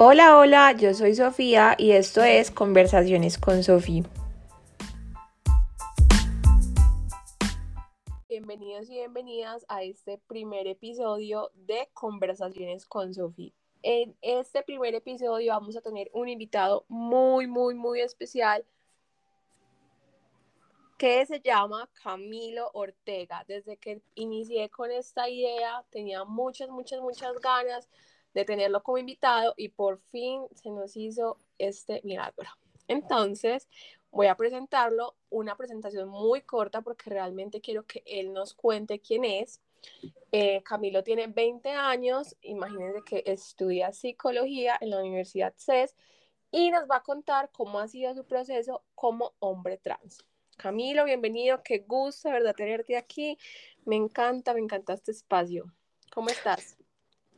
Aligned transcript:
Hola, 0.00 0.38
hola, 0.38 0.70
yo 0.74 0.94
soy 0.94 1.16
Sofía 1.16 1.74
y 1.76 1.90
esto 1.90 2.22
es 2.22 2.52
Conversaciones 2.52 3.36
con 3.36 3.64
Sofía. 3.64 4.04
Bienvenidos 8.28 8.88
y 8.90 8.92
bienvenidas 8.92 9.66
a 9.66 9.82
este 9.82 10.18
primer 10.18 10.68
episodio 10.68 11.50
de 11.66 11.88
Conversaciones 11.94 12.86
con 12.86 13.12
Sofía. 13.12 13.50
En 13.82 14.16
este 14.22 14.62
primer 14.62 14.94
episodio 14.94 15.52
vamos 15.54 15.76
a 15.76 15.80
tener 15.80 16.08
un 16.12 16.28
invitado 16.28 16.84
muy, 16.86 17.48
muy, 17.48 17.74
muy 17.74 18.00
especial 18.00 18.64
que 20.96 21.26
se 21.26 21.40
llama 21.40 21.90
Camilo 22.04 22.70
Ortega. 22.72 23.44
Desde 23.48 23.76
que 23.76 24.00
inicié 24.14 24.70
con 24.70 24.92
esta 24.92 25.28
idea 25.28 25.84
tenía 25.90 26.22
muchas, 26.22 26.68
muchas, 26.68 27.00
muchas 27.00 27.32
ganas 27.40 27.88
de 28.38 28.44
tenerlo 28.44 28.84
como 28.84 28.98
invitado 28.98 29.52
y 29.56 29.70
por 29.70 29.98
fin 29.98 30.42
se 30.54 30.70
nos 30.70 30.96
hizo 30.96 31.38
este 31.58 32.00
milagro. 32.04 32.48
Entonces, 32.86 33.68
voy 34.12 34.28
a 34.28 34.36
presentarlo, 34.36 35.16
una 35.28 35.56
presentación 35.56 36.08
muy 36.08 36.42
corta 36.42 36.80
porque 36.80 37.10
realmente 37.10 37.60
quiero 37.60 37.84
que 37.84 38.04
él 38.06 38.32
nos 38.32 38.54
cuente 38.54 39.00
quién 39.00 39.24
es. 39.24 39.60
Eh, 40.30 40.62
Camilo 40.62 41.02
tiene 41.02 41.26
20 41.26 41.70
años, 41.70 42.36
imagínense 42.42 43.02
que 43.04 43.24
estudia 43.26 43.92
psicología 43.92 44.78
en 44.80 44.90
la 44.90 45.00
Universidad 45.00 45.54
CES 45.56 45.96
y 46.52 46.70
nos 46.70 46.88
va 46.88 46.98
a 46.98 47.02
contar 47.02 47.50
cómo 47.50 47.80
ha 47.80 47.88
sido 47.88 48.14
su 48.14 48.24
proceso 48.24 48.84
como 48.94 49.34
hombre 49.40 49.78
trans. 49.78 50.24
Camilo, 50.56 51.04
bienvenido, 51.04 51.60
qué 51.64 51.78
gusto, 51.80 52.30
¿verdad? 52.30 52.54
Tenerte 52.54 52.96
aquí. 52.96 53.36
Me 53.84 53.96
encanta, 53.96 54.54
me 54.54 54.60
encanta 54.60 54.92
este 54.92 55.10
espacio. 55.10 55.72
¿Cómo 56.12 56.30
estás? 56.30 56.77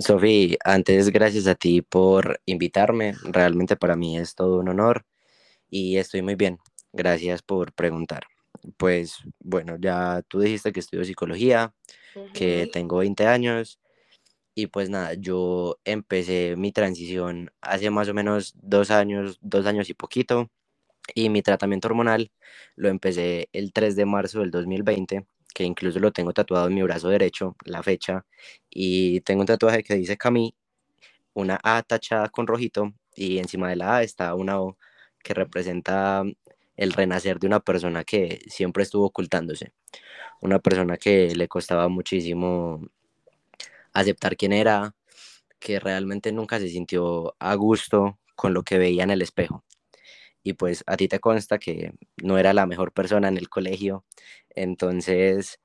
Sofi, 0.01 0.57
antes 0.65 1.11
gracias 1.11 1.47
a 1.47 1.55
ti 1.55 1.83
por 1.83 2.41
invitarme. 2.47 3.15
Realmente 3.23 3.77
para 3.77 3.97
mí 3.97 4.17
es 4.17 4.35
todo 4.35 4.59
un 4.59 4.71
honor 4.71 5.05
y 5.69 5.99
estoy 5.99 6.23
muy 6.23 6.37
bien. 6.37 6.59
Gracias 6.93 7.43
por 7.43 7.75
preguntar. 7.75 8.25
Pues 8.79 9.19
bueno, 9.41 9.77
ya 9.79 10.23
tú 10.27 10.41
dijiste 10.41 10.73
que 10.73 10.81
estudio 10.81 11.05
psicología, 11.05 11.75
que 12.33 12.69
tengo 12.73 12.99
20 12.99 13.27
años 13.27 13.79
y 14.55 14.69
pues 14.69 14.89
nada, 14.91 15.15
yo 15.15 15.79
empecé 15.85 16.57
mi 16.57 16.73
transición 16.73 17.53
hace 17.61 17.91
más 17.91 18.09
o 18.09 18.15
menos 18.15 18.55
dos 18.63 18.91
años, 18.91 19.39
dos 19.43 19.67
años 19.67 19.91
y 19.91 19.95
poquito 19.95 20.51
y 21.15 21.29
mi 21.29 21.43
tratamiento 21.43 21.89
hormonal 21.89 22.33
lo 22.77 22.89
empecé 22.89 23.51
el 23.53 23.73
3 23.73 23.97
de 23.97 24.07
marzo 24.07 24.41
del 24.41 24.51
2020 24.51 25.27
que 25.55 25.65
incluso 25.65 25.99
lo 26.01 26.13
tengo 26.13 26.33
tatuado 26.33 26.69
en 26.69 26.75
mi 26.75 26.83
brazo 26.83 27.09
derecho, 27.09 27.57
la 27.65 27.83
fecha, 27.83 28.25
y 28.71 29.21
tengo 29.23 29.41
un 29.43 29.47
tatuaje 29.47 29.83
que 29.83 29.95
dice 29.95 30.17
Cami, 30.17 30.55
una 31.35 31.59
A 31.63 31.83
tachada 31.83 32.29
con 32.29 32.47
rojito, 32.47 32.93
y 33.15 33.39
encima 33.39 33.69
de 33.71 33.77
la 33.77 33.97
A 33.97 34.03
está 34.03 34.35
una 34.35 34.61
O 34.61 34.79
que 35.23 35.35
representa 35.35 36.25
el 36.77 36.93
renacer 36.93 37.39
de 37.39 37.47
una 37.47 37.61
persona 37.61 38.05
que 38.05 38.41
siempre 38.49 38.83
estuvo 38.85 39.07
ocultándose, 39.07 39.73
una 40.41 40.59
persona 40.61 40.97
que 40.97 41.35
le 41.35 41.49
costaba 41.49 41.89
muchísimo 41.89 42.81
aceptar 43.93 44.37
quién 44.37 44.53
era, 44.53 44.95
que 45.59 45.81
realmente 45.81 46.33
nunca 46.33 46.59
se 46.59 46.69
sintió 46.69 47.37
a 47.39 47.55
gusto 47.55 48.19
con 48.35 48.55
lo 48.55 48.63
que 48.63 48.79
veía 48.79 49.05
en 49.05 49.11
el 49.11 49.23
espejo 49.23 49.65
y 50.43 50.55
pues 50.55 50.85
a 50.87 50.97
ti 50.97 51.09
te 51.09 51.21
consta 51.21 51.59
que 51.59 51.93
no 52.23 52.39
era 52.39 52.53
la 52.55 52.67
mejor 52.67 52.93
persona 52.93 53.29
en 53.29 53.37
el 53.37 53.49
colegio. 53.49 54.05
Entonces, 54.51 55.61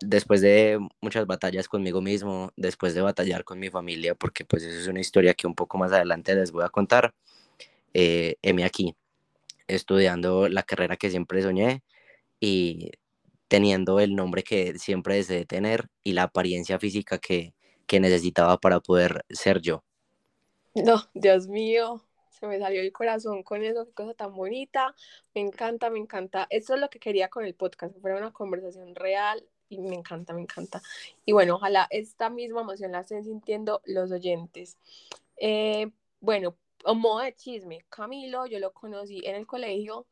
después 0.00 0.40
de 0.40 0.78
muchas 1.00 1.26
batallas 1.26 1.68
conmigo 1.68 2.00
mismo, 2.00 2.52
después 2.56 2.94
de 2.94 3.02
batallar 3.02 3.44
con 3.44 3.58
mi 3.58 3.70
familia, 3.70 4.14
porque 4.14 4.44
pues 4.44 4.62
eso 4.64 4.78
es 4.78 4.88
una 4.88 5.00
historia 5.00 5.34
que 5.34 5.46
un 5.46 5.54
poco 5.54 5.78
más 5.78 5.92
adelante 5.92 6.34
les 6.34 6.52
voy 6.52 6.64
a 6.64 6.68
contar, 6.70 7.14
eh, 7.94 8.36
aquí, 8.64 8.96
estudiando 9.68 10.48
la 10.48 10.62
carrera 10.62 10.96
que 10.96 11.10
siempre 11.10 11.42
soñé 11.42 11.82
y 12.40 12.92
teniendo 13.48 14.00
el 14.00 14.16
nombre 14.16 14.42
que 14.42 14.78
siempre 14.78 15.16
deseé 15.16 15.44
tener 15.46 15.88
y 16.04 16.12
la 16.12 16.24
apariencia 16.24 16.78
física 16.78 17.18
que, 17.18 17.54
que 17.86 18.00
necesitaba 18.00 18.58
para 18.58 18.80
poder 18.80 19.24
ser 19.30 19.60
yo. 19.60 19.84
No, 20.74 21.10
Dios 21.14 21.48
mío, 21.48 22.04
se 22.40 22.46
me 22.46 22.58
salió 22.58 22.80
el 22.80 22.92
corazón 22.92 23.42
con 23.42 23.62
eso, 23.62 23.84
qué 23.86 23.92
cosa 23.92 24.14
tan 24.14 24.34
bonita, 24.34 24.94
me 25.34 25.42
encanta, 25.42 25.90
me 25.90 25.98
encanta, 25.98 26.46
eso 26.50 26.74
es 26.74 26.80
lo 26.80 26.88
que 26.88 26.98
quería 26.98 27.28
con 27.28 27.44
el 27.44 27.54
podcast, 27.54 27.94
que 27.94 28.00
fuera 28.00 28.16
una 28.16 28.32
conversación 28.32 28.94
real 28.94 29.46
y 29.68 29.78
me 29.78 29.94
encanta, 29.94 30.32
me 30.32 30.40
encanta. 30.40 30.82
Y 31.24 31.32
bueno, 31.32 31.56
ojalá 31.56 31.86
esta 31.90 32.30
misma 32.30 32.62
emoción 32.62 32.92
la 32.92 33.00
estén 33.00 33.24
sintiendo 33.24 33.82
los 33.84 34.10
oyentes. 34.10 34.78
Eh, 35.36 35.90
bueno, 36.20 36.56
a 36.84 36.94
modo 36.94 37.20
de 37.20 37.34
chisme, 37.34 37.84
Camilo, 37.90 38.46
yo 38.46 38.58
lo 38.58 38.72
conocí 38.72 39.20
en 39.24 39.36
el 39.36 39.46
colegio, 39.46 40.06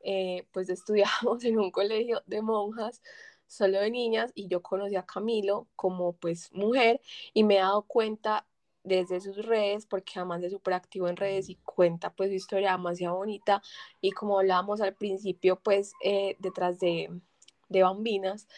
eh, 0.00 0.46
pues 0.52 0.70
estudiamos 0.70 1.44
en 1.44 1.58
un 1.58 1.70
colegio 1.72 2.22
de 2.26 2.42
monjas, 2.42 3.02
solo 3.46 3.80
de 3.80 3.90
niñas, 3.90 4.30
y 4.34 4.48
yo 4.48 4.62
conocí 4.62 4.96
a 4.96 5.04
Camilo 5.04 5.68
como 5.76 6.14
pues 6.14 6.52
mujer 6.52 7.00
y 7.34 7.44
me 7.44 7.56
he 7.56 7.58
dado 7.58 7.82
cuenta 7.82 8.46
desde 8.84 9.20
sus 9.20 9.36
redes, 9.44 9.86
porque 9.86 10.14
además 10.16 10.42
es 10.42 10.52
súper 10.52 10.74
activo 10.74 11.08
en 11.08 11.16
redes 11.16 11.48
y 11.48 11.56
cuenta 11.56 12.10
pues 12.10 12.30
su 12.30 12.36
historia 12.36 12.72
demasiado 12.72 13.16
bonita 13.16 13.62
y 14.00 14.10
como 14.12 14.38
hablábamos 14.38 14.80
al 14.80 14.94
principio 14.94 15.56
pues 15.60 15.92
eh, 16.02 16.36
detrás 16.40 16.78
de, 16.80 17.10
de 17.68 17.82
Bambinas, 17.82 18.48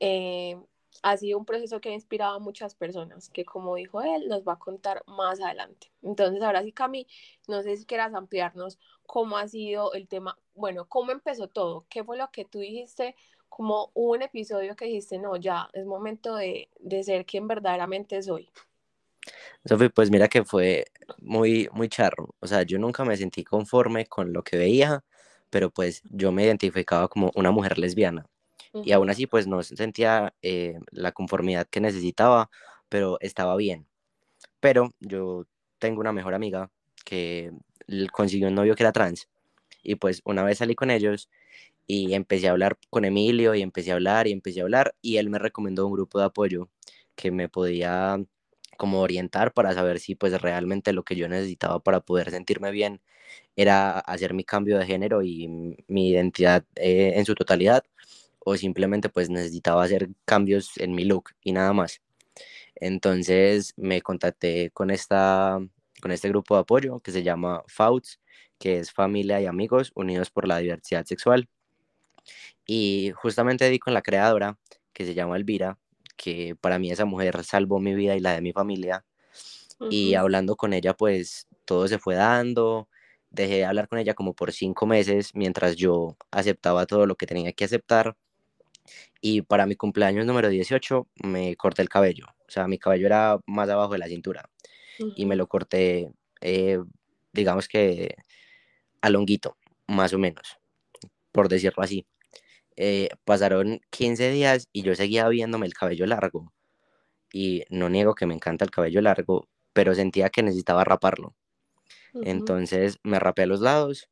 eh, 0.00 0.56
ha 1.02 1.16
sido 1.16 1.38
un 1.38 1.44
proceso 1.44 1.80
que 1.80 1.90
ha 1.90 1.92
inspirado 1.92 2.36
a 2.36 2.38
muchas 2.40 2.74
personas, 2.74 3.30
que 3.30 3.44
como 3.44 3.76
dijo 3.76 4.02
él, 4.02 4.28
nos 4.28 4.42
va 4.46 4.54
a 4.54 4.58
contar 4.58 5.02
más 5.06 5.40
adelante. 5.40 5.90
Entonces, 6.02 6.42
ahora 6.42 6.62
sí, 6.62 6.72
Cami, 6.72 7.06
no 7.48 7.62
sé 7.62 7.76
si 7.76 7.86
quieras 7.86 8.14
ampliarnos 8.14 8.78
cómo 9.06 9.36
ha 9.36 9.48
sido 9.48 9.92
el 9.94 10.08
tema, 10.08 10.38
bueno, 10.54 10.86
cómo 10.88 11.12
empezó 11.12 11.48
todo, 11.48 11.86
qué 11.88 12.04
fue 12.04 12.16
lo 12.16 12.30
que 12.30 12.44
tú 12.44 12.58
dijiste, 12.58 13.16
como 13.48 13.90
un 13.94 14.22
episodio 14.22 14.76
que 14.76 14.86
dijiste, 14.86 15.18
no, 15.18 15.36
ya 15.36 15.68
es 15.72 15.86
momento 15.86 16.34
de, 16.34 16.68
de 16.80 17.02
ser 17.02 17.26
quien 17.26 17.48
verdaderamente 17.48 18.22
soy. 18.22 18.50
Sofi, 19.64 19.88
pues 19.88 20.10
mira 20.10 20.28
que 20.28 20.44
fue 20.44 20.86
muy, 21.18 21.68
muy 21.72 21.88
charro. 21.88 22.34
O 22.40 22.46
sea, 22.46 22.62
yo 22.62 22.78
nunca 22.78 23.04
me 23.04 23.16
sentí 23.16 23.44
conforme 23.44 24.06
con 24.06 24.32
lo 24.32 24.42
que 24.42 24.56
veía, 24.56 25.04
pero 25.50 25.70
pues 25.70 26.02
yo 26.04 26.32
me 26.32 26.44
identificaba 26.44 27.08
como 27.08 27.30
una 27.34 27.50
mujer 27.50 27.78
lesbiana. 27.78 28.26
Y 28.72 28.92
aún 28.92 29.10
así, 29.10 29.26
pues 29.26 29.48
no 29.48 29.62
sentía 29.64 30.32
eh, 30.42 30.78
la 30.92 31.10
conformidad 31.10 31.66
que 31.66 31.80
necesitaba, 31.80 32.50
pero 32.88 33.18
estaba 33.20 33.56
bien. 33.56 33.86
Pero 34.60 34.90
yo 35.00 35.46
tengo 35.78 36.00
una 36.00 36.12
mejor 36.12 36.34
amiga 36.34 36.70
que 37.04 37.52
consiguió 38.12 38.48
un 38.48 38.54
novio 38.54 38.76
que 38.76 38.84
era 38.84 38.92
trans. 38.92 39.28
Y 39.82 39.96
pues 39.96 40.22
una 40.24 40.44
vez 40.44 40.58
salí 40.58 40.74
con 40.74 40.90
ellos 40.90 41.28
y 41.86 42.14
empecé 42.14 42.48
a 42.48 42.52
hablar 42.52 42.78
con 42.90 43.04
Emilio 43.04 43.54
y 43.54 43.62
empecé 43.62 43.90
a 43.90 43.94
hablar 43.94 44.28
y 44.28 44.32
empecé 44.32 44.60
a 44.60 44.64
hablar 44.64 44.94
y 45.02 45.16
él 45.16 45.30
me 45.30 45.38
recomendó 45.38 45.86
un 45.86 45.92
grupo 45.92 46.20
de 46.20 46.26
apoyo 46.26 46.68
que 47.16 47.32
me 47.32 47.48
podía 47.48 48.18
como 48.80 49.02
orientar 49.02 49.52
para 49.52 49.74
saber 49.74 50.00
si 50.00 50.14
pues 50.14 50.40
realmente 50.40 50.94
lo 50.94 51.02
que 51.04 51.14
yo 51.14 51.28
necesitaba 51.28 51.80
para 51.80 52.00
poder 52.00 52.30
sentirme 52.30 52.70
bien 52.70 53.02
era 53.54 53.98
hacer 53.98 54.32
mi 54.32 54.42
cambio 54.42 54.78
de 54.78 54.86
género 54.86 55.22
y 55.22 55.76
mi 55.86 56.08
identidad 56.08 56.64
eh, 56.76 57.12
en 57.16 57.26
su 57.26 57.34
totalidad 57.34 57.84
o 58.38 58.56
simplemente 58.56 59.10
pues 59.10 59.28
necesitaba 59.28 59.84
hacer 59.84 60.08
cambios 60.24 60.78
en 60.78 60.94
mi 60.94 61.04
look 61.04 61.32
y 61.42 61.52
nada 61.52 61.74
más. 61.74 62.00
Entonces 62.74 63.74
me 63.76 64.00
contacté 64.00 64.70
con, 64.70 64.90
esta, 64.90 65.58
con 66.00 66.10
este 66.10 66.30
grupo 66.30 66.54
de 66.54 66.62
apoyo 66.62 67.00
que 67.00 67.12
se 67.12 67.22
llama 67.22 67.62
FAUTS, 67.66 68.18
que 68.58 68.78
es 68.78 68.92
Familia 68.92 69.42
y 69.42 69.46
Amigos 69.46 69.92
Unidos 69.94 70.30
por 70.30 70.48
la 70.48 70.56
Diversidad 70.56 71.04
Sexual. 71.04 71.50
Y 72.66 73.12
justamente 73.14 73.68
di 73.68 73.78
con 73.78 73.92
la 73.92 74.00
creadora, 74.00 74.58
que 74.94 75.04
se 75.04 75.12
llama 75.12 75.36
Elvira, 75.36 75.76
que 76.20 76.54
para 76.54 76.78
mí 76.78 76.90
esa 76.90 77.06
mujer 77.06 77.42
salvó 77.44 77.80
mi 77.80 77.94
vida 77.94 78.14
y 78.14 78.20
la 78.20 78.34
de 78.34 78.42
mi 78.42 78.52
familia. 78.52 79.06
Y 79.88 80.12
hablando 80.14 80.56
con 80.56 80.74
ella, 80.74 80.92
pues 80.92 81.48
todo 81.64 81.88
se 81.88 81.98
fue 81.98 82.14
dando. 82.14 82.90
Dejé 83.30 83.54
de 83.54 83.64
hablar 83.64 83.88
con 83.88 83.98
ella 83.98 84.12
como 84.12 84.34
por 84.34 84.52
cinco 84.52 84.84
meses 84.84 85.30
mientras 85.34 85.76
yo 85.76 86.18
aceptaba 86.30 86.84
todo 86.84 87.06
lo 87.06 87.14
que 87.16 87.26
tenía 87.26 87.52
que 87.54 87.64
aceptar. 87.64 88.18
Y 89.22 89.40
para 89.40 89.64
mi 89.64 89.76
cumpleaños 89.76 90.26
número 90.26 90.50
18 90.50 91.08
me 91.24 91.56
corté 91.56 91.80
el 91.80 91.88
cabello. 91.88 92.26
O 92.46 92.50
sea, 92.50 92.68
mi 92.68 92.78
cabello 92.78 93.06
era 93.06 93.38
más 93.46 93.70
abajo 93.70 93.94
de 93.94 93.98
la 94.00 94.06
cintura. 94.06 94.50
Y 95.16 95.24
me 95.24 95.36
lo 95.36 95.46
corté, 95.46 96.12
eh, 96.42 96.78
digamos 97.32 97.66
que 97.66 98.16
a 99.00 99.08
longuito, 99.08 99.56
más 99.86 100.12
o 100.12 100.18
menos, 100.18 100.58
por 101.32 101.48
decirlo 101.48 101.82
así. 101.82 102.04
Eh, 102.82 103.10
pasaron 103.26 103.78
15 103.90 104.30
días 104.30 104.66
y 104.72 104.80
yo 104.80 104.94
seguía 104.94 105.28
viéndome 105.28 105.66
el 105.66 105.74
cabello 105.74 106.06
largo. 106.06 106.50
Y 107.30 107.64
no 107.68 107.90
niego 107.90 108.14
que 108.14 108.24
me 108.24 108.32
encanta 108.32 108.64
el 108.64 108.70
cabello 108.70 109.02
largo, 109.02 109.46
pero 109.74 109.94
sentía 109.94 110.30
que 110.30 110.42
necesitaba 110.42 110.82
raparlo. 110.82 111.36
Entonces 112.22 112.98
me 113.02 113.18
rapé 113.20 113.42
a 113.42 113.46
los 113.46 113.60
lados 113.60 114.08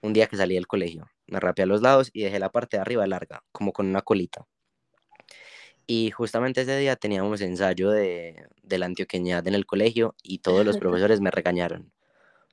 un 0.00 0.14
día 0.14 0.26
que 0.26 0.36
salí 0.36 0.56
del 0.56 0.66
colegio. 0.66 1.06
Me 1.28 1.38
rapé 1.38 1.62
a 1.62 1.66
los 1.66 1.80
lados 1.80 2.10
y 2.12 2.24
dejé 2.24 2.40
la 2.40 2.50
parte 2.50 2.76
de 2.76 2.80
arriba 2.80 3.06
larga, 3.06 3.44
como 3.52 3.72
con 3.72 3.86
una 3.86 4.02
colita. 4.02 4.48
Y 5.86 6.10
justamente 6.10 6.62
ese 6.62 6.76
día 6.78 6.96
teníamos 6.96 7.40
ensayo 7.40 7.90
de, 7.90 8.48
de 8.64 8.78
la 8.78 8.86
antioqueñidad 8.86 9.46
en 9.46 9.54
el 9.54 9.64
colegio 9.64 10.16
y 10.24 10.40
todos 10.40 10.66
los 10.66 10.76
profesores 10.78 11.20
me 11.20 11.30
regañaron. 11.30 11.92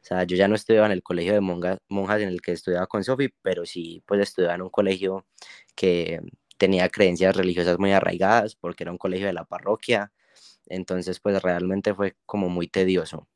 O 0.01 0.05
sea, 0.05 0.23
yo 0.23 0.37
ya 0.37 0.47
no 0.47 0.55
estudiaba 0.55 0.85
en 0.87 0.93
el 0.93 1.03
colegio 1.03 1.33
de 1.33 1.41
monjas, 1.41 1.79
monjas 1.89 2.21
en 2.21 2.29
el 2.29 2.41
que 2.41 2.53
estudiaba 2.53 2.87
con 2.87 3.03
Sofi, 3.03 3.29
pero 3.41 3.65
sí, 3.65 4.01
pues 4.05 4.21
estudiaba 4.21 4.55
en 4.55 4.61
un 4.63 4.69
colegio 4.69 5.25
que 5.75 6.21
tenía 6.57 6.89
creencias 6.89 7.35
religiosas 7.35 7.79
muy 7.79 7.91
arraigadas 7.91 8.55
porque 8.55 8.83
era 8.83 8.91
un 8.91 8.97
colegio 8.97 9.27
de 9.27 9.33
la 9.33 9.45
parroquia. 9.45 10.11
Entonces, 10.67 11.19
pues 11.19 11.41
realmente 11.41 11.93
fue 11.93 12.15
como 12.25 12.49
muy 12.49 12.67
tedioso. 12.67 13.27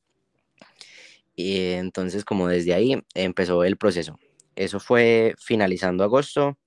Y 1.35 1.71
entonces, 1.73 2.25
como 2.25 2.47
desde 2.47 2.73
ahí 2.73 3.01
empezó 3.15 3.63
el 3.63 3.77
proceso. 3.77 4.19
Eso 4.55 4.79
fue 4.79 5.35
finalizando 5.39 6.03
agosto 6.03 6.57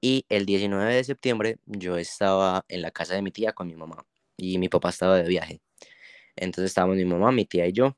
y 0.00 0.26
el 0.28 0.46
19 0.46 0.94
de 0.94 1.04
septiembre 1.04 1.58
yo 1.66 1.96
estaba 1.96 2.64
en 2.68 2.82
la 2.82 2.90
casa 2.90 3.14
de 3.14 3.22
mi 3.22 3.30
tía 3.30 3.52
con 3.52 3.68
mi 3.68 3.76
mamá 3.76 4.04
y 4.36 4.58
mi 4.58 4.68
papá 4.68 4.90
estaba 4.90 5.18
de 5.18 5.28
viaje. 5.28 5.60
Entonces 6.36 6.70
estábamos 6.70 6.96
mi 6.96 7.04
mamá, 7.04 7.32
mi 7.32 7.44
tía 7.44 7.66
y 7.68 7.72
yo 7.72 7.96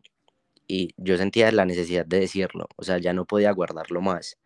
y 0.66 0.90
yo 0.96 1.16
sentía 1.16 1.50
la 1.52 1.64
necesidad 1.64 2.06
de 2.06 2.20
decirlo, 2.20 2.68
o 2.76 2.84
sea, 2.84 2.98
ya 2.98 3.12
no 3.12 3.26
podía 3.26 3.52
guardarlo 3.52 4.00
más. 4.00 4.38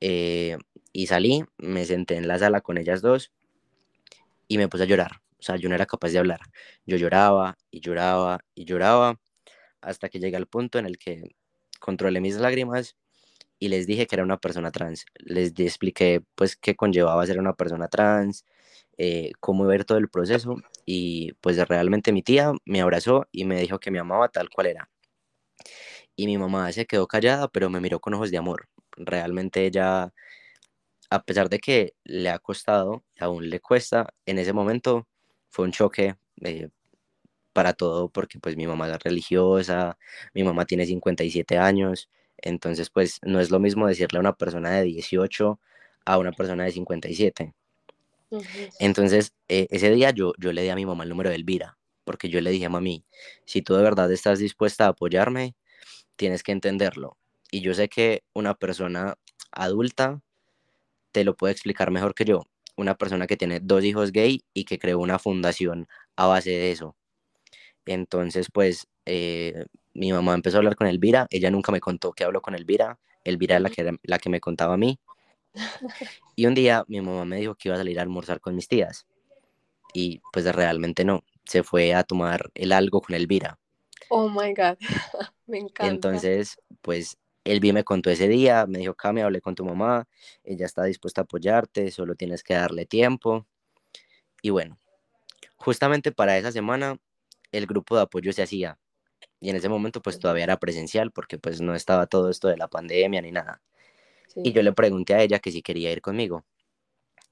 Eh, 0.00 0.58
y 0.92 1.06
salí, 1.06 1.44
me 1.58 1.84
senté 1.84 2.16
en 2.16 2.28
la 2.28 2.38
sala 2.38 2.60
con 2.60 2.78
ellas 2.78 3.02
dos 3.02 3.32
y 4.48 4.58
me 4.58 4.68
puse 4.68 4.84
a 4.84 4.86
llorar. 4.86 5.12
O 5.38 5.42
sea, 5.42 5.56
yo 5.56 5.68
no 5.68 5.74
era 5.74 5.86
capaz 5.86 6.10
de 6.10 6.18
hablar. 6.18 6.40
Yo 6.86 6.96
lloraba 6.96 7.56
y 7.70 7.80
lloraba 7.80 8.40
y 8.54 8.64
lloraba 8.64 9.20
hasta 9.80 10.08
que 10.08 10.18
llegué 10.18 10.36
al 10.36 10.46
punto 10.46 10.78
en 10.78 10.86
el 10.86 10.98
que 10.98 11.36
controlé 11.80 12.20
mis 12.20 12.36
lágrimas 12.36 12.96
y 13.58 13.68
les 13.68 13.86
dije 13.86 14.06
que 14.06 14.16
era 14.16 14.24
una 14.24 14.38
persona 14.38 14.70
trans. 14.72 15.06
Les 15.18 15.52
expliqué 15.58 16.22
pues 16.34 16.56
qué 16.56 16.74
conllevaba 16.76 17.26
ser 17.26 17.38
una 17.38 17.54
persona 17.54 17.88
trans, 17.88 18.44
eh, 18.98 19.32
cómo 19.40 19.66
ver 19.66 19.84
todo 19.84 19.98
el 19.98 20.08
proceso 20.08 20.56
y 20.86 21.32
pues 21.40 21.56
realmente 21.68 22.12
mi 22.12 22.22
tía 22.22 22.52
me 22.64 22.80
abrazó 22.80 23.26
y 23.32 23.44
me 23.44 23.60
dijo 23.60 23.78
que 23.78 23.90
me 23.90 23.98
amaba 23.98 24.28
tal 24.28 24.50
cual 24.50 24.68
era. 24.68 24.90
Y 26.16 26.26
mi 26.26 26.38
mamá 26.38 26.72
se 26.72 26.86
quedó 26.86 27.06
callada, 27.06 27.48
pero 27.48 27.70
me 27.70 27.80
miró 27.80 28.00
con 28.00 28.14
ojos 28.14 28.30
de 28.30 28.38
amor. 28.38 28.68
Realmente 28.96 29.66
ella, 29.66 30.12
a 31.10 31.22
pesar 31.22 31.48
de 31.48 31.58
que 31.58 31.94
le 32.04 32.30
ha 32.30 32.38
costado, 32.38 33.04
aún 33.20 33.50
le 33.50 33.60
cuesta, 33.60 34.14
en 34.26 34.38
ese 34.38 34.52
momento 34.52 35.06
fue 35.50 35.64
un 35.66 35.72
choque 35.72 36.16
eh, 36.42 36.68
para 37.52 37.72
todo, 37.74 38.08
porque 38.10 38.38
pues 38.38 38.56
mi 38.56 38.66
mamá 38.66 38.88
es 38.88 39.02
religiosa, 39.02 39.98
mi 40.34 40.44
mamá 40.44 40.66
tiene 40.66 40.86
57 40.86 41.58
años, 41.58 42.10
entonces 42.38 42.90
pues 42.90 43.18
no 43.22 43.40
es 43.40 43.50
lo 43.50 43.60
mismo 43.60 43.86
decirle 43.86 44.18
a 44.18 44.20
una 44.20 44.34
persona 44.34 44.70
de 44.72 44.82
18 44.84 45.60
a 46.06 46.18
una 46.18 46.32
persona 46.32 46.64
de 46.64 46.72
57. 46.72 47.54
Entonces, 48.78 49.34
eh, 49.48 49.66
ese 49.70 49.90
día 49.90 50.10
yo, 50.10 50.32
yo 50.38 50.52
le 50.52 50.62
di 50.62 50.68
a 50.70 50.74
mi 50.74 50.86
mamá 50.86 51.04
el 51.04 51.10
número 51.10 51.30
de 51.30 51.36
Elvira, 51.36 51.76
porque 52.06 52.30
yo 52.30 52.40
le 52.40 52.50
dije, 52.50 52.66
a 52.66 52.70
mami, 52.70 53.04
si 53.44 53.62
tú 53.62 53.74
de 53.74 53.82
verdad 53.82 54.10
estás 54.12 54.38
dispuesta 54.38 54.86
a 54.86 54.90
apoyarme, 54.90 55.56
tienes 56.14 56.44
que 56.44 56.52
entenderlo. 56.52 57.18
Y 57.50 57.60
yo 57.60 57.74
sé 57.74 57.88
que 57.88 58.22
una 58.32 58.54
persona 58.54 59.18
adulta 59.50 60.22
te 61.10 61.24
lo 61.24 61.34
puede 61.34 61.52
explicar 61.52 61.90
mejor 61.90 62.14
que 62.14 62.24
yo. 62.24 62.42
Una 62.76 62.94
persona 62.94 63.26
que 63.26 63.36
tiene 63.36 63.58
dos 63.60 63.84
hijos 63.84 64.12
gay 64.12 64.44
y 64.54 64.64
que 64.64 64.78
creó 64.78 65.00
una 65.00 65.18
fundación 65.18 65.88
a 66.14 66.26
base 66.26 66.50
de 66.50 66.70
eso. 66.70 66.96
Entonces, 67.86 68.48
pues, 68.52 68.86
eh, 69.04 69.64
mi 69.92 70.12
mamá 70.12 70.34
empezó 70.34 70.58
a 70.58 70.60
hablar 70.60 70.76
con 70.76 70.86
Elvira. 70.86 71.26
Ella 71.30 71.50
nunca 71.50 71.72
me 71.72 71.80
contó 71.80 72.12
que 72.12 72.22
habló 72.22 72.40
con 72.40 72.54
Elvira. 72.54 73.00
Elvira 73.24 73.56
es 73.56 73.62
la 73.62 73.70
que, 73.70 73.98
la 74.04 74.18
que 74.18 74.30
me 74.30 74.40
contaba 74.40 74.74
a 74.74 74.78
mí. 74.78 75.00
Y 76.38 76.44
un 76.44 76.54
día 76.54 76.84
mi 76.86 77.00
mamá 77.00 77.24
me 77.24 77.38
dijo 77.38 77.54
que 77.54 77.70
iba 77.70 77.76
a 77.76 77.78
salir 77.78 77.98
a 77.98 78.02
almorzar 78.02 78.40
con 78.40 78.54
mis 78.54 78.68
tías. 78.68 79.06
Y 79.94 80.20
pues 80.32 80.44
realmente 80.54 81.02
no. 81.02 81.24
Se 81.46 81.62
fue 81.62 81.94
a 81.94 82.02
tomar 82.02 82.50
el 82.54 82.72
algo 82.72 83.00
con 83.00 83.14
Elvira. 83.14 83.58
Oh 84.08 84.28
my 84.28 84.52
God, 84.54 84.76
me 85.46 85.58
encanta. 85.58 85.86
Entonces, 85.86 86.58
pues 86.82 87.18
Elvi 87.44 87.72
me 87.72 87.84
contó 87.84 88.10
ese 88.10 88.28
día, 88.28 88.66
me 88.66 88.78
dijo, 88.78 88.94
Cami, 88.94 89.20
hablé 89.20 89.40
con 89.40 89.54
tu 89.54 89.64
mamá, 89.64 90.08
ella 90.44 90.66
está 90.66 90.84
dispuesta 90.84 91.22
a 91.22 91.24
apoyarte, 91.24 91.90
solo 91.90 92.14
tienes 92.14 92.42
que 92.42 92.54
darle 92.54 92.86
tiempo. 92.86 93.46
Y 94.42 94.50
bueno, 94.50 94.78
justamente 95.56 96.12
para 96.12 96.36
esa 96.38 96.52
semana 96.52 96.98
el 97.52 97.66
grupo 97.66 97.96
de 97.96 98.02
apoyo 98.02 98.32
se 98.32 98.42
hacía. 98.42 98.78
Y 99.40 99.50
en 99.50 99.56
ese 99.56 99.68
momento 99.68 100.02
pues 100.02 100.18
todavía 100.18 100.44
era 100.44 100.58
presencial 100.58 101.12
porque 101.12 101.38
pues 101.38 101.60
no 101.60 101.74
estaba 101.74 102.06
todo 102.06 102.30
esto 102.30 102.48
de 102.48 102.56
la 102.56 102.68
pandemia 102.68 103.22
ni 103.22 103.32
nada. 103.32 103.62
Y 104.34 104.52
yo 104.52 104.62
le 104.62 104.72
pregunté 104.72 105.14
a 105.14 105.22
ella 105.22 105.38
que 105.38 105.52
si 105.52 105.62
quería 105.62 105.92
ir 105.92 106.02
conmigo. 106.02 106.44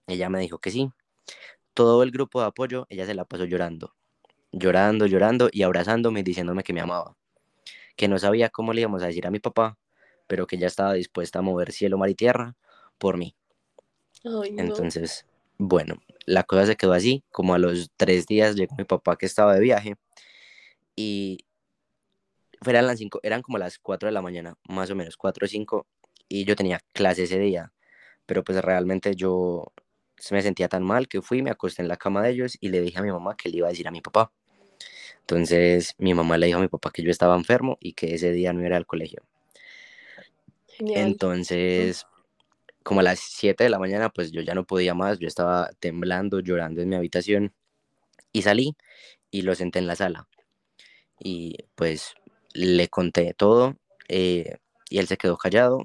Ella 0.07 0.29
me 0.29 0.41
dijo 0.41 0.59
que 0.59 0.71
sí. 0.71 0.91
Todo 1.75 2.03
el 2.03 2.13
grupo 2.13 2.41
de 2.41 2.47
apoyo, 2.47 2.87
ella 2.89 3.07
se 3.07 3.15
la 3.15 3.25
pasó 3.25 3.45
llorando 3.45 3.95
llorando, 4.59 5.07
llorando 5.07 5.49
y 5.53 5.63
abrazándome, 5.63 6.23
diciéndome 6.23 6.63
que 6.63 6.73
me 6.73 6.81
amaba, 6.81 7.17
que 7.97 8.09
no 8.09 8.19
sabía 8.19 8.49
cómo 8.51 8.73
le 8.73 8.83
íbamos 8.83 9.03
a 9.03 9.07
decir 9.07 9.27
a 9.27 9.31
mi 9.31 9.41
papá, 9.41 9.79
pero 10.27 10.47
que 10.47 10.59
ya 10.59 10.67
estaba 10.67 10.95
dispuesta 10.95 11.41
a 11.41 11.43
mover 11.43 11.73
cielo, 11.73 11.99
mar 11.99 12.09
y 12.09 12.15
tierra 12.15 12.57
por 12.99 13.17
mí. 13.17 13.35
Entonces, 14.57 15.27
bueno, 15.59 15.97
la 16.27 16.45
cosa 16.45 16.67
se 16.67 16.77
quedó 16.77 16.93
así, 16.93 17.25
como 17.31 17.55
a 17.55 17.59
los 17.59 17.91
tres 17.97 18.27
días 18.27 18.57
llegó 18.57 18.75
mi 18.77 18.85
papá 18.85 19.17
que 19.17 19.27
estaba 19.27 19.55
de 19.55 19.61
viaje 19.61 19.95
y 20.97 21.39
eran 22.67 22.87
las 22.87 22.99
cinco, 22.99 23.21
eran 23.23 23.43
como 23.43 23.59
las 23.59 23.79
cuatro 23.79 24.07
de 24.07 24.13
la 24.13 24.23
mañana, 24.23 24.55
más 24.69 24.91
o 24.91 24.95
menos, 24.95 25.17
cuatro 25.17 25.45
o 25.45 25.49
cinco, 25.49 25.87
y 26.29 26.45
yo 26.45 26.57
tenía 26.57 26.81
clase 26.93 27.25
ese 27.25 27.39
día, 27.39 27.73
pero 28.27 28.43
pues 28.43 28.63
realmente 28.63 29.15
yo 29.15 29.73
me 30.31 30.41
sentía 30.41 30.69
tan 30.69 30.83
mal 30.83 31.09
que 31.09 31.21
fui, 31.21 31.43
me 31.43 31.51
acosté 31.51 31.83
en 31.83 31.89
la 31.89 31.97
cama 31.97 32.23
de 32.23 32.31
ellos 32.31 32.57
y 32.61 32.69
le 32.69 32.81
dije 32.81 32.99
a 32.99 33.03
mi 33.03 33.11
mamá 33.11 33.37
que 33.37 33.51
le 33.51 33.59
iba 33.59 33.67
a 33.67 33.71
decir 33.71 33.87
a 33.87 33.91
mi 33.91 34.01
papá. 34.01 34.33
Entonces 35.25 35.95
mi 35.97 36.13
mamá 36.13 36.37
le 36.37 36.47
dijo 36.47 36.59
a 36.59 36.63
mi 36.63 36.69
papá 36.69 36.91
que 36.91 37.03
yo 37.03 37.11
estaba 37.11 37.35
enfermo 37.35 37.79
y 37.81 37.95
que 37.95 38.15
ese 38.15 38.31
día 38.31 38.53
no 38.53 38.63
era 38.63 38.77
al 38.77 38.85
colegio. 38.85 39.23
Entonces, 40.79 42.05
como 42.83 43.01
a 43.01 43.05
las 43.05 43.21
7 43.21 43.65
de 43.65 43.71
la 43.71 43.79
mañana, 43.79 44.11
pues 44.11 44.33
yo 44.33 44.43
ya 44.43 44.55
no 44.55 44.67
podía 44.67 44.93
más, 44.93 45.19
yo 45.19 45.27
estaba 45.27 45.71
temblando, 45.81 46.41
llorando 46.41 46.83
en 46.83 46.91
mi 46.91 46.97
habitación 46.97 47.55
y 48.33 48.43
salí 48.43 48.77
y 49.31 49.43
lo 49.43 49.55
senté 49.55 49.79
en 49.79 49.87
la 49.87 49.97
sala. 49.97 50.29
Y 51.19 51.57
pues 51.75 52.15
le 52.53 52.89
conté 52.89 53.33
todo 53.33 53.79
eh, 54.09 54.59
y 54.91 54.99
él 54.99 55.07
se 55.07 55.17
quedó 55.17 55.39
callado. 55.39 55.85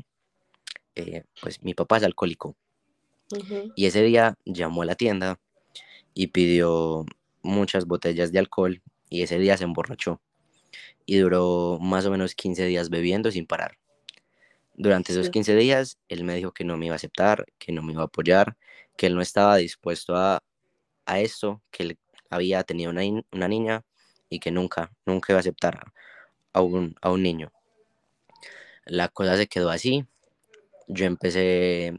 Eh, 0.96 1.24
pues 1.42 1.64
mi 1.64 1.74
papá 1.74 1.96
es 1.98 2.04
alcohólico. 2.04 2.58
Y 3.76 3.86
ese 3.86 4.04
día 4.04 4.36
llamó 4.44 4.82
a 4.82 4.86
la 4.86 4.96
tienda 4.96 5.40
y 6.14 6.28
pidió 6.28 7.06
muchas 7.42 7.86
botellas 7.86 8.34
de 8.34 8.40
alcohol 8.40 8.82
y 9.10 9.24
ese 9.24 9.40
día 9.40 9.58
se 9.58 9.64
emborrachó 9.64 10.22
y 11.06 11.18
duró 11.18 11.80
más 11.82 12.06
o 12.06 12.12
menos 12.12 12.36
15 12.36 12.66
días 12.66 12.90
bebiendo 12.90 13.32
sin 13.32 13.48
parar. 13.48 13.78
Durante 14.76 15.12
esos 15.12 15.30
15 15.30 15.56
días, 15.56 15.98
él 16.08 16.24
me 16.24 16.36
dijo 16.36 16.52
que 16.52 16.64
no 16.64 16.78
me 16.78 16.86
iba 16.86 16.94
a 16.94 16.98
aceptar, 16.98 17.46
que 17.58 17.72
no 17.72 17.82
me 17.82 17.94
iba 17.94 18.04
a 18.04 18.06
apoyar, 18.06 18.56
que 18.96 19.08
él 19.08 19.16
no 19.16 19.22
estaba 19.22 19.58
dispuesto 19.58 20.16
a, 20.16 20.42
a 21.06 21.20
esto, 21.20 21.62
que 21.72 21.84
él 21.84 22.00
había 22.30 22.64
tenido 22.64 22.92
una, 22.92 23.02
una, 23.32 23.48
niña 23.48 23.84
y 24.30 24.40
que 24.40 24.52
nunca, 24.52 24.92
nunca 25.06 25.34
iba 25.34 25.40
a 25.40 25.42
aceptar 25.42 25.92
a 26.54 26.62
un, 26.62 26.96
a 27.02 27.12
un 27.12 27.24
niño. 27.24 27.52
La 28.86 29.10
cosa 29.10 29.36
se 29.36 29.48
quedó 29.48 29.70
así. 29.70 30.06
Yo 30.88 31.06
empecé 31.06 31.94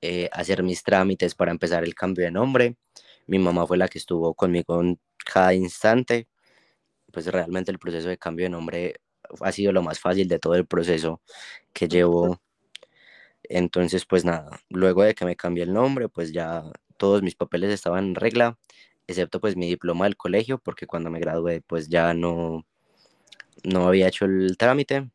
eh, 0.00 0.28
a 0.32 0.40
hacer 0.40 0.62
mis 0.62 0.82
trámites 0.82 1.34
para 1.34 1.50
empezar 1.50 1.84
el 1.84 1.94
cambio 1.94 2.24
de 2.24 2.30
nombre. 2.30 2.76
Mi 3.26 3.38
mamá 3.38 3.66
fue 3.66 3.78
la 3.78 3.88
que 3.88 3.98
estuvo 3.98 4.32
conmigo 4.34 4.80
en 4.80 5.00
cada 5.24 5.54
instante 5.54 6.28
pues 7.14 7.26
realmente 7.28 7.70
el 7.70 7.78
proceso 7.78 8.08
de 8.08 8.18
cambio 8.18 8.46
de 8.46 8.50
nombre 8.50 8.96
ha 9.40 9.52
sido 9.52 9.72
lo 9.72 9.82
más 9.82 10.00
fácil 10.00 10.28
de 10.28 10.38
todo 10.38 10.54
el 10.56 10.66
proceso 10.66 11.22
que 11.72 11.88
llevo. 11.88 12.40
Entonces, 13.44 14.04
pues 14.06 14.24
nada, 14.24 14.60
luego 14.70 15.04
de 15.04 15.14
que 15.14 15.24
me 15.24 15.36
cambié 15.36 15.64
el 15.64 15.72
nombre, 15.72 16.08
pues 16.08 16.32
ya 16.32 16.64
todos 16.98 17.22
mis 17.22 17.34
papeles 17.36 17.72
estaban 17.72 18.06
en 18.06 18.14
regla, 18.16 18.58
excepto 19.06 19.40
pues 19.40 19.56
mi 19.56 19.68
diploma 19.68 20.06
del 20.06 20.16
colegio, 20.16 20.58
porque 20.58 20.86
cuando 20.86 21.10
me 21.10 21.20
gradué 21.20 21.62
pues 21.62 21.88
ya 21.88 22.14
no, 22.14 22.66
no 23.64 23.86
había 23.88 24.08
hecho 24.08 24.24
el 24.24 24.56
trámite. 24.58 25.10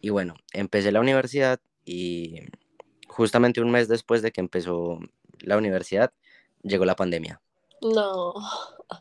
Y 0.00 0.10
bueno, 0.10 0.34
empecé 0.52 0.92
la 0.92 1.00
universidad 1.00 1.60
y 1.84 2.40
justamente 3.08 3.60
un 3.60 3.70
mes 3.70 3.88
después 3.88 4.22
de 4.22 4.32
que 4.32 4.40
empezó 4.40 5.00
la 5.40 5.56
universidad, 5.56 6.12
llegó 6.62 6.84
la 6.84 6.96
pandemia. 6.96 7.40
No. 7.94 8.34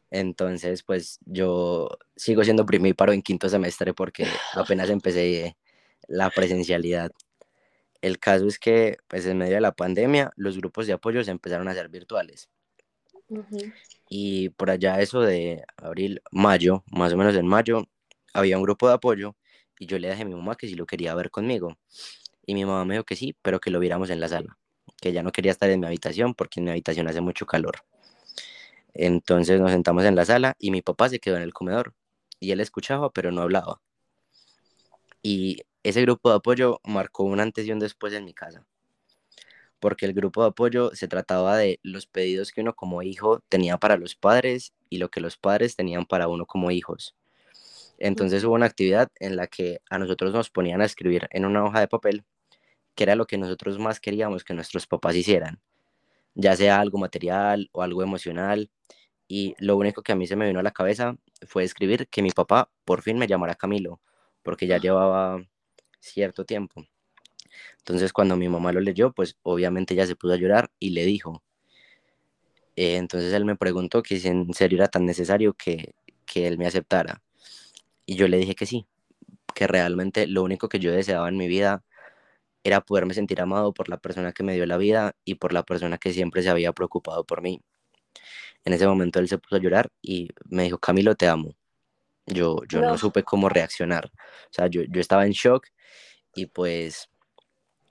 Entonces, 0.10 0.84
pues 0.84 1.20
yo 1.25 1.89
sigo 2.15 2.44
siendo 2.44 2.65
primíparo 2.65 3.13
en 3.13 3.22
quinto 3.22 3.50
semestre 3.50 3.94
porque 3.94 4.27
apenas 4.54 4.89
empecé 4.89 5.58
la 6.08 6.30
presencialidad. 6.30 7.12
El 8.01 8.20
caso 8.20 8.48
es 8.48 8.60
que, 8.60 8.98
pues 9.08 9.25
en 9.25 9.38
medio 9.38 9.56
de 9.56 9.62
la 9.62 9.72
pandemia, 9.72 10.32
los 10.36 10.58
grupos 10.58 10.88
de 10.88 10.94
apoyo 10.94 11.24
se 11.24 11.32
empezaron 11.32 11.68
a 11.68 11.72
hacer 11.72 11.89
virtuales. 11.89 12.50
Y 14.08 14.50
por 14.50 14.70
allá 14.70 15.01
eso 15.01 15.22
de 15.22 15.63
abril, 15.77 16.22
mayo, 16.32 16.84
más 16.92 17.13
o 17.13 17.18
menos 17.18 17.36
en 17.36 17.48
mayo, 17.48 17.86
había 18.34 18.58
un 18.58 18.63
grupo 18.63 18.88
de 18.88 18.94
apoyo 18.94 19.36
y 19.80 19.88
yo 19.88 19.98
le 19.98 20.10
dije 20.10 20.22
a 20.22 20.25
mi 20.25 20.36
mamá 20.36 20.56
que 20.56 20.68
si 20.68 20.75
lo 20.75 20.86
quería 20.86 21.15
ver 21.15 21.32
conmigo. 21.32 21.77
Y 22.46 22.54
mi 22.54 22.65
mamá 22.65 22.86
me 22.86 22.94
dijo 22.96 23.04
que 23.04 23.15
sí, 23.15 23.36
pero 23.42 23.60
que 23.60 23.72
lo 23.72 23.80
viéramos 23.80 24.10
en 24.10 24.20
la 24.20 24.27
sala, 24.27 24.58
que 25.01 25.12
ya 25.12 25.24
no 25.24 25.32
quería 25.32 25.51
estar 25.51 25.70
en 25.70 25.80
mi 25.80 25.88
habitación 25.88 26.36
porque 26.36 26.60
en 26.60 26.65
mi 26.65 26.72
habitación 26.72 27.08
hace 27.08 27.22
mucho 27.22 27.46
calor. 27.46 27.77
Entonces 28.96 29.60
nos 29.60 29.72
sentamos 29.72 30.06
en 30.06 30.16
la 30.16 30.25
sala 30.25 30.56
y 30.58 30.72
mi 30.72 30.82
papá 30.82 31.10
se 31.10 31.20
quedó 31.20 31.36
en 31.36 31.44
el 31.44 31.54
comedor 31.54 31.94
y 32.40 32.52
él 32.52 32.62
escuchaba 32.62 33.12
pero 33.12 33.32
no 33.32 33.42
hablaba. 33.42 33.82
Y 35.22 35.64
ese 35.84 36.02
grupo 36.02 36.30
de 36.30 36.38
apoyo 36.38 36.80
marcó 36.84 37.24
un 37.24 37.40
antes 37.42 37.68
y 37.68 37.72
un 37.72 37.80
después 37.80 38.14
en 38.14 38.25
mi 38.25 38.34
casa, 38.34 38.66
porque 39.80 40.06
el 40.06 40.14
grupo 40.14 40.42
de 40.44 40.50
apoyo 40.50 40.92
se 40.96 41.08
trataba 41.10 41.58
de 41.58 41.80
los 41.84 42.08
pedidos 42.08 42.52
que 42.52 42.62
uno 42.62 42.74
como 42.74 43.02
hijo 43.02 43.42
tenía 43.50 43.78
para 43.78 43.98
los 43.98 44.16
padres 44.16 44.74
y 44.90 44.98
lo 44.98 45.10
que 45.10 45.20
los 45.20 45.38
padres 45.38 45.75
tenían 45.75 46.06
para 46.06 46.28
uno 46.30 46.46
como 46.46 46.72
hijos. 46.72 47.16
Entonces 47.98 48.44
hubo 48.44 48.56
una 48.56 48.66
actividad 48.66 49.12
en 49.20 49.36
la 49.36 49.48
que 49.48 49.82
a 49.90 50.00
nosotros 50.00 50.34
nos 50.34 50.50
ponían 50.50 50.82
a 50.82 50.86
escribir 50.86 51.28
en 51.32 51.46
una 51.46 51.66
hoja 51.66 51.82
de 51.82 51.88
papel 51.88 52.24
que 52.96 53.04
era 53.04 53.16
lo 53.16 53.28
que 53.28 53.38
nosotros 53.38 53.78
más 53.78 54.00
queríamos 54.00 54.46
que 54.46 54.54
nuestros 54.54 54.88
papás 54.88 55.16
hicieran, 55.16 55.60
ya 56.36 56.56
sea 56.56 56.80
algo 56.80 56.98
material 56.98 57.70
o 57.72 57.82
algo 57.82 58.04
emocional. 58.04 58.70
Y 59.27 59.56
lo 59.60 59.77
único 59.77 60.04
que 60.04 60.12
a 60.12 60.15
mí 60.15 60.27
se 60.27 60.36
me 60.36 60.48
vino 60.48 60.60
a 60.60 60.63
la 60.63 60.72
cabeza 60.72 61.18
fue 61.48 61.63
escribir 61.63 62.08
que 62.10 62.22
mi 62.22 62.30
papá 62.32 62.70
por 62.86 63.01
fin 63.01 63.18
me 63.18 63.27
llamara 63.27 63.56
Camilo, 63.56 64.00
porque 64.44 64.68
ya 64.68 64.77
llevaba 64.77 65.44
cierto 66.00 66.46
tiempo. 66.46 66.86
Entonces 67.80 68.13
cuando 68.13 68.38
mi 68.38 68.50
mamá 68.50 68.72
lo 68.72 68.82
leyó, 68.82 69.12
pues 69.13 69.38
obviamente 69.44 69.96
ya 69.96 70.06
se 70.06 70.15
pudo 70.15 70.34
a 70.34 70.38
llorar 70.38 70.72
y 70.80 70.92
le 70.92 71.06
dijo. 71.06 71.44
Eh, 72.75 72.98
entonces 72.98 73.34
él 73.34 73.46
me 73.46 73.56
preguntó 73.56 74.04
que 74.04 74.20
si 74.20 74.27
en 74.27 74.54
serio 74.54 74.77
era 74.80 74.88
tan 74.89 75.06
necesario 75.06 75.54
que, 75.54 75.96
que 76.25 76.48
él 76.48 76.58
me 76.58 76.68
aceptara. 76.68 77.22
Y 78.06 78.15
yo 78.15 78.27
le 78.27 78.38
dije 78.38 78.56
que 78.56 78.65
sí, 78.65 78.86
que 79.56 79.68
realmente 79.68 80.27
lo 80.27 80.44
único 80.44 80.70
que 80.70 80.80
yo 80.80 80.92
deseaba 80.92 81.30
en 81.30 81.38
mi 81.38 81.48
vida 81.48 81.84
era 82.66 82.82
poderme 82.82 83.14
sentir 83.14 83.40
amado 83.42 83.76
por 83.76 83.90
la 83.90 83.98
persona 83.98 84.34
que 84.34 84.42
me 84.42 84.56
dio 84.56 84.66
la 84.66 84.78
vida 84.78 85.16
y 85.24 85.36
por 85.36 85.54
la 85.54 85.62
persona 85.62 86.00
que 86.00 86.12
siempre 86.12 86.42
se 86.42 86.50
había 86.50 86.74
preocupado 86.74 87.24
por 87.24 87.44
mí. 87.44 87.62
En 88.66 88.74
ese 88.74 88.88
momento 88.88 89.20
él 89.20 89.28
se 89.28 89.38
puso 89.38 89.58
a 89.58 89.60
llorar 89.60 89.92
y 90.02 90.30
me 90.50 90.64
dijo, 90.64 90.80
Camilo, 90.80 91.14
te 91.14 91.28
amo. 91.28 91.54
Yo, 92.26 92.58
yo 92.68 92.82
no. 92.82 92.98
supe 92.98 93.22
cómo 93.22 93.50
reaccionar. 93.50 94.08
O 94.16 94.50
sea, 94.50 94.66
yo, 94.66 94.82
yo 94.90 95.00
estaba 95.00 95.28
en 95.28 95.34
shock 95.34 95.68
y 96.34 96.48
pues 96.48 97.08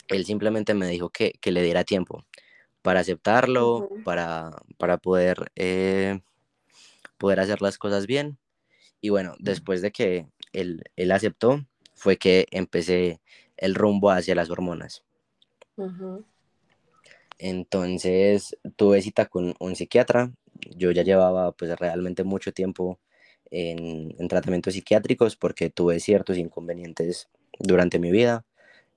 él 0.08 0.24
simplemente 0.24 0.74
me 0.74 0.88
dijo 0.88 1.08
que, 1.08 1.34
que 1.40 1.52
le 1.52 1.62
diera 1.62 1.84
tiempo 1.84 2.26
para 2.82 2.98
aceptarlo, 2.98 3.88
para, 4.04 4.50
para 4.76 4.98
poder, 4.98 5.52
eh, 5.54 6.20
poder 7.16 7.38
hacer 7.38 7.62
las 7.62 7.78
cosas 7.78 8.08
bien. 8.08 8.38
Y 9.00 9.10
bueno, 9.10 9.36
después 9.38 9.82
de 9.82 9.92
que 9.92 10.26
él, 10.52 10.82
él 10.96 11.12
aceptó, 11.12 11.64
fue 11.94 12.16
que 12.16 12.48
empecé 12.50 13.20
el 13.64 13.74
rumbo 13.74 14.10
hacia 14.10 14.34
las 14.34 14.50
hormonas. 14.50 15.02
Entonces 17.38 18.56
tuve 18.76 19.00
cita 19.00 19.26
con 19.26 19.54
un 19.58 19.74
psiquiatra. 19.74 20.32
Yo 20.76 20.90
ya 20.90 21.02
llevaba 21.02 21.52
pues 21.52 21.76
realmente 21.78 22.24
mucho 22.24 22.52
tiempo 22.52 22.98
en, 23.50 24.14
en, 24.18 24.28
tratamientos 24.28 24.74
psiquiátricos 24.74 25.36
porque 25.36 25.70
tuve 25.70 25.98
ciertos 25.98 26.36
inconvenientes 26.36 27.28
durante 27.58 27.98
mi 27.98 28.10
vida. 28.10 28.44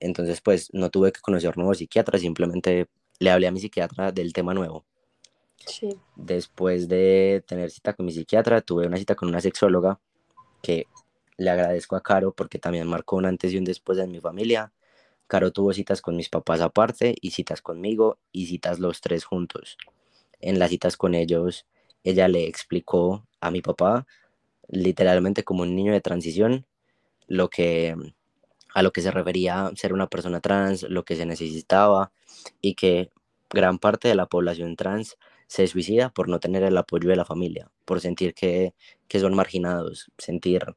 Entonces 0.01 0.41
pues 0.41 0.69
no 0.73 0.89
tuve 0.89 1.11
que 1.11 1.21
conocer 1.21 1.57
nuevos 1.57 1.77
psiquiatras, 1.77 2.21
simplemente 2.21 2.87
le 3.19 3.31
hablé 3.31 3.47
a 3.47 3.51
mi 3.51 3.59
psiquiatra 3.59 4.11
del 4.11 4.33
tema 4.33 4.53
nuevo. 4.53 4.85
Sí. 5.65 5.97
Después 6.15 6.87
de 6.87 7.43
tener 7.47 7.71
cita 7.71 7.93
con 7.93 8.05
mi 8.05 8.11
psiquiatra, 8.11 8.61
tuve 8.61 8.85
una 8.85 8.97
cita 8.97 9.15
con 9.15 9.29
una 9.29 9.41
sexóloga 9.41 9.99
que 10.61 10.87
le 11.37 11.49
agradezco 11.49 11.95
a 11.95 12.01
Caro 12.01 12.33
porque 12.33 12.59
también 12.59 12.87
marcó 12.87 13.15
un 13.15 13.25
antes 13.25 13.53
y 13.53 13.57
un 13.57 13.63
después 13.63 13.97
en 13.99 14.11
mi 14.11 14.19
familia. 14.19 14.73
Caro 15.27 15.51
tuvo 15.51 15.73
citas 15.73 16.01
con 16.01 16.15
mis 16.15 16.29
papás 16.29 16.61
aparte 16.61 17.15
y 17.21 17.31
citas 17.31 17.61
conmigo 17.61 18.17
y 18.31 18.47
citas 18.47 18.79
los 18.79 19.01
tres 19.01 19.25
juntos. 19.25 19.77
En 20.39 20.59
las 20.59 20.69
citas 20.69 20.97
con 20.97 21.15
ellos, 21.15 21.65
ella 22.03 22.27
le 22.27 22.47
explicó 22.47 23.25
a 23.41 23.51
mi 23.51 23.61
papá, 23.61 24.07
literalmente 24.67 25.43
como 25.43 25.63
un 25.63 25.75
niño 25.75 25.93
de 25.93 26.01
transición, 26.01 26.65
lo 27.27 27.49
que 27.49 27.95
a 28.73 28.83
lo 28.83 28.91
que 28.91 29.01
se 29.01 29.11
refería 29.11 29.71
ser 29.75 29.93
una 29.93 30.07
persona 30.07 30.39
trans, 30.39 30.83
lo 30.83 31.03
que 31.03 31.15
se 31.15 31.25
necesitaba 31.25 32.11
y 32.61 32.75
que 32.75 33.09
gran 33.49 33.79
parte 33.79 34.07
de 34.07 34.15
la 34.15 34.27
población 34.27 34.75
trans 34.75 35.17
se 35.47 35.67
suicida 35.67 36.09
por 36.09 36.29
no 36.29 36.39
tener 36.39 36.63
el 36.63 36.77
apoyo 36.77 37.09
de 37.09 37.15
la 37.15 37.25
familia, 37.25 37.71
por 37.85 38.01
sentir 38.01 38.33
que, 38.33 38.73
que 39.07 39.19
son 39.19 39.33
marginados, 39.33 40.11
sentir 40.17 40.75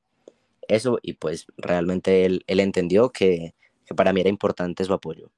eso 0.74 0.98
y 1.02 1.14
pues 1.14 1.46
realmente 1.56 2.24
él, 2.24 2.44
él 2.46 2.60
entendió 2.60 3.10
que, 3.10 3.54
que, 3.86 3.94
para 3.94 4.12
mí 4.12 4.20
era 4.20 4.30
importante 4.30 4.84
su 4.84 4.92
apoyo. 4.92 5.30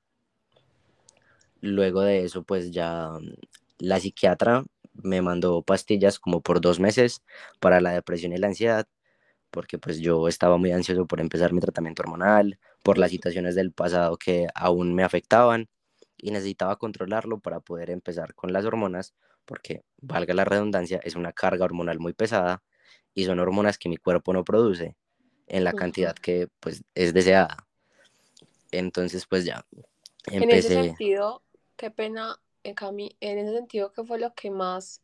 Luego 1.61 2.03
de 2.03 2.25
eso 2.25 2.43
pues 2.43 2.71
ya 2.73 3.11
mm, 3.21 3.35
la 3.79 4.01
psiquiatra 4.01 4.65
me 4.95 5.23
mandó 5.23 5.63
pastillas 5.63 6.19
como 6.19 6.41
por 6.43 6.61
dos 6.61 6.81
meses 6.81 7.23
para 7.61 7.81
la 7.81 7.93
depresión 7.93 8.33
y 8.33 8.39
la 8.39 8.49
ansiedad 8.49 8.87
porque 9.53 9.79
pues 9.79 10.01
yo 10.01 10.29
estaba 10.29 10.57
muy 10.57 10.73
ansioso 10.73 11.07
por 11.07 11.21
empezar 11.21 11.53
mi 11.53 11.61
tratamiento 11.61 12.03
hormonal, 12.03 12.59
por 12.83 12.99
las 12.99 13.11
situaciones 13.11 13.55
del 13.55 13.73
pasado 13.73 14.17
que 14.17 14.49
aún 14.55 14.95
me 14.95 15.05
afectaban 15.05 15.69
y 16.17 16.31
necesitaba 16.31 16.77
controlarlo 16.77 17.39
para 17.39 17.61
poder 17.61 17.91
empezar 17.91 18.35
con 18.35 18.53
las 18.53 18.65
hormonas, 18.65 19.15
porque 19.45 19.85
valga 20.01 20.35
la 20.35 20.45
redundancia, 20.47 21.01
es 21.05 21.17
una 21.17 21.33
carga 21.33 21.67
hormonal 21.67 22.01
muy 22.01 22.15
pesada 22.15 22.63
y 23.15 23.27
son 23.27 23.41
hormonas 23.41 23.79
que 23.79 23.91
mi 23.91 23.99
cuerpo 23.99 24.33
no 24.33 24.43
produce 24.43 24.97
en 25.53 25.65
la 25.65 25.75
cantidad 25.75 26.15
que 26.15 26.49
pues 26.61 26.83
es 26.95 27.13
deseada. 27.13 27.69
Entonces 28.71 29.27
pues 29.27 29.45
ya 29.45 29.65
empecé. 30.25 30.45
En 30.45 30.51
ese 30.51 30.69
sentido, 30.69 31.43
qué 31.77 31.91
pena, 31.91 32.41
en, 32.65 32.75
en 33.21 33.39
ese 33.39 33.55
sentido, 33.55 33.93
¿qué 33.93 34.03
fue 34.03 34.19
lo 34.19 34.33
que 34.35 34.51
más 34.51 35.03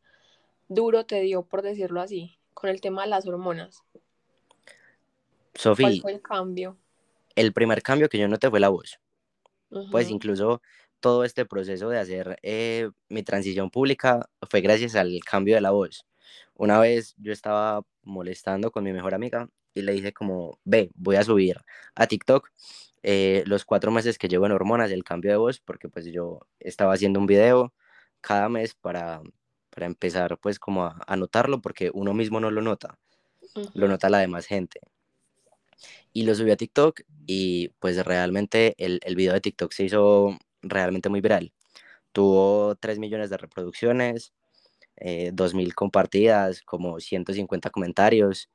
duro 0.68 1.04
te 1.04 1.20
dio, 1.20 1.42
por 1.42 1.60
decirlo 1.60 2.00
así, 2.00 2.38
con 2.54 2.70
el 2.70 2.80
tema 2.80 3.02
de 3.02 3.08
las 3.10 3.26
hormonas? 3.26 3.84
Sofía. 5.54 5.88
¿Cuál 5.88 6.00
fue 6.00 6.12
el 6.12 6.22
cambio? 6.22 6.78
El 7.36 7.52
primer 7.52 7.82
cambio 7.82 8.08
que 8.08 8.18
yo 8.18 8.26
noté 8.26 8.48
fue 8.48 8.58
la 8.58 8.70
voz. 8.70 8.98
Pues 9.90 10.08
incluso 10.08 10.62
todo 10.98 11.24
este 11.24 11.44
proceso 11.44 11.90
de 11.90 11.98
hacer 11.98 12.38
eh, 12.42 12.88
mi 13.10 13.22
transición 13.22 13.70
pública 13.70 14.30
fue 14.48 14.62
gracias 14.62 14.94
al 14.94 15.20
cambio 15.22 15.56
de 15.56 15.60
la 15.60 15.72
voz. 15.72 16.06
Una 16.54 16.80
vez 16.80 17.14
yo 17.18 17.32
estaba 17.32 17.82
molestando 18.02 18.70
con 18.70 18.82
mi 18.82 18.94
mejor 18.94 19.12
amiga 19.12 19.50
y 19.74 19.82
le 19.82 19.92
dije 19.92 20.12
como, 20.12 20.58
ve, 20.64 20.90
voy 20.94 21.16
a 21.16 21.24
subir 21.24 21.58
a 21.94 22.06
TikTok 22.06 22.50
eh, 23.02 23.44
los 23.46 23.64
cuatro 23.64 23.90
meses 23.90 24.18
que 24.18 24.28
llevo 24.28 24.46
en 24.46 24.52
hormonas, 24.52 24.90
el 24.90 25.04
cambio 25.04 25.30
de 25.30 25.36
voz, 25.36 25.60
porque 25.60 25.88
pues 25.88 26.06
yo 26.06 26.40
estaba 26.60 26.94
haciendo 26.94 27.20
un 27.20 27.26
video 27.26 27.74
cada 28.20 28.48
mes 28.48 28.74
para, 28.74 29.22
para 29.70 29.86
empezar 29.86 30.38
pues 30.38 30.58
como 30.58 30.84
a, 30.84 31.00
a 31.06 31.16
notarlo, 31.16 31.60
porque 31.60 31.90
uno 31.94 32.14
mismo 32.14 32.40
no 32.40 32.50
lo 32.50 32.62
nota, 32.62 32.98
lo 33.74 33.88
nota 33.88 34.10
la 34.10 34.18
demás 34.18 34.46
gente 34.46 34.80
y 36.12 36.22
lo 36.24 36.34
subí 36.34 36.50
a 36.50 36.56
TikTok 36.56 37.02
y 37.26 37.68
pues 37.78 38.04
realmente 38.04 38.74
el, 38.78 39.00
el 39.04 39.16
video 39.16 39.34
de 39.34 39.40
TikTok 39.40 39.72
se 39.72 39.84
hizo 39.84 40.36
realmente 40.62 41.08
muy 41.08 41.20
viral. 41.20 41.52
Tuvo 42.12 42.74
3 42.76 42.98
millones 42.98 43.30
de 43.30 43.36
reproducciones, 43.36 44.32
eh, 44.96 45.30
2.000 45.32 45.74
compartidas, 45.74 46.62
como 46.62 47.00
150 47.00 47.70
comentarios 47.70 48.50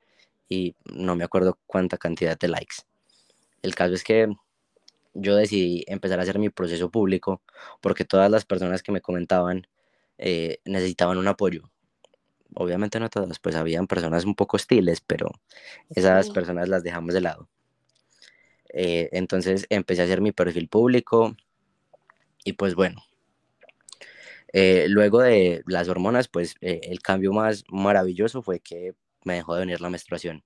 y 0.54 0.76
no 0.86 1.16
me 1.16 1.24
acuerdo 1.24 1.58
cuánta 1.66 1.98
cantidad 1.98 2.38
de 2.38 2.48
likes. 2.48 2.76
El 3.64 3.74
caso 3.74 3.94
es 3.96 4.04
que 4.04 4.28
yo 5.16 5.36
decidí 5.36 5.84
empezar 5.88 6.20
a 6.20 6.24
hacer 6.24 6.38
mi 6.38 6.50
proceso 6.50 6.92
público 6.92 7.42
porque 7.82 8.06
todas 8.06 8.30
las 8.30 8.46
personas 8.46 8.84
que 8.84 8.92
me 8.92 9.02
comentaban 9.02 9.68
eh, 10.18 10.60
necesitaban 10.66 11.18
un 11.18 11.28
apoyo 11.28 11.70
obviamente 12.56 13.00
no 13.00 13.10
todas, 13.10 13.40
pues 13.40 13.56
habían 13.56 13.88
personas 13.88 14.26
un 14.26 14.36
poco 14.36 14.58
hostiles, 14.58 15.02
pero 15.02 15.32
esas 15.90 16.30
personas 16.30 16.70
las 16.70 16.84
dejamos 16.84 17.16
de 17.16 17.22
lado. 17.22 17.50
Eh, 18.72 19.10
entonces 19.12 19.66
empecé 19.70 20.04
a 20.04 20.06
hacer 20.06 20.22
mi 20.22 20.32
perfil 20.32 20.68
público 20.68 21.36
y 22.44 22.54
pues 22.54 22.76
bueno, 22.76 23.02
eh, 24.52 24.86
luego 24.88 25.22
de 25.22 25.64
las 25.66 25.90
hormonas, 25.90 26.28
pues 26.28 26.54
el 26.62 27.02
cambio 27.02 27.34
más 27.34 27.64
maravilloso 27.70 28.44
fue 28.44 28.60
que 28.60 28.94
me 29.26 29.36
dejó 29.36 29.56
de 29.56 29.62
venir 29.62 29.82
la 29.82 29.90
menstruación. 29.90 30.44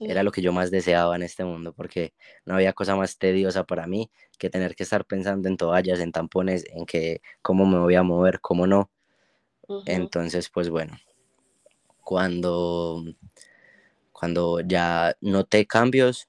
Era 0.00 0.22
lo 0.22 0.30
que 0.30 0.42
yo 0.42 0.52
más 0.52 0.70
deseaba 0.70 1.16
en 1.16 1.22
este 1.22 1.44
mundo, 1.44 1.72
porque 1.72 2.14
no 2.44 2.54
había 2.54 2.72
cosa 2.72 2.94
más 2.94 3.18
tediosa 3.18 3.64
para 3.64 3.86
mí 3.88 4.10
que 4.38 4.48
tener 4.48 4.76
que 4.76 4.84
estar 4.84 5.04
pensando 5.04 5.48
en 5.48 5.56
toallas, 5.56 5.98
en 5.98 6.12
tampones, 6.12 6.64
en 6.70 6.86
que 6.86 7.20
cómo 7.42 7.66
me 7.66 7.78
voy 7.78 7.96
a 7.96 8.04
mover, 8.04 8.40
cómo 8.40 8.66
no. 8.66 8.90
Entonces, 9.86 10.48
pues 10.50 10.70
bueno, 10.70 10.96
cuando, 12.04 13.04
cuando 14.12 14.60
ya 14.60 15.16
noté 15.20 15.66
cambios, 15.66 16.28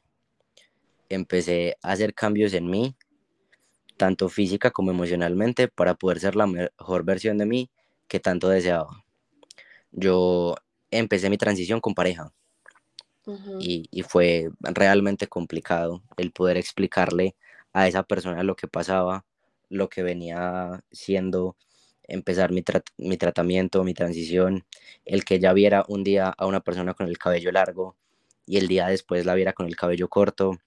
empecé 1.07 1.77
a 1.81 1.91
hacer 1.91 2.13
cambios 2.13 2.53
en 2.53 2.69
mí, 2.69 2.95
tanto 3.98 4.29
física 4.29 4.71
como 4.71 4.91
emocionalmente, 4.91 5.67
para 5.67 5.93
poder 5.93 6.19
ser 6.19 6.36
la 6.36 6.48
mejor 6.48 7.03
versión 7.03 7.38
de 7.38 7.45
mí 7.45 7.69
que 8.07 8.19
tanto 8.19 8.50
deseaba. 8.50 9.05
Yo 9.91 10.55
empecé 10.91 11.29
mi 11.29 11.38
transición 11.38 11.81
con 11.81 11.93
pareja 11.93 12.31
y, 13.60 13.88
y, 13.91 14.01
fue 14.01 14.50
realmente 14.62 15.27
complicado 15.27 16.01
el 16.17 16.31
poder 16.31 16.58
explicarle 16.58 17.36
a 17.74 17.88
esa 17.88 18.03
persona 18.03 18.43
lo 18.43 18.55
que 18.55 18.67
pasaba, 18.67 19.25
lo 19.69 19.88
que 19.88 20.01
venía 20.01 20.84
siendo 20.91 21.55
empezar 22.10 22.51
mi, 22.51 22.63
mi 22.98 23.17
tratamiento, 23.17 23.84
mi 23.84 23.93
transición, 23.93 24.65
el 25.05 25.24
que 25.25 25.39
ya 25.39 25.53
viera 25.53 25.86
un 25.88 26.03
día 26.03 26.34
a 26.38 26.46
una 26.46 26.60
persona 26.62 26.93
con 26.93 27.08
el 27.08 27.17
cabello 27.17 27.51
largo 27.51 27.96
y 28.46 28.58
el 28.58 28.67
día 28.67 28.88
después 28.88 29.25
la 29.25 29.36
viera 29.36 29.53
con 29.53 29.67
el 29.67 29.75
cabello 29.75 30.10
corto, 30.10 30.58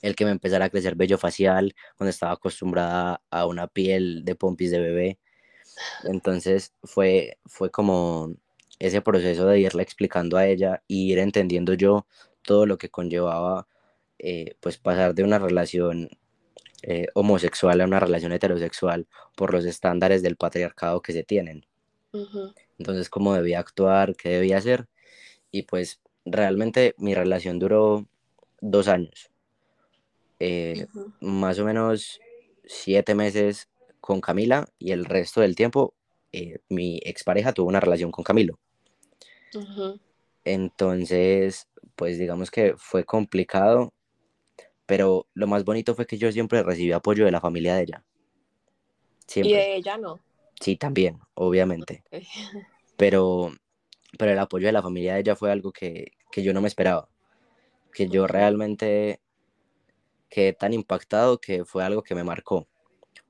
el 0.00 0.16
que 0.16 0.24
me 0.24 0.30
empezara 0.30 0.66
a 0.66 0.70
crecer 0.70 0.94
vello 0.96 1.18
facial 1.18 1.74
cuando 1.96 2.10
estaba 2.10 2.32
acostumbrada 2.32 3.20
a 3.30 3.46
una 3.46 3.66
piel 3.66 4.24
de 4.24 4.34
pompis 4.34 4.70
de 4.70 4.80
bebé. 4.80 5.18
Entonces 6.04 6.72
fue, 6.82 7.38
fue 7.44 7.70
como 7.70 8.34
ese 8.78 9.00
proceso 9.02 9.46
de 9.46 9.60
irle 9.60 9.82
explicando 9.82 10.36
a 10.36 10.46
ella 10.46 10.82
y 10.86 11.12
ir 11.12 11.18
entendiendo 11.18 11.74
yo 11.74 12.06
todo 12.42 12.66
lo 12.66 12.78
que 12.78 12.88
conllevaba 12.88 13.66
eh, 14.18 14.54
pues 14.60 14.78
pasar 14.78 15.14
de 15.14 15.22
una 15.22 15.38
relación 15.38 16.08
eh, 16.82 17.06
homosexual 17.14 17.80
a 17.80 17.84
una 17.84 18.00
relación 18.00 18.32
heterosexual 18.32 19.06
por 19.36 19.52
los 19.52 19.64
estándares 19.64 20.22
del 20.22 20.36
patriarcado 20.36 21.02
que 21.02 21.12
se 21.12 21.24
tienen. 21.24 21.66
Entonces, 22.78 23.10
cómo 23.10 23.34
debía 23.34 23.60
actuar, 23.60 24.16
qué 24.16 24.30
debía 24.30 24.58
hacer. 24.58 24.88
Y 25.50 25.62
pues 25.62 26.00
realmente 26.24 26.94
mi 26.98 27.14
relación 27.14 27.58
duró 27.58 28.06
dos 28.60 28.88
años. 28.88 29.30
Eh, 30.40 30.86
más 31.20 31.58
o 31.58 31.64
menos 31.64 32.20
siete 32.64 33.14
meses 33.14 33.68
con 34.00 34.20
Camila 34.20 34.68
y 34.78 34.92
el 34.92 35.04
resto 35.04 35.40
del 35.40 35.56
tiempo 35.56 35.94
mi 36.68 37.00
expareja 37.04 37.52
tuvo 37.52 37.68
una 37.68 37.80
relación 37.80 38.10
con 38.12 38.22
Camilo. 38.22 38.58
Entonces, 40.44 41.68
pues 41.94 42.18
digamos 42.18 42.50
que 42.50 42.74
fue 42.76 43.04
complicado, 43.04 43.92
pero 44.86 45.26
lo 45.34 45.46
más 45.46 45.64
bonito 45.64 45.94
fue 45.94 46.06
que 46.06 46.18
yo 46.18 46.32
siempre 46.32 46.62
recibí 46.62 46.92
apoyo 46.92 47.24
de 47.24 47.30
la 47.30 47.40
familia 47.40 47.74
de 47.74 47.82
ella. 47.82 48.04
Siempre. 49.26 49.50
Y 49.50 49.54
de 49.54 49.76
ella 49.76 49.98
no. 49.98 50.20
Sí, 50.60 50.76
también, 50.76 51.20
obviamente. 51.34 52.02
Pero, 52.96 53.52
pero 54.18 54.32
el 54.32 54.38
apoyo 54.40 54.66
de 54.66 54.72
la 54.72 54.82
familia 54.82 55.14
de 55.14 55.20
ella 55.20 55.36
fue 55.36 55.52
algo 55.52 55.70
que, 55.70 56.14
que 56.32 56.42
yo 56.42 56.52
no 56.52 56.60
me 56.60 56.66
esperaba. 56.66 57.08
Que 57.92 58.08
yo 58.08 58.26
realmente 58.26 59.20
quedé 60.28 60.52
tan 60.52 60.72
impactado 60.72 61.38
que 61.38 61.64
fue 61.64 61.84
algo 61.84 62.02
que 62.02 62.16
me 62.16 62.24
marcó. 62.24 62.66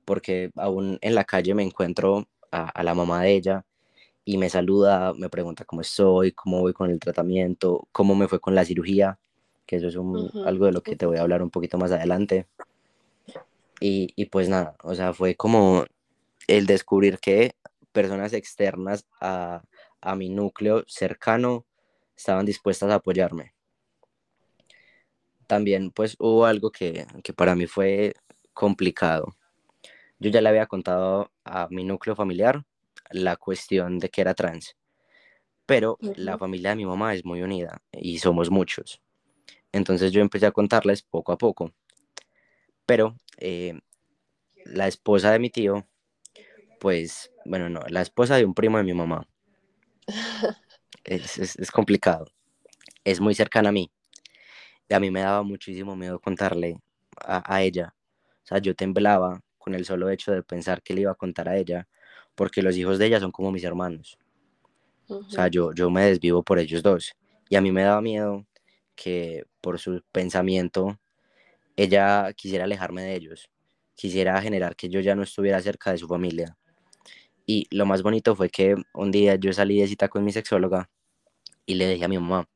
Porque 0.06 0.50
aún 0.56 0.96
en 1.02 1.14
la 1.14 1.24
calle 1.24 1.54
me 1.54 1.62
encuentro 1.62 2.26
a, 2.50 2.70
a 2.70 2.82
la 2.82 2.94
mamá 2.94 3.24
de 3.24 3.34
ella 3.34 3.66
y 4.28 4.36
me 4.36 4.50
saluda, 4.50 5.14
me 5.14 5.30
pregunta 5.30 5.64
cómo 5.64 5.80
estoy, 5.80 6.32
cómo 6.32 6.60
voy 6.60 6.74
con 6.74 6.90
el 6.90 7.00
tratamiento, 7.00 7.88
cómo 7.92 8.14
me 8.14 8.28
fue 8.28 8.40
con 8.40 8.54
la 8.54 8.62
cirugía, 8.62 9.18
que 9.64 9.76
eso 9.76 9.88
es 9.88 9.96
algo 10.44 10.66
de 10.66 10.72
lo 10.72 10.82
que 10.82 10.96
te 10.96 11.06
voy 11.06 11.16
a 11.16 11.22
hablar 11.22 11.42
un 11.42 11.48
poquito 11.48 11.78
más 11.78 11.92
adelante. 11.92 12.46
Y, 13.80 14.12
y, 14.16 14.26
pues 14.26 14.50
nada, 14.50 14.76
o 14.82 14.94
sea, 14.94 15.14
fue 15.14 15.34
como 15.34 15.86
el 16.46 16.66
descubrir 16.66 17.20
que 17.20 17.54
personas 17.90 18.34
externas 18.34 19.06
a, 19.18 19.62
a 20.02 20.14
mi 20.14 20.28
núcleo 20.28 20.84
cercano 20.86 21.64
estaban 22.14 22.44
dispuestas 22.44 22.90
a 22.90 22.96
apoyarme. 22.96 23.54
También 25.46 25.90
pues 25.90 26.16
hubo 26.18 26.44
algo 26.44 26.70
que, 26.70 27.06
que 27.24 27.32
para 27.32 27.54
mí 27.54 27.66
fue 27.66 28.12
complicado. 28.52 29.34
Yo 30.18 30.28
ya 30.28 30.42
le 30.42 30.50
había 30.50 30.66
contado 30.66 31.30
a 31.44 31.68
mi 31.70 31.82
núcleo 31.82 32.14
familiar 32.14 32.66
la 33.10 33.36
cuestión 33.36 33.98
de 33.98 34.08
que 34.08 34.20
era 34.20 34.34
trans. 34.34 34.76
Pero 35.66 35.98
la 36.16 36.38
familia 36.38 36.70
de 36.70 36.76
mi 36.76 36.86
mamá 36.86 37.14
es 37.14 37.24
muy 37.24 37.42
unida 37.42 37.82
y 37.92 38.18
somos 38.18 38.50
muchos. 38.50 39.02
Entonces 39.70 40.12
yo 40.12 40.22
empecé 40.22 40.46
a 40.46 40.52
contarles 40.52 41.02
poco 41.02 41.32
a 41.32 41.38
poco. 41.38 41.72
Pero 42.86 43.16
eh, 43.36 43.78
la 44.64 44.88
esposa 44.88 45.30
de 45.30 45.38
mi 45.38 45.50
tío, 45.50 45.86
pues, 46.80 47.30
bueno, 47.44 47.68
no, 47.68 47.80
la 47.88 48.00
esposa 48.00 48.36
de 48.36 48.46
un 48.46 48.54
primo 48.54 48.78
de 48.78 48.84
mi 48.84 48.94
mamá. 48.94 49.28
es, 51.04 51.70
complicado. 51.70 52.26
Es 53.04 53.20
muy 53.20 53.34
cercana 53.34 53.68
a 53.68 53.72
mí. 53.72 53.90
Y 54.88 54.94
a 54.94 55.00
mí 55.00 55.10
me 55.10 55.20
daba 55.20 55.42
muchísimo 55.42 55.96
miedo 55.96 56.18
contarle 56.18 56.80
a, 57.20 57.42
a 57.54 57.62
ella. 57.62 57.94
O 58.42 58.46
sea, 58.46 58.58
yo 58.58 58.74
temblaba 58.74 59.42
con 59.58 59.74
el 59.74 59.84
solo 59.84 60.08
hecho 60.08 60.32
de 60.32 60.42
pensar 60.42 60.82
que 60.82 60.94
le 60.94 61.02
iba 61.02 61.12
a 61.12 61.14
contar 61.14 61.48
a 61.48 61.58
ella 61.58 61.86
porque 62.38 62.62
los 62.62 62.76
hijos 62.76 63.00
de 63.00 63.06
ella 63.06 63.18
son 63.18 63.32
como 63.32 63.50
mis 63.50 63.64
hermanos. 63.64 64.16
O 65.08 65.28
sea, 65.28 65.48
yo, 65.48 65.72
yo 65.74 65.90
me 65.90 66.04
desvivo 66.04 66.44
por 66.44 66.60
ellos 66.60 66.84
dos. 66.84 67.16
Y 67.48 67.56
a 67.56 67.60
mí 67.60 67.72
me 67.72 67.82
daba 67.82 68.00
miedo 68.00 68.46
que 68.94 69.44
por 69.60 69.80
su 69.80 70.04
pensamiento 70.12 71.00
ella 71.74 72.32
quisiera 72.34 72.64
alejarme 72.64 73.02
de 73.02 73.16
ellos, 73.16 73.50
quisiera 73.96 74.40
generar 74.40 74.76
que 74.76 74.88
yo 74.88 75.00
ya 75.00 75.16
no 75.16 75.24
estuviera 75.24 75.60
cerca 75.60 75.90
de 75.90 75.98
su 75.98 76.06
familia. 76.06 76.56
Y 77.44 77.66
lo 77.72 77.86
más 77.86 78.02
bonito 78.02 78.36
fue 78.36 78.50
que 78.50 78.76
un 78.94 79.10
día 79.10 79.34
yo 79.34 79.52
salí 79.52 79.80
de 79.80 79.88
cita 79.88 80.08
con 80.08 80.22
mi 80.22 80.30
sexóloga 80.30 80.88
y 81.66 81.74
le 81.74 81.88
dije 81.88 82.04
a 82.04 82.08
mi 82.08 82.18
mamá, 82.18 82.48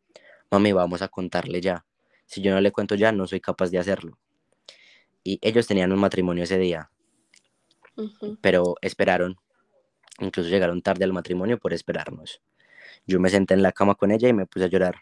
mami, 0.48 0.70
vamos 0.70 1.02
a 1.02 1.08
contarle 1.08 1.60
ya. 1.60 1.84
Si 2.26 2.40
yo 2.40 2.54
no 2.54 2.60
le 2.60 2.70
cuento 2.70 2.94
ya, 2.94 3.10
no 3.10 3.26
soy 3.26 3.40
capaz 3.40 3.70
de 3.70 3.78
hacerlo. 3.78 4.16
Y 5.24 5.40
ellos 5.42 5.66
tenían 5.66 5.90
un 5.90 5.98
matrimonio 5.98 6.44
ese 6.44 6.58
día, 6.58 6.88
pero 8.40 8.76
esperaron 8.80 9.38
Incluso 10.20 10.48
llegaron 10.48 10.82
tarde 10.82 11.04
al 11.04 11.12
matrimonio 11.12 11.58
por 11.58 11.72
esperarnos. 11.72 12.40
Yo 13.06 13.20
me 13.20 13.30
senté 13.30 13.54
en 13.54 13.62
la 13.62 13.72
cama 13.72 13.94
con 13.94 14.10
ella 14.10 14.28
y 14.28 14.32
me 14.32 14.46
puse 14.46 14.66
a 14.66 14.68
llorar. 14.68 14.96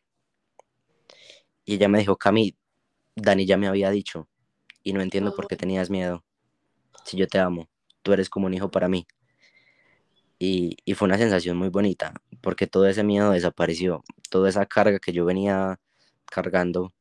Y 1.65 1.75
ella 1.75 1.89
me 1.89 1.99
dijo, 1.99 2.17
Cami, 2.17 2.57
Dani 3.15 3.47
ya 3.47 3.57
me 3.57 3.69
había 3.69 3.91
dicho, 3.91 4.29
y 4.83 4.93
no 4.93 5.03
entiendo 5.03 5.35
por 5.35 5.47
qué 5.47 5.57
tenías 5.57 5.91
miedo. 5.91 6.25
Si 7.05 7.17
yo 7.17 7.27
te 7.29 7.39
amo, 7.39 7.69
tú 8.03 8.13
eres 8.13 8.31
como 8.31 8.47
un 8.47 8.55
hijo 8.55 8.71
para 8.71 8.89
mí. 8.89 9.07
Y, 10.39 10.77
y, 10.87 10.95
fue 10.95 11.07
una 11.07 11.19
sensación 11.19 11.59
muy 11.59 11.69
bonita, 11.69 12.15
porque 12.41 12.67
todo 12.67 12.89
ese 12.89 13.05
miedo 13.05 13.31
desapareció, 13.33 14.03
toda 14.31 14.49
esa 14.49 14.65
carga 14.65 14.99
que 14.99 15.13
yo 15.13 15.27
venía 15.27 15.79
cargando 16.25 16.95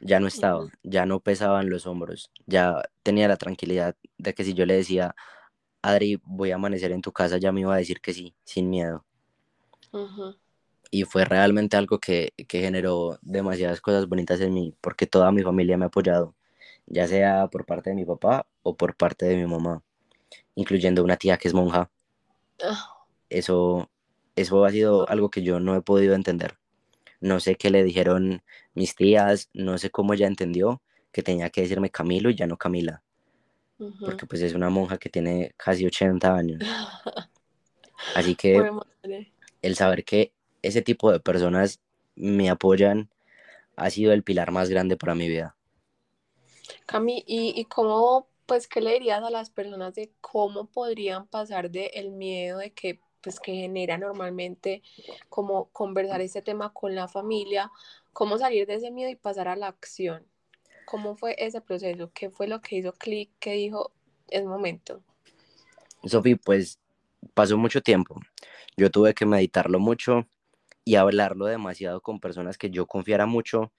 ya 0.00 0.20
no 0.20 0.28
estaba, 0.28 0.66
ya 0.82 1.06
no 1.06 1.20
pesaba 1.20 1.60
en 1.60 1.70
los 1.70 1.86
hombros, 1.86 2.30
ya 2.46 2.82
tenía 3.02 3.28
la 3.28 3.36
tranquilidad 3.36 3.96
de 4.18 4.34
que 4.34 4.44
si 4.44 4.54
yo 4.54 4.66
le 4.66 4.74
decía, 4.74 5.14
Adri, 5.82 6.20
voy 6.24 6.50
a 6.50 6.56
amanecer 6.56 6.92
en 6.92 7.00
tu 7.00 7.12
casa, 7.12 7.38
ya 7.38 7.52
me 7.52 7.60
iba 7.60 7.74
a 7.74 7.78
decir 7.78 8.00
que 8.00 8.12
sí, 8.12 8.34
sin 8.44 8.68
miedo. 8.68 9.04
Y 10.90 11.04
fue 11.04 11.24
realmente 11.24 11.76
algo 11.76 11.98
que, 11.98 12.32
que, 12.48 12.60
generó 12.60 13.18
demasiadas 13.22 13.80
cosas 13.80 14.06
bonitas 14.06 14.40
en 14.40 14.52
mí, 14.52 14.74
porque 14.80 15.06
toda 15.06 15.32
mi 15.32 15.42
familia 15.42 15.76
me 15.76 15.84
ha 15.84 15.88
apoyado, 15.88 16.34
ya 16.86 17.06
sea 17.06 17.48
por 17.48 17.64
parte 17.64 17.90
de 17.90 17.96
mi 17.96 18.04
papá 18.04 18.46
o 18.62 18.76
por 18.76 18.94
parte 18.96 19.26
de 19.26 19.36
mi 19.36 19.46
mamá, 19.46 19.82
incluyendo 20.54 21.02
una 21.02 21.16
tía 21.16 21.38
que 21.38 21.48
es 21.48 21.54
monja. 21.54 21.90
Ah. 22.62 23.06
Eso, 23.30 23.88
eso 24.36 24.64
ha 24.64 24.70
sido 24.70 25.08
algo 25.08 25.30
que 25.30 25.42
yo 25.42 25.60
no 25.60 25.76
he 25.76 25.82
podido 25.82 26.14
entender. 26.14 26.58
No 27.20 27.40
sé 27.40 27.54
qué 27.56 27.70
le 27.70 27.84
dijeron 27.84 28.42
mis 28.74 28.94
tías, 28.96 29.50
no 29.54 29.78
sé 29.78 29.90
cómo 29.90 30.14
ella 30.14 30.26
entendió 30.26 30.82
que 31.12 31.22
tenía 31.22 31.50
que 31.50 31.62
decirme 31.62 31.90
Camilo 31.90 32.30
y 32.30 32.36
ya 32.36 32.46
no 32.46 32.56
Camila 32.56 33.02
porque 34.04 34.26
pues 34.26 34.42
es 34.42 34.54
una 34.54 34.70
monja 34.70 34.98
que 34.98 35.08
tiene 35.10 35.52
casi 35.56 35.86
80 35.86 36.34
años. 36.34 36.60
Así 38.14 38.34
que 38.34 38.70
el 39.62 39.76
saber 39.76 40.04
que 40.04 40.32
ese 40.62 40.82
tipo 40.82 41.12
de 41.12 41.20
personas 41.20 41.80
me 42.14 42.50
apoyan 42.50 43.10
ha 43.76 43.90
sido 43.90 44.12
el 44.12 44.22
pilar 44.22 44.50
más 44.50 44.68
grande 44.68 44.96
para 44.96 45.14
mi 45.14 45.28
vida. 45.28 45.56
Cami, 46.86 47.24
¿y, 47.26 47.58
y 47.58 47.64
cómo, 47.66 48.28
pues, 48.46 48.68
qué 48.68 48.80
le 48.80 48.92
dirías 48.94 49.22
a 49.22 49.30
las 49.30 49.50
personas 49.50 49.94
de 49.94 50.12
cómo 50.20 50.66
podrían 50.66 51.26
pasar 51.26 51.70
del 51.70 51.90
el 51.94 52.10
miedo 52.10 52.58
de 52.58 52.72
que, 52.72 53.00
pues, 53.22 53.40
que 53.40 53.52
genera 53.52 53.98
normalmente 53.98 54.82
como 55.28 55.70
conversar 55.70 56.20
este 56.20 56.42
tema 56.42 56.72
con 56.72 56.94
la 56.94 57.08
familia, 57.08 57.70
cómo 58.12 58.38
salir 58.38 58.66
de 58.66 58.74
ese 58.74 58.90
miedo 58.90 59.10
y 59.10 59.16
pasar 59.16 59.48
a 59.48 59.56
la 59.56 59.68
acción? 59.68 60.26
¿Cómo 60.90 61.14
fue 61.14 61.36
ese 61.38 61.60
proceso? 61.60 62.10
¿Qué 62.12 62.30
fue 62.30 62.48
lo 62.48 62.60
que 62.60 62.74
hizo 62.74 62.92
clic? 62.92 63.30
¿Qué 63.38 63.52
dijo? 63.52 63.92
Es 64.26 64.44
momento. 64.44 65.04
Sofi, 66.02 66.34
pues 66.34 66.80
pasó 67.32 67.56
mucho 67.56 67.80
tiempo. 67.80 68.20
Yo 68.76 68.90
tuve 68.90 69.14
que 69.14 69.24
meditarlo 69.24 69.78
mucho 69.78 70.26
y 70.84 70.96
hablarlo 70.96 71.46
demasiado 71.46 72.00
con 72.00 72.18
personas 72.18 72.58
que 72.58 72.70
yo 72.70 72.86
confiara 72.86 73.26
mucho, 73.26 73.72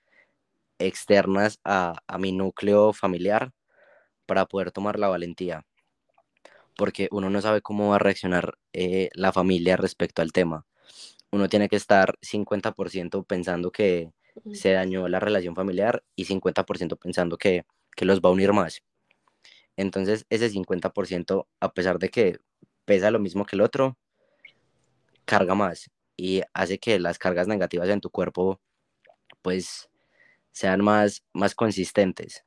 externas 0.80 1.60
a, 1.66 2.02
mi 2.18 2.32
núcleo 2.32 2.94
familiar, 2.94 3.52
para 4.26 4.46
poder 4.46 4.72
tomar 4.72 4.98
la 4.98 5.10
valentía. 5.10 5.66
Porque 6.78 7.10
uno 7.12 7.30
no 7.30 7.42
sabe 7.42 7.62
cómo 7.62 7.90
va 7.90 7.98
a 7.98 8.00
reaccionar 8.00 8.58
eh, 8.72 9.10
la 9.16 9.34
familia 9.34 9.76
respecto 9.76 10.22
al 10.22 10.32
tema. 10.32 10.66
Uno 11.30 11.50
tiene 11.50 11.68
que 11.68 11.76
estar 11.76 12.18
50% 12.22 13.26
pensando 13.26 13.70
que 13.70 14.14
se 14.54 14.72
dañó 14.72 15.08
la 15.08 15.20
relación 15.20 15.56
familiar 15.56 16.04
y 16.16 16.26
50% 16.26 16.98
pensando 16.98 17.38
que, 17.38 17.66
los 17.98 18.20
va 18.20 18.30
a 18.30 18.34
unir 18.34 18.52
más. 18.52 18.82
Entonces, 19.78 20.26
ese 20.30 20.50
50%, 20.50 21.48
a 21.60 21.74
pesar 21.74 22.00
de 22.00 22.10
que 22.10 22.40
pesa 22.86 23.12
lo 23.12 23.20
mismo 23.20 23.46
que 23.46 23.56
el 23.56 23.62
otro, 23.62 23.98
carga 25.26 25.56
más 25.56 25.92
y 26.18 26.42
hace 26.54 26.80
que 26.80 27.00
las 27.00 27.20
cargas 27.20 27.48
negativas 27.48 27.90
en 27.90 28.02
tu 28.02 28.10
cuerpo, 28.10 28.60
pues, 29.42 29.90
sean 30.52 30.84
más, 30.84 31.24
más 31.34 31.56
consistentes 31.56 32.44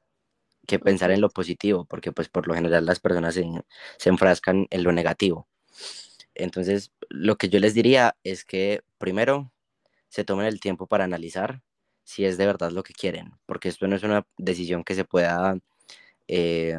que 0.67 0.79
pensar 0.79 1.11
en 1.11 1.21
lo 1.21 1.31
positivo, 1.31 1.85
porque 1.85 2.13
pues 2.13 2.29
por 2.29 2.49
lo 2.49 2.55
general 2.55 2.87
las 2.87 3.01
personas 3.01 3.35
se, 3.35 3.45
se 3.99 4.09
enfrascan 4.09 4.67
en 4.71 4.83
lo 4.83 4.93
negativo, 4.93 5.49
Entonces, 6.35 6.93
lo 7.11 7.37
que 7.37 7.49
yo 7.49 7.61
les 7.61 7.75
diría 7.75 8.17
es 8.25 8.45
que 8.45 8.83
primero 8.99 9.53
se 10.09 10.25
tomen 10.25 10.47
el 10.47 10.61
tiempo 10.61 10.87
para 10.87 11.05
analizar 11.05 11.63
si 12.05 12.25
es 12.25 12.39
de 12.39 12.47
verdad 12.47 12.71
lo 12.71 12.83
que 12.83 12.93
quieren, 12.93 13.33
porque 13.47 13.69
esto 13.69 13.89
no 13.89 13.97
es 13.97 14.03
una 14.03 14.27
decisión 14.37 14.85
que 14.85 14.95
se 14.95 15.05
pueda 15.05 15.59
eh, 16.29 16.79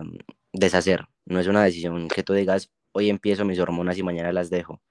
deshacer, 0.53 1.07
no 1.25 1.39
es 1.39 1.47
una 1.47 1.63
decisión 1.63 2.07
que 2.07 2.23
tú 2.23 2.33
digas, 2.33 2.71
hoy 2.91 3.09
empiezo 3.09 3.43
mis 3.43 3.59
hormonas 3.59 3.97
y 3.97 4.03
mañana 4.03 4.31
las 4.31 4.49
dejo, 4.49 4.81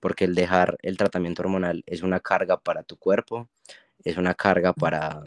porque 0.00 0.24
el 0.24 0.34
dejar 0.34 0.76
el 0.82 0.96
tratamiento 0.96 1.42
hormonal 1.42 1.82
es 1.86 2.02
una 2.02 2.20
carga 2.20 2.58
para 2.58 2.82
tu 2.82 2.96
cuerpo, 2.96 3.48
es 4.04 4.16
una 4.16 4.34
carga 4.34 4.72
para, 4.72 5.22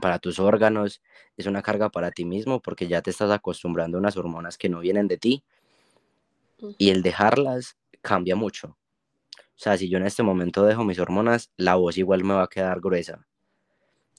para 0.00 0.18
tus 0.18 0.38
órganos, 0.38 1.02
es 1.36 1.46
una 1.46 1.62
carga 1.62 1.90
para 1.90 2.10
ti 2.10 2.24
mismo, 2.24 2.60
porque 2.60 2.86
ya 2.88 3.02
te 3.02 3.10
estás 3.10 3.30
acostumbrando 3.30 3.98
a 3.98 4.00
unas 4.00 4.16
hormonas 4.16 4.56
que 4.56 4.68
no 4.68 4.80
vienen 4.80 5.08
de 5.08 5.18
ti, 5.18 5.44
y 6.78 6.90
el 6.90 7.02
dejarlas 7.02 7.76
cambia 8.02 8.36
mucho. 8.36 8.76
O 9.36 9.62
sea, 9.62 9.76
si 9.76 9.88
yo 9.88 9.98
en 9.98 10.06
este 10.06 10.22
momento 10.22 10.64
dejo 10.64 10.84
mis 10.84 10.98
hormonas, 10.98 11.50
la 11.56 11.74
voz 11.74 11.98
igual 11.98 12.24
me 12.24 12.34
va 12.34 12.44
a 12.44 12.48
quedar 12.48 12.80
gruesa. 12.80 13.26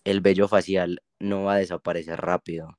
El 0.03 0.21
vello 0.21 0.47
facial 0.47 1.01
no 1.19 1.43
va 1.43 1.53
a 1.53 1.57
desaparecer 1.57 2.19
rápido. 2.19 2.77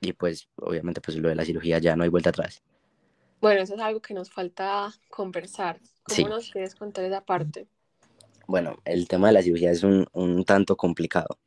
Y 0.00 0.12
pues, 0.12 0.48
obviamente, 0.56 1.00
pues 1.00 1.16
lo 1.16 1.28
de 1.28 1.34
la 1.34 1.44
cirugía 1.44 1.78
ya 1.78 1.96
no 1.96 2.02
hay 2.02 2.10
vuelta 2.10 2.30
atrás. 2.30 2.62
Bueno, 3.40 3.62
eso 3.62 3.74
es 3.74 3.80
algo 3.80 4.00
que 4.00 4.14
nos 4.14 4.30
falta 4.30 4.92
conversar. 5.08 5.80
¿Cómo 6.04 6.28
nos 6.28 6.50
quieres 6.50 6.74
contar 6.74 7.04
esa 7.04 7.24
parte? 7.24 7.66
Bueno, 8.46 8.76
el 8.84 9.08
tema 9.08 9.28
de 9.28 9.32
la 9.34 9.42
cirugía 9.42 9.70
es 9.70 9.82
un, 9.82 10.06
un 10.12 10.44
tanto 10.44 10.76
complicado. 10.76 11.38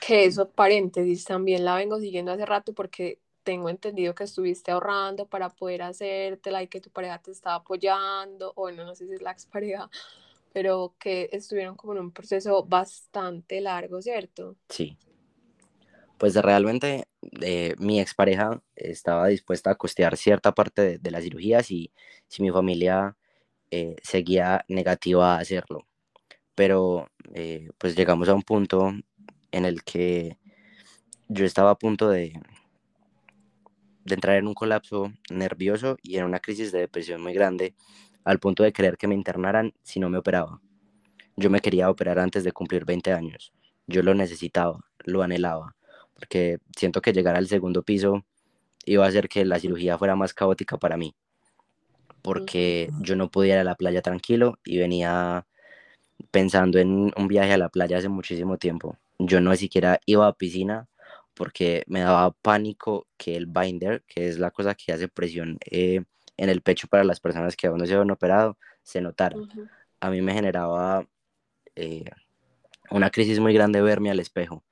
Que 0.00 0.24
eso, 0.24 0.48
paréntesis, 0.48 1.24
también 1.24 1.64
la 1.64 1.76
vengo 1.76 1.98
siguiendo 1.98 2.32
hace 2.32 2.46
rato 2.46 2.72
porque 2.72 3.20
tengo 3.48 3.70
entendido 3.70 4.14
que 4.14 4.24
estuviste 4.24 4.70
ahorrando 4.70 5.26
para 5.26 5.48
poder 5.48 5.82
hacértela 5.82 6.62
y 6.62 6.68
que 6.68 6.82
tu 6.82 6.90
pareja 6.90 7.18
te 7.18 7.30
estaba 7.30 7.56
apoyando, 7.56 8.50
o 8.50 8.62
bueno, 8.62 8.84
no 8.84 8.94
sé 8.94 9.06
si 9.06 9.14
es 9.14 9.22
la 9.22 9.30
expareja, 9.30 9.88
pero 10.58 10.96
que 10.98 11.28
estuvieron 11.30 11.76
como 11.76 11.92
en 11.92 12.00
un 12.00 12.10
proceso 12.10 12.64
bastante 12.64 13.60
largo, 13.60 14.02
¿cierto? 14.02 14.56
Sí. 14.68 14.98
Pues 16.18 16.34
realmente 16.34 17.04
eh, 17.42 17.76
mi 17.78 18.00
expareja 18.00 18.60
estaba 18.74 19.28
dispuesta 19.28 19.70
a 19.70 19.76
costear 19.76 20.16
cierta 20.16 20.50
parte 20.56 20.98
de, 20.98 21.10
las 21.12 21.22
cirugías 21.22 21.70
y 21.70 21.92
si 22.26 22.42
mi 22.42 22.50
familia 22.50 23.16
eh, 23.70 23.94
seguía 24.02 24.64
negativa 24.66 25.36
a 25.36 25.38
hacerlo. 25.38 25.86
Pero 26.56 27.08
eh, 27.34 27.68
pues 27.78 27.94
llegamos 27.94 28.28
a 28.28 28.34
un 28.34 28.42
punto 28.42 28.92
en 29.52 29.64
el 29.64 29.84
que 29.84 30.38
yo 31.28 31.44
estaba 31.44 31.70
a 31.70 31.78
punto 31.78 32.08
de, 32.08 32.32
de 34.04 34.14
entrar 34.14 34.38
en 34.38 34.48
un 34.48 34.54
colapso 34.54 35.12
nervioso 35.30 35.98
y 36.02 36.16
en 36.16 36.24
una 36.24 36.40
crisis 36.40 36.72
de 36.72 36.80
depresión 36.80 37.22
muy 37.22 37.32
grande, 37.32 37.76
al 38.24 38.38
punto 38.38 38.62
de 38.62 38.72
querer 38.72 38.96
que 38.96 39.06
me 39.06 39.14
internaran 39.14 39.72
si 39.82 40.00
no 40.00 40.10
me 40.10 40.18
operaba. 40.18 40.60
Yo 41.36 41.50
me 41.50 41.60
quería 41.60 41.90
operar 41.90 42.18
antes 42.18 42.44
de 42.44 42.52
cumplir 42.52 42.84
20 42.84 43.12
años. 43.12 43.52
Yo 43.86 44.02
lo 44.02 44.14
necesitaba, 44.14 44.80
lo 45.04 45.22
anhelaba, 45.22 45.76
porque 46.14 46.58
siento 46.76 47.00
que 47.00 47.12
llegar 47.12 47.36
al 47.36 47.46
segundo 47.46 47.82
piso 47.82 48.24
iba 48.84 49.04
a 49.04 49.08
hacer 49.08 49.28
que 49.28 49.44
la 49.44 49.58
cirugía 49.58 49.98
fuera 49.98 50.16
más 50.16 50.34
caótica 50.34 50.78
para 50.78 50.96
mí, 50.96 51.14
porque 52.22 52.90
yo 53.00 53.16
no 53.16 53.30
podía 53.30 53.54
ir 53.54 53.60
a 53.60 53.64
la 53.64 53.76
playa 53.76 54.02
tranquilo 54.02 54.58
y 54.64 54.78
venía 54.78 55.46
pensando 56.30 56.78
en 56.78 57.12
un 57.16 57.28
viaje 57.28 57.52
a 57.52 57.58
la 57.58 57.68
playa 57.68 57.98
hace 57.98 58.08
muchísimo 58.08 58.58
tiempo. 58.58 58.96
Yo 59.18 59.40
no 59.40 59.54
siquiera 59.56 60.00
iba 60.06 60.26
a 60.26 60.32
piscina 60.32 60.88
porque 61.34 61.84
me 61.86 62.00
daba 62.00 62.32
pánico 62.32 63.06
que 63.16 63.36
el 63.36 63.46
binder, 63.46 64.02
que 64.06 64.28
es 64.28 64.38
la 64.38 64.50
cosa 64.50 64.74
que 64.74 64.92
hace 64.92 65.08
presión 65.08 65.58
eh, 65.70 66.02
en 66.38 66.48
el 66.48 66.62
pecho 66.62 66.86
para 66.88 67.04
las 67.04 67.20
personas 67.20 67.56
que 67.56 67.66
aún 67.66 67.78
no 67.78 67.86
se 67.86 67.94
han 67.94 68.10
operado, 68.10 68.56
se 68.82 69.02
notara. 69.02 69.36
A 70.00 70.08
mí 70.08 70.22
me 70.22 70.32
generaba 70.32 71.06
eh, 71.74 72.04
una 72.90 73.10
crisis 73.10 73.40
muy 73.40 73.52
grande 73.52 73.82
verme 73.82 74.10
al 74.10 74.20
espejo 74.20 74.64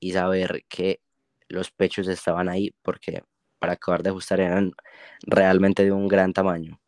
y 0.00 0.12
saber 0.12 0.64
que 0.68 1.00
los 1.48 1.70
pechos 1.70 2.08
estaban 2.08 2.48
ahí 2.48 2.74
porque 2.82 3.22
para 3.58 3.74
acabar 3.74 4.02
de 4.02 4.10
ajustar 4.10 4.40
eran 4.40 4.72
realmente 5.22 5.84
de 5.84 5.92
un 5.92 6.08
gran 6.08 6.32
tamaño. 6.32 6.80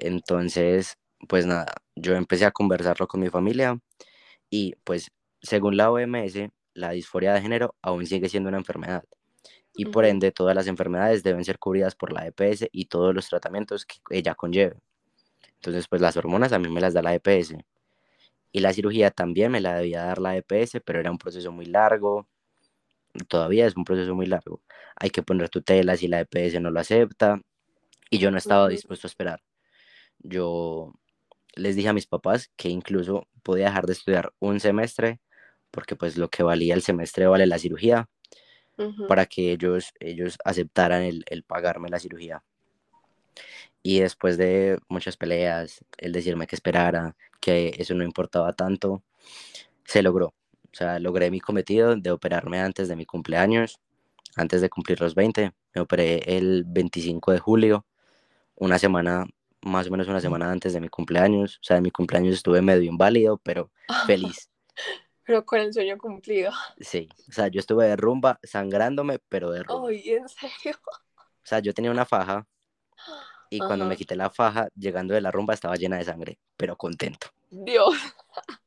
Entonces, 0.00 0.98
pues 1.28 1.46
nada, 1.46 1.72
yo 1.94 2.16
empecé 2.16 2.44
a 2.44 2.50
conversarlo 2.50 3.06
con 3.06 3.20
mi 3.20 3.30
familia 3.30 3.78
y 4.50 4.74
pues 4.84 5.12
según 5.40 5.76
la 5.76 5.90
OMS, 5.90 6.50
la 6.74 6.90
disforia 6.90 7.34
de 7.34 7.40
género 7.40 7.76
aún 7.82 8.04
sigue 8.04 8.28
siendo 8.28 8.48
una 8.48 8.58
enfermedad 8.58 9.04
y 9.74 9.86
por 9.86 10.04
ende 10.04 10.32
todas 10.32 10.54
las 10.54 10.66
enfermedades 10.66 11.22
deben 11.22 11.44
ser 11.44 11.58
cubridas 11.58 11.94
por 11.94 12.12
la 12.12 12.26
EPS 12.26 12.68
y 12.72 12.86
todos 12.86 13.14
los 13.14 13.28
tratamientos 13.28 13.86
que 13.86 13.96
ella 14.10 14.34
conlleve. 14.34 14.76
Entonces, 15.56 15.88
pues 15.88 16.02
las 16.02 16.16
hormonas 16.16 16.52
a 16.52 16.58
mí 16.58 16.68
me 16.68 16.80
las 16.80 16.94
da 16.94 17.02
la 17.02 17.14
EPS 17.14 17.54
y 18.52 18.60
la 18.60 18.72
cirugía 18.72 19.10
también 19.10 19.50
me 19.50 19.60
la 19.60 19.76
debía 19.76 20.04
dar 20.04 20.18
la 20.18 20.36
EPS, 20.36 20.80
pero 20.84 21.00
era 21.00 21.10
un 21.10 21.18
proceso 21.18 21.50
muy 21.52 21.66
largo, 21.66 22.28
todavía 23.28 23.66
es 23.66 23.76
un 23.76 23.84
proceso 23.84 24.14
muy 24.14 24.26
largo. 24.26 24.60
Hay 24.96 25.10
que 25.10 25.22
poner 25.22 25.48
tutelas 25.48 26.02
y 26.02 26.08
la 26.08 26.20
EPS 26.20 26.60
no 26.60 26.70
lo 26.70 26.80
acepta 26.80 27.40
y 28.10 28.18
yo 28.18 28.30
no 28.30 28.38
estaba 28.38 28.68
dispuesto 28.68 29.06
a 29.06 29.10
esperar. 29.10 29.42
Yo 30.18 30.92
les 31.54 31.76
dije 31.76 31.88
a 31.88 31.92
mis 31.92 32.06
papás 32.06 32.50
que 32.56 32.68
incluso 32.68 33.26
podía 33.42 33.66
dejar 33.66 33.86
de 33.86 33.94
estudiar 33.94 34.32
un 34.38 34.60
semestre 34.60 35.20
porque 35.70 35.96
pues 35.96 36.18
lo 36.18 36.28
que 36.28 36.42
valía 36.42 36.74
el 36.74 36.82
semestre 36.82 37.26
vale 37.26 37.46
la 37.46 37.58
cirugía, 37.58 38.08
para 39.08 39.26
que 39.26 39.52
ellos, 39.52 39.92
ellos 40.00 40.38
aceptaran 40.44 41.02
el, 41.02 41.24
el, 41.28 41.42
pagarme 41.42 41.88
la 41.88 41.98
cirugía. 41.98 42.42
Y 43.82 44.00
después 44.00 44.36
de 44.38 44.78
muchas 44.88 45.16
peleas, 45.16 45.84
el 45.98 46.12
decirme 46.12 46.46
que 46.46 46.56
esperara, 46.56 47.16
que 47.40 47.74
eso 47.78 47.94
no 47.94 48.04
importaba 48.04 48.52
tanto, 48.52 49.02
se 49.84 50.02
logró. 50.02 50.34
O 50.72 50.74
sea, 50.74 50.98
logré 50.98 51.30
mi 51.30 51.40
cometido 51.40 51.94
de 51.96 52.10
operarme 52.10 52.60
antes 52.60 52.88
de 52.88 52.96
mi 52.96 53.04
cumpleaños, 53.04 53.80
antes 54.36 54.60
de 54.60 54.70
cumplir 54.70 55.00
los 55.00 55.14
20. 55.14 55.52
Me 55.74 55.80
operé 55.80 56.36
el 56.36 56.64
25 56.66 57.32
de 57.32 57.38
julio, 57.38 57.84
una 58.56 58.78
semana, 58.78 59.26
más 59.60 59.88
o 59.88 59.90
menos 59.90 60.08
una 60.08 60.20
semana 60.20 60.50
antes 60.50 60.72
de 60.72 60.80
mi 60.80 60.88
cumpleaños. 60.88 61.58
O 61.58 61.64
sea, 61.64 61.76
en 61.76 61.82
mi 61.82 61.90
cumpleaños 61.90 62.34
estuve 62.34 62.62
medio 62.62 62.84
inválido, 62.84 63.38
pero 63.42 63.70
feliz. 64.06 64.48
Pero 65.32 65.46
con 65.46 65.60
el 65.60 65.72
sueño 65.72 65.96
cumplido. 65.96 66.52
Sí, 66.78 67.08
o 67.26 67.32
sea, 67.32 67.48
yo 67.48 67.58
estuve 67.58 67.86
de 67.86 67.96
rumba, 67.96 68.38
sangrándome, 68.42 69.18
pero 69.30 69.50
de 69.50 69.62
rumba. 69.62 69.88
Ay, 69.88 70.10
¿en 70.10 70.28
serio? 70.28 70.78
O 70.84 71.42
sea, 71.42 71.60
yo 71.60 71.72
tenía 71.72 71.90
una 71.90 72.04
faja 72.04 72.46
y 73.48 73.58
cuando 73.58 73.86
me 73.86 73.96
quité 73.96 74.14
la 74.14 74.28
faja, 74.28 74.68
llegando 74.76 75.14
de 75.14 75.22
la 75.22 75.30
rumba, 75.30 75.54
estaba 75.54 75.76
llena 75.76 75.96
de 75.96 76.04
sangre, 76.04 76.38
pero 76.58 76.76
contento. 76.76 77.28
Dios. 77.48 77.94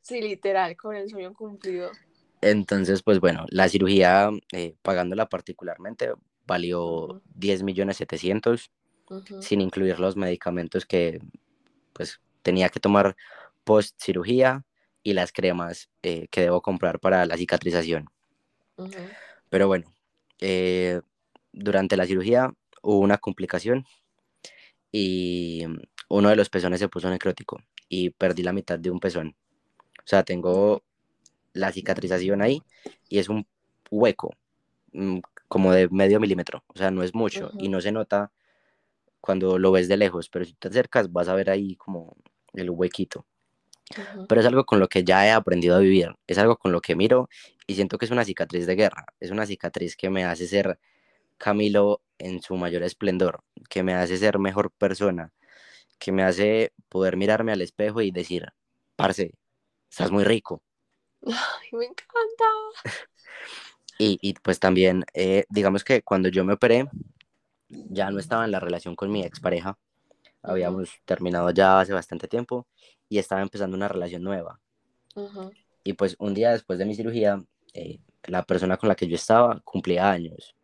sí, 0.00 0.22
literal, 0.22 0.74
con 0.78 0.96
el 0.96 1.10
sueño 1.10 1.34
cumplido. 1.34 1.90
Entonces, 2.40 3.02
pues 3.02 3.20
bueno, 3.20 3.44
la 3.50 3.68
cirugía, 3.68 4.30
eh, 4.52 4.76
pagándola 4.80 5.28
particularmente, 5.28 6.10
valió 6.46 7.20
10 7.34 7.64
millones 7.64 7.98
700, 7.98 8.70
sin 9.40 9.60
incluir 9.60 10.00
los 10.00 10.16
medicamentos 10.16 10.86
que, 10.86 11.20
pues, 11.92 12.18
tenía 12.40 12.70
que 12.70 12.80
tomar 12.80 13.14
post 13.64 13.94
cirugía 14.00 14.64
y 15.02 15.12
las 15.14 15.32
cremas 15.32 15.88
eh, 16.02 16.28
que 16.30 16.42
debo 16.42 16.60
comprar 16.62 17.00
para 17.00 17.24
la 17.26 17.36
cicatrización. 17.36 18.08
Pero 19.48 19.66
bueno, 19.66 19.92
eh, 20.40 21.00
durante 21.52 21.96
la 21.96 22.06
cirugía 22.06 22.52
hubo 22.82 22.98
una 23.00 23.18
complicación 23.18 23.84
y 24.92 25.64
uno 26.08 26.28
de 26.28 26.36
los 26.36 26.48
pezones 26.48 26.80
se 26.80 26.88
puso 26.88 27.10
necrótico 27.10 27.58
y 27.88 28.10
perdí 28.10 28.42
la 28.42 28.52
mitad 28.52 28.78
de 28.78 28.90
un 28.90 29.00
pezón. 29.00 29.36
O 29.98 30.06
sea, 30.06 30.22
tengo 30.22 30.82
la 31.52 31.72
cicatrización 31.72 32.42
ahí 32.42 32.62
y 33.08 33.18
es 33.18 33.28
un 33.28 33.46
hueco 33.90 34.30
mm, 34.92 35.18
como 35.48 35.72
de 35.72 35.88
medio 35.88 36.20
milímetro, 36.20 36.62
o 36.68 36.78
sea, 36.78 36.90
no 36.90 37.02
es 37.02 37.14
mucho 37.14 37.50
y 37.58 37.68
no 37.68 37.80
se 37.80 37.92
nota 37.92 38.30
cuando 39.20 39.58
lo 39.58 39.72
ves 39.72 39.88
de 39.88 39.96
lejos, 39.96 40.28
pero 40.28 40.44
si 40.44 40.54
te 40.54 40.68
acercas 40.68 41.12
vas 41.12 41.28
a 41.28 41.34
ver 41.34 41.50
ahí 41.50 41.74
como 41.76 42.16
el 42.52 42.70
huequito. 42.70 43.26
Pero 44.28 44.40
es 44.40 44.46
algo 44.46 44.64
con 44.64 44.80
lo 44.80 44.88
que 44.88 45.04
ya 45.04 45.26
he 45.26 45.30
aprendido 45.30 45.76
a 45.76 45.80
vivir, 45.80 46.14
es 46.26 46.38
algo 46.38 46.56
con 46.56 46.72
lo 46.72 46.80
que 46.80 46.96
miro 46.96 47.28
y 47.66 47.74
siento 47.74 47.98
que 47.98 48.04
es 48.04 48.10
una 48.10 48.24
cicatriz 48.24 48.66
de 48.66 48.74
guerra, 48.74 49.06
es 49.20 49.30
una 49.30 49.46
cicatriz 49.46 49.96
que 49.96 50.10
me 50.10 50.24
hace 50.24 50.46
ser 50.46 50.78
Camilo 51.38 52.02
en 52.18 52.42
su 52.42 52.56
mayor 52.56 52.82
esplendor, 52.82 53.44
que 53.68 53.82
me 53.82 53.94
hace 53.94 54.16
ser 54.18 54.38
mejor 54.38 54.72
persona, 54.72 55.32
que 55.98 56.12
me 56.12 56.22
hace 56.24 56.72
poder 56.88 57.16
mirarme 57.16 57.52
al 57.52 57.62
espejo 57.62 58.00
y 58.02 58.10
decir, 58.10 58.52
parce, 58.96 59.32
estás 59.90 60.10
muy 60.10 60.24
rico. 60.24 60.62
Ay, 61.26 61.68
me 61.72 61.86
encanta. 61.86 62.44
y, 63.98 64.18
y, 64.20 64.34
pues 64.34 64.58
también, 64.58 65.04
eh, 65.14 65.44
digamos 65.48 65.84
que 65.84 66.02
cuando 66.02 66.28
yo 66.28 66.44
me 66.44 66.54
operé, 66.54 66.88
ya 67.68 68.10
no 68.10 68.18
estaba 68.18 68.44
en 68.44 68.50
la 68.50 68.60
relación 68.60 68.96
con 68.96 69.10
mi 69.10 69.22
expareja, 69.22 69.78
habíamos 70.42 70.90
terminado 71.04 71.50
ya 71.50 71.80
hace 71.80 71.92
bastante 71.92 72.28
tiempo 72.28 72.66
y 73.08 73.18
estaba 73.18 73.42
empezando 73.42 73.76
una 73.76 73.88
relación 73.88 74.22
nueva. 74.22 74.60
Y 75.84 75.94
pues 75.94 76.16
un 76.18 76.34
día 76.34 76.52
después 76.52 76.78
de 76.78 76.84
mi 76.84 76.94
cirugía, 76.94 77.42
eh, 77.74 77.98
la 78.24 78.44
persona 78.44 78.76
con 78.76 78.88
la 78.88 78.94
que 78.94 79.08
yo 79.08 79.16
estaba 79.16 79.60
cumplía 79.64 80.10
años. 80.10 80.54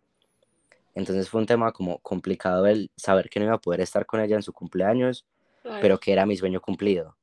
Entonces 0.94 1.28
fue 1.28 1.40
un 1.40 1.46
tema 1.46 1.72
como 1.72 1.98
complicado 2.00 2.66
el 2.66 2.90
saber 2.96 3.28
que 3.28 3.40
no 3.40 3.46
iba 3.46 3.54
a 3.54 3.60
poder 3.60 3.80
estar 3.80 4.06
con 4.06 4.20
ella 4.20 4.36
en 4.36 4.42
su 4.42 4.52
cumpleaños, 4.52 5.26
pero 5.78 5.98
que 5.98 6.12
era 6.12 6.26
mi 6.26 6.36
sueño 6.36 6.60
cumplido. 6.60 7.16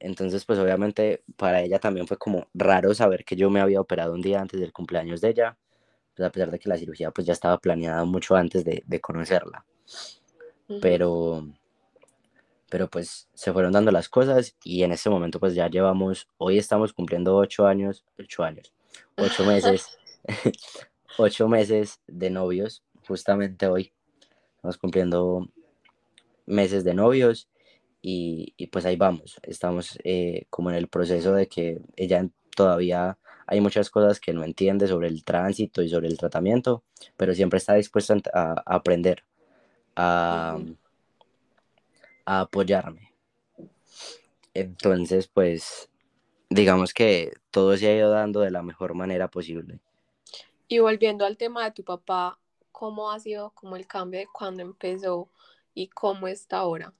Entonces, 0.00 0.44
pues 0.44 0.58
obviamente 0.58 1.24
para 1.36 1.62
ella 1.62 1.78
también 1.80 2.06
fue 2.06 2.18
como 2.18 2.48
raro 2.54 2.94
saber 2.94 3.24
que 3.24 3.36
yo 3.36 3.50
me 3.50 3.60
había 3.60 3.80
operado 3.80 4.14
un 4.14 4.22
día 4.22 4.40
antes 4.40 4.60
del 4.60 4.72
cumpleaños 4.72 5.20
de 5.20 5.30
ella, 5.30 5.58
pues 6.14 6.28
a 6.28 6.32
pesar 6.32 6.50
de 6.50 6.58
que 6.58 6.68
la 6.68 6.78
cirugía 6.78 7.10
pues 7.12 7.26
ya 7.26 7.32
estaba 7.34 7.58
planeada 7.58 8.04
mucho 8.04 8.36
antes 8.36 8.64
de, 8.64 8.82
de 8.86 9.00
conocerla. 9.00 9.64
Pero, 10.80 11.48
pero 12.68 12.88
pues 12.88 13.28
se 13.34 13.52
fueron 13.52 13.72
dando 13.72 13.90
las 13.90 14.08
cosas 14.08 14.54
y 14.62 14.82
en 14.82 14.92
ese 14.92 15.08
momento 15.08 15.40
pues 15.40 15.54
ya 15.54 15.68
llevamos, 15.68 16.28
hoy 16.36 16.58
estamos 16.58 16.92
cumpliendo 16.92 17.36
ocho 17.36 17.66
años, 17.66 18.04
ocho 18.18 18.44
años, 18.44 18.74
ocho 19.16 19.44
meses, 19.44 19.98
ocho 21.18 21.48
meses 21.48 22.00
de 22.06 22.30
novios, 22.30 22.82
justamente 23.06 23.66
hoy. 23.66 23.92
Estamos 24.56 24.76
cumpliendo 24.76 25.48
meses 26.46 26.84
de 26.84 26.94
novios 26.94 27.48
y, 28.02 28.54
y 28.56 28.66
pues 28.66 28.84
ahí 28.84 28.96
vamos, 28.96 29.40
estamos 29.42 29.98
eh, 30.04 30.46
como 30.50 30.70
en 30.70 30.76
el 30.76 30.88
proceso 30.88 31.32
de 31.32 31.46
que 31.46 31.80
ella 31.96 32.28
todavía 32.54 33.18
hay 33.46 33.60
muchas 33.60 33.88
cosas 33.88 34.20
que 34.20 34.32
no 34.34 34.44
entiende 34.44 34.86
sobre 34.88 35.08
el 35.08 35.24
tránsito 35.24 35.82
y 35.82 35.88
sobre 35.88 36.08
el 36.08 36.18
tratamiento, 36.18 36.84
pero 37.16 37.34
siempre 37.34 37.58
está 37.58 37.74
dispuesta 37.74 38.16
a, 38.34 38.62
a 38.66 38.74
aprender, 38.74 39.24
a, 39.98 40.56
a 42.24 42.40
apoyarme. 42.40 43.12
Entonces, 44.54 45.26
pues, 45.26 45.90
digamos 46.48 46.94
que 46.94 47.32
todo 47.50 47.76
se 47.76 47.88
ha 47.88 47.96
ido 47.96 48.10
dando 48.10 48.40
de 48.40 48.50
la 48.50 48.62
mejor 48.62 48.94
manera 48.94 49.28
posible. 49.28 49.80
Y 50.68 50.78
volviendo 50.78 51.24
al 51.24 51.36
tema 51.36 51.64
de 51.64 51.72
tu 51.72 51.82
papá, 51.82 52.38
¿cómo 52.70 53.10
ha 53.10 53.18
sido 53.18 53.50
como 53.50 53.76
el 53.76 53.86
cambio 53.86 54.20
de 54.20 54.28
cuando 54.32 54.62
empezó 54.62 55.28
y 55.74 55.88
cómo 55.88 56.28
está 56.28 56.58
ahora? 56.58 56.92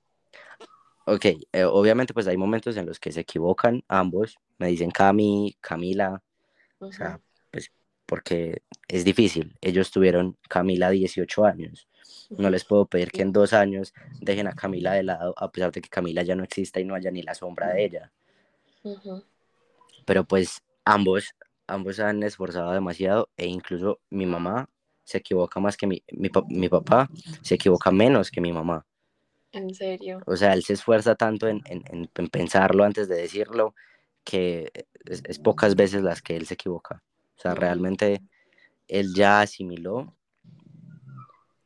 Ok, 1.05 1.25
eh, 1.53 1.65
obviamente 1.65 2.13
pues 2.13 2.27
hay 2.27 2.37
momentos 2.37 2.77
en 2.77 2.85
los 2.85 2.99
que 2.99 3.13
se 3.13 3.21
equivocan 3.21 3.83
ambos, 3.89 4.39
me 4.59 4.67
dicen 4.67 4.91
Cami, 4.91 5.57
Camila, 5.61 6.23
o 6.81 6.93
sea, 6.93 7.21
pues 7.51 7.71
porque 8.05 8.63
es 8.89 9.05
difícil, 9.05 9.57
ellos 9.61 9.91
tuvieron 9.91 10.37
Camila 10.49 10.91
18 10.91 11.45
años, 11.45 11.89
no 12.31 12.51
les 12.51 12.65
puedo 12.65 12.87
pedir 12.87 13.11
que 13.11 13.23
en 13.23 13.33
dos 13.33 13.53
años 13.53 13.95
dejen 14.21 14.47
a 14.47 14.55
Camila 14.55 14.93
de 14.93 15.03
lado, 15.03 15.35
a 15.37 15.51
pesar 15.51 15.73
de 15.73 15.81
que 15.81 15.89
Camila 15.89 16.23
ya 16.23 16.35
no 16.35 16.45
exista 16.45 16.81
y 16.81 16.85
no 16.85 16.95
haya 16.95 17.11
ni 17.11 17.23
la 17.23 17.35
sombra 17.35 17.69
de 17.69 17.85
ella. 17.85 18.13
Pero 20.05 20.25
pues 20.25 20.63
ambos, 20.85 21.35
ambos 21.67 22.01
han 22.01 22.23
esforzado 22.23 22.73
demasiado 22.73 23.29
e 23.37 23.47
incluso 23.47 24.01
mi 24.11 24.27
mamá 24.27 24.69
se 25.05 25.19
equivoca 25.19 25.59
más 25.61 25.77
que 25.77 25.87
mi, 25.87 26.03
mi, 26.13 26.31
mi 26.49 26.69
papá, 26.69 27.09
se 27.43 27.55
equivoca 27.55 27.91
menos 27.91 28.31
que 28.31 28.41
mi 28.41 28.53
mamá. 28.53 28.85
¿En 29.53 29.75
serio? 29.75 30.21
O 30.27 30.37
sea, 30.37 30.53
él 30.53 30.63
se 30.63 30.75
esfuerza 30.75 31.15
tanto 31.15 31.49
en, 31.49 31.63
en, 31.65 32.11
en 32.15 32.29
pensarlo 32.29 32.85
antes 32.85 33.09
de 33.09 33.17
decirlo 33.17 33.75
que 34.23 34.71
es, 35.07 35.23
es, 35.25 35.39
pocas 35.39 35.75
veces 35.75 36.03
las 36.03 36.21
que 36.21 36.37
él 36.37 36.47
se 36.47 36.55
equivoca. 36.55 37.03
O 37.39 37.41
sea, 37.41 37.55
realmente 37.55 38.21
él 38.87 39.15
ya 39.15 39.41
asimiló 39.41 40.15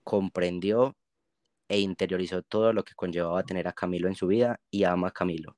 comprendió 0.04 0.96
e 1.72 1.80
interiorizó 1.80 2.42
todo 2.42 2.74
lo 2.74 2.84
que 2.84 2.94
conllevaba 2.94 3.42
tener 3.44 3.66
a 3.66 3.72
Camilo 3.72 4.06
en 4.06 4.14
su 4.14 4.26
vida 4.26 4.60
y 4.70 4.84
ama 4.84 5.08
a 5.08 5.10
Camilo. 5.10 5.56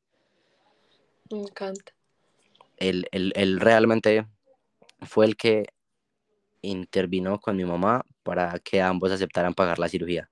Me 1.31 1.41
encanta. 1.41 1.93
Él, 2.77 3.09
él, 3.11 3.33
él 3.35 3.59
realmente 3.59 4.27
fue 5.03 5.27
el 5.27 5.37
que 5.37 5.67
intervino 6.63 7.41
con 7.41 7.57
mi 7.57 7.65
mamá 7.65 8.05
para 8.23 8.61
que 8.61 8.81
ambos 8.81 9.11
aceptaran 9.11 9.55
pagar 9.55 9.81
la 9.81 9.89
cirugía. 9.89 10.31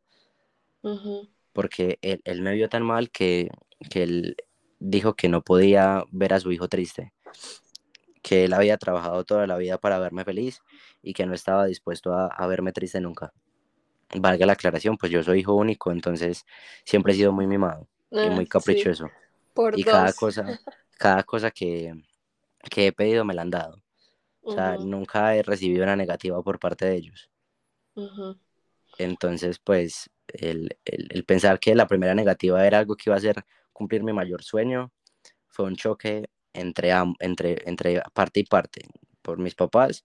Porque 1.53 1.99
él, 2.01 2.21
él, 2.25 2.43
me 2.43 2.55
vio 2.55 2.69
tan 2.69 2.85
mal 2.85 3.11
que, 3.11 3.51
que 3.91 4.05
él 4.05 4.37
dijo 4.79 5.15
que 5.15 5.29
no 5.29 5.43
podía 5.43 6.05
ver 6.13 6.33
a 6.35 6.41
su 6.41 6.53
hijo 6.53 6.69
triste, 6.69 7.13
que 8.23 8.45
él 8.45 8.53
había 8.53 8.79
trabajado 8.79 9.25
toda 9.25 9.49
la 9.49 9.57
vida 9.57 9.79
para 9.79 9.99
verme 9.99 10.25
feliz 10.25 10.61
y 11.03 11.13
que 11.13 11.27
no 11.27 11.35
estaba 11.35 11.67
dispuesto 11.67 12.13
a, 12.13 12.27
a 12.27 12.47
verme 12.47 12.73
triste 12.73 13.01
nunca 13.01 13.33
valga 14.19 14.47
la 14.47 14.53
aclaración, 14.55 14.97
pues 14.97 15.11
yo 15.11 15.23
soy 15.23 15.41
hijo 15.41 15.55
único, 15.55 15.91
entonces 15.91 16.45
siempre 16.85 17.13
he 17.13 17.17
sido 17.17 17.33
muy 17.33 17.47
mimado 17.47 17.89
y 18.11 18.29
muy 18.31 18.47
caprichoso. 18.47 19.07
Sí. 19.07 19.13
Por 19.55 19.79
y 19.79 19.83
dos. 19.83 19.93
cada 19.93 20.13
cosa, 20.13 20.45
cada 20.99 21.23
cosa 21.25 21.51
que, 21.51 21.95
que, 22.71 22.89
he 22.89 22.93
pedido 22.93 23.25
me 23.25 23.35
la 23.35 23.43
han 23.43 23.51
dado. 23.51 23.83
O 24.43 24.53
sea, 24.53 24.73
uh 24.73 24.83
-huh. 24.83 24.87
nunca 24.87 25.37
he 25.37 25.43
recibido 25.43 25.85
una 25.85 25.97
negativa 25.97 26.43
por 26.43 26.59
parte 26.59 26.87
de 26.87 26.97
ellos. 26.97 27.31
Uh 27.95 28.09
-huh. 28.09 28.39
Entonces, 28.99 29.59
pues, 29.59 30.11
el, 30.29 30.77
el, 30.85 31.09
el, 31.11 31.25
pensar 31.25 31.59
que 31.59 31.75
la 31.75 31.87
primera 31.87 32.15
negativa 32.15 32.67
era 32.67 32.79
algo 32.79 32.97
que 32.97 33.05
iba 33.07 33.17
a 33.17 33.21
ser 33.21 33.45
cumplir 33.73 34.03
mi 34.03 34.13
mayor 34.13 34.43
sueño, 34.43 34.93
fue 35.49 35.67
un 35.67 35.77
choque 35.77 36.29
entre, 36.53 36.91
entre, 37.21 37.63
entre 37.69 38.03
parte 38.13 38.41
y 38.41 38.45
parte, 38.45 38.83
por 39.23 39.39
mis 39.39 39.55
papás, 39.55 40.05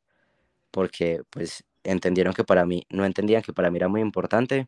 porque 0.71 1.21
pues 1.29 1.63
entendieron 1.87 2.33
que 2.33 2.43
para 2.43 2.65
mí, 2.65 2.85
no 2.89 3.05
entendían 3.05 3.41
que 3.41 3.53
para 3.53 3.71
mí 3.71 3.77
era 3.77 3.87
muy 3.87 4.01
importante 4.01 4.67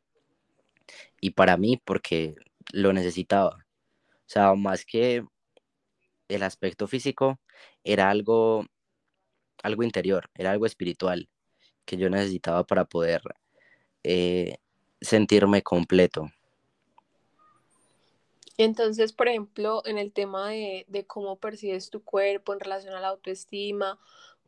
y 1.20 1.32
para 1.32 1.58
mí 1.58 1.82
porque 1.84 2.36
lo 2.72 2.94
necesitaba. 2.94 3.66
O 4.10 4.32
sea, 4.32 4.54
más 4.56 4.86
que 4.86 5.26
el 6.30 6.44
aspecto 6.44 6.88
físico, 6.88 7.40
era 7.84 8.10
algo, 8.10 8.66
algo 9.64 9.84
interior, 9.84 10.30
era 10.36 10.52
algo 10.52 10.66
espiritual 10.66 11.28
que 11.86 11.98
yo 11.98 12.10
necesitaba 12.10 12.64
para 12.64 12.86
poder 12.86 13.22
eh, 14.04 14.58
sentirme 15.02 15.62
completo. 15.62 16.32
Entonces, 18.58 19.12
por 19.12 19.28
ejemplo, 19.28 19.82
en 19.86 19.98
el 19.98 20.12
tema 20.12 20.50
de, 20.50 20.86
de 20.88 21.06
cómo 21.06 21.38
percibes 21.38 21.90
tu 21.90 22.04
cuerpo 22.04 22.54
en 22.54 22.60
relación 22.60 22.94
a 22.94 23.00
la 23.00 23.08
autoestima, 23.10 24.00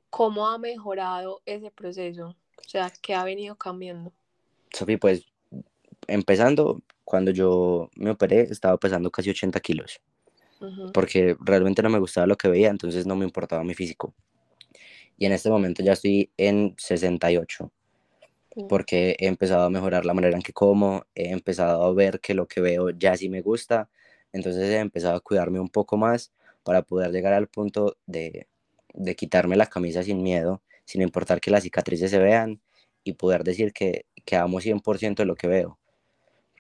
¿cómo 0.10 0.48
ha 0.48 0.58
mejorado 0.58 1.42
ese 1.46 1.72
proceso? 1.72 2.36
O 2.66 2.70
sea, 2.70 2.92
¿qué 3.02 3.14
ha 3.14 3.24
venido 3.24 3.56
cambiando? 3.56 4.14
Sofi, 4.72 4.98
pues 4.98 5.26
empezando, 6.08 6.82
cuando 7.04 7.32
yo 7.32 7.90
me 7.96 8.12
operé 8.12 8.42
estaba 8.42 8.78
pesando 8.78 9.12
casi 9.12 9.30
80 9.30 9.60
kilos, 9.60 10.02
uh 10.60 10.66
-huh. 10.66 10.92
porque 10.92 11.36
realmente 11.40 11.82
no 11.82 11.90
me 11.90 12.00
gustaba 12.00 12.28
lo 12.28 12.38
que 12.38 12.48
veía, 12.48 12.70
entonces 12.70 13.06
no 13.06 13.16
me 13.16 13.26
importaba 13.26 13.64
mi 13.64 13.74
físico. 13.74 14.14
Y 15.18 15.26
en 15.26 15.34
este 15.34 15.50
momento 15.50 15.84
ya 15.84 15.94
estoy 15.94 16.32
en 16.38 16.76
68, 16.78 17.66
uh 17.66 17.70
-huh. 18.62 18.68
porque 18.68 19.16
he 19.20 19.28
empezado 19.28 19.66
a 19.66 19.70
mejorar 19.70 20.06
la 20.06 20.14
manera 20.14 20.36
en 20.36 20.42
que 20.42 20.54
como, 20.54 21.06
he 21.16 21.32
empezado 21.32 21.84
a 21.84 21.94
ver 21.94 22.20
que 22.20 22.34
lo 22.34 22.48
que 22.48 22.62
veo 22.62 22.90
ya 22.92 23.16
sí 23.18 23.30
me 23.30 23.42
gusta, 23.42 23.90
entonces 24.34 24.64
he 24.70 24.80
empezado 24.80 25.16
a 25.16 25.20
cuidarme 25.20 25.60
un 25.60 25.70
poco 25.70 25.98
más 25.98 26.32
para 26.64 26.84
poder 26.84 27.12
llegar 27.12 27.34
al 27.34 27.48
punto 27.48 27.98
de, 28.06 28.48
de 28.94 29.16
quitarme 29.16 29.56
la 29.56 29.66
camisa 29.68 30.04
sin 30.04 30.24
miedo 30.24 30.62
sin 30.92 31.02
importar 31.02 31.40
que 31.40 31.52
las 31.52 31.64
cicatrices 31.64 32.12
se 32.12 32.20
vean 32.20 32.60
y 33.06 33.14
poder 33.14 33.46
decir 33.46 33.72
que, 33.72 34.08
que 34.26 34.36
amo 34.36 34.60
100% 34.60 35.24
de 35.24 35.26
lo 35.26 35.36
que 35.36 35.48
veo. 35.48 35.80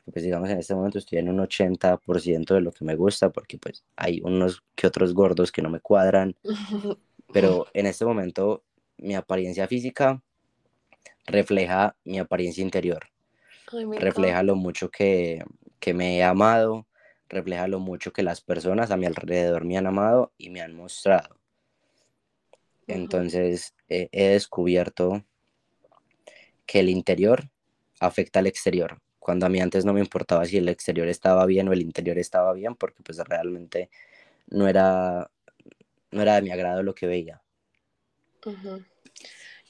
Pues 0.05 0.23
digamos 0.23 0.49
en 0.49 0.57
este 0.57 0.73
momento 0.73 0.99
estoy 0.99 1.19
en 1.19 1.27
un 1.27 1.39
80% 1.39 2.53
de 2.53 2.61
lo 2.61 2.71
que 2.71 2.85
me 2.85 2.95
gusta 2.95 3.29
porque 3.29 3.57
pues 3.57 3.83
hay 3.97 4.21
unos 4.23 4.63
que 4.73 4.87
otros 4.87 5.13
gordos 5.13 5.51
que 5.51 5.61
no 5.61 5.69
me 5.69 5.81
cuadran, 5.81 6.37
pero 7.33 7.67
en 7.73 7.87
este 7.87 8.05
momento 8.05 8.63
mi 8.97 9.15
apariencia 9.15 9.67
física 9.67 10.23
refleja 11.25 11.97
mi 12.05 12.17
apariencia 12.17 12.63
interior, 12.63 13.09
Ay, 13.73 13.85
refleja 13.99 14.43
lo 14.43 14.55
mucho 14.55 14.89
que, 14.89 15.43
que 15.79 15.93
me 15.93 16.17
he 16.17 16.23
amado, 16.23 16.87
refleja 17.27 17.67
lo 17.67 17.81
mucho 17.81 18.13
que 18.13 18.23
las 18.23 18.39
personas 18.39 18.91
a 18.91 18.97
mi 18.97 19.07
alrededor 19.07 19.65
me 19.65 19.77
han 19.77 19.87
amado 19.87 20.31
y 20.37 20.49
me 20.49 20.61
han 20.61 20.73
mostrado. 20.73 21.40
Entonces 22.87 23.73
eh, 23.89 24.09
he 24.11 24.29
descubierto 24.29 25.23
que 26.65 26.79
el 26.79 26.89
interior 26.89 27.49
afecta 27.99 28.39
al 28.39 28.47
exterior. 28.47 29.01
Cuando 29.19 29.45
a 29.45 29.49
mí 29.49 29.61
antes 29.61 29.85
no 29.85 29.93
me 29.93 29.99
importaba 29.99 30.45
si 30.45 30.57
el 30.57 30.69
exterior 30.69 31.07
estaba 31.07 31.45
bien 31.45 31.67
o 31.67 31.73
el 31.73 31.81
interior 31.81 32.17
estaba 32.17 32.53
bien, 32.53 32.75
porque 32.75 33.03
pues 33.03 33.17
realmente 33.19 33.89
no 34.47 34.67
era, 34.67 35.29
no 36.11 36.21
era 36.21 36.35
de 36.35 36.41
mi 36.41 36.51
agrado 36.51 36.83
lo 36.83 36.95
que 36.95 37.07
veía. 37.07 37.41
Uh 38.45 38.51
-huh. 38.51 38.85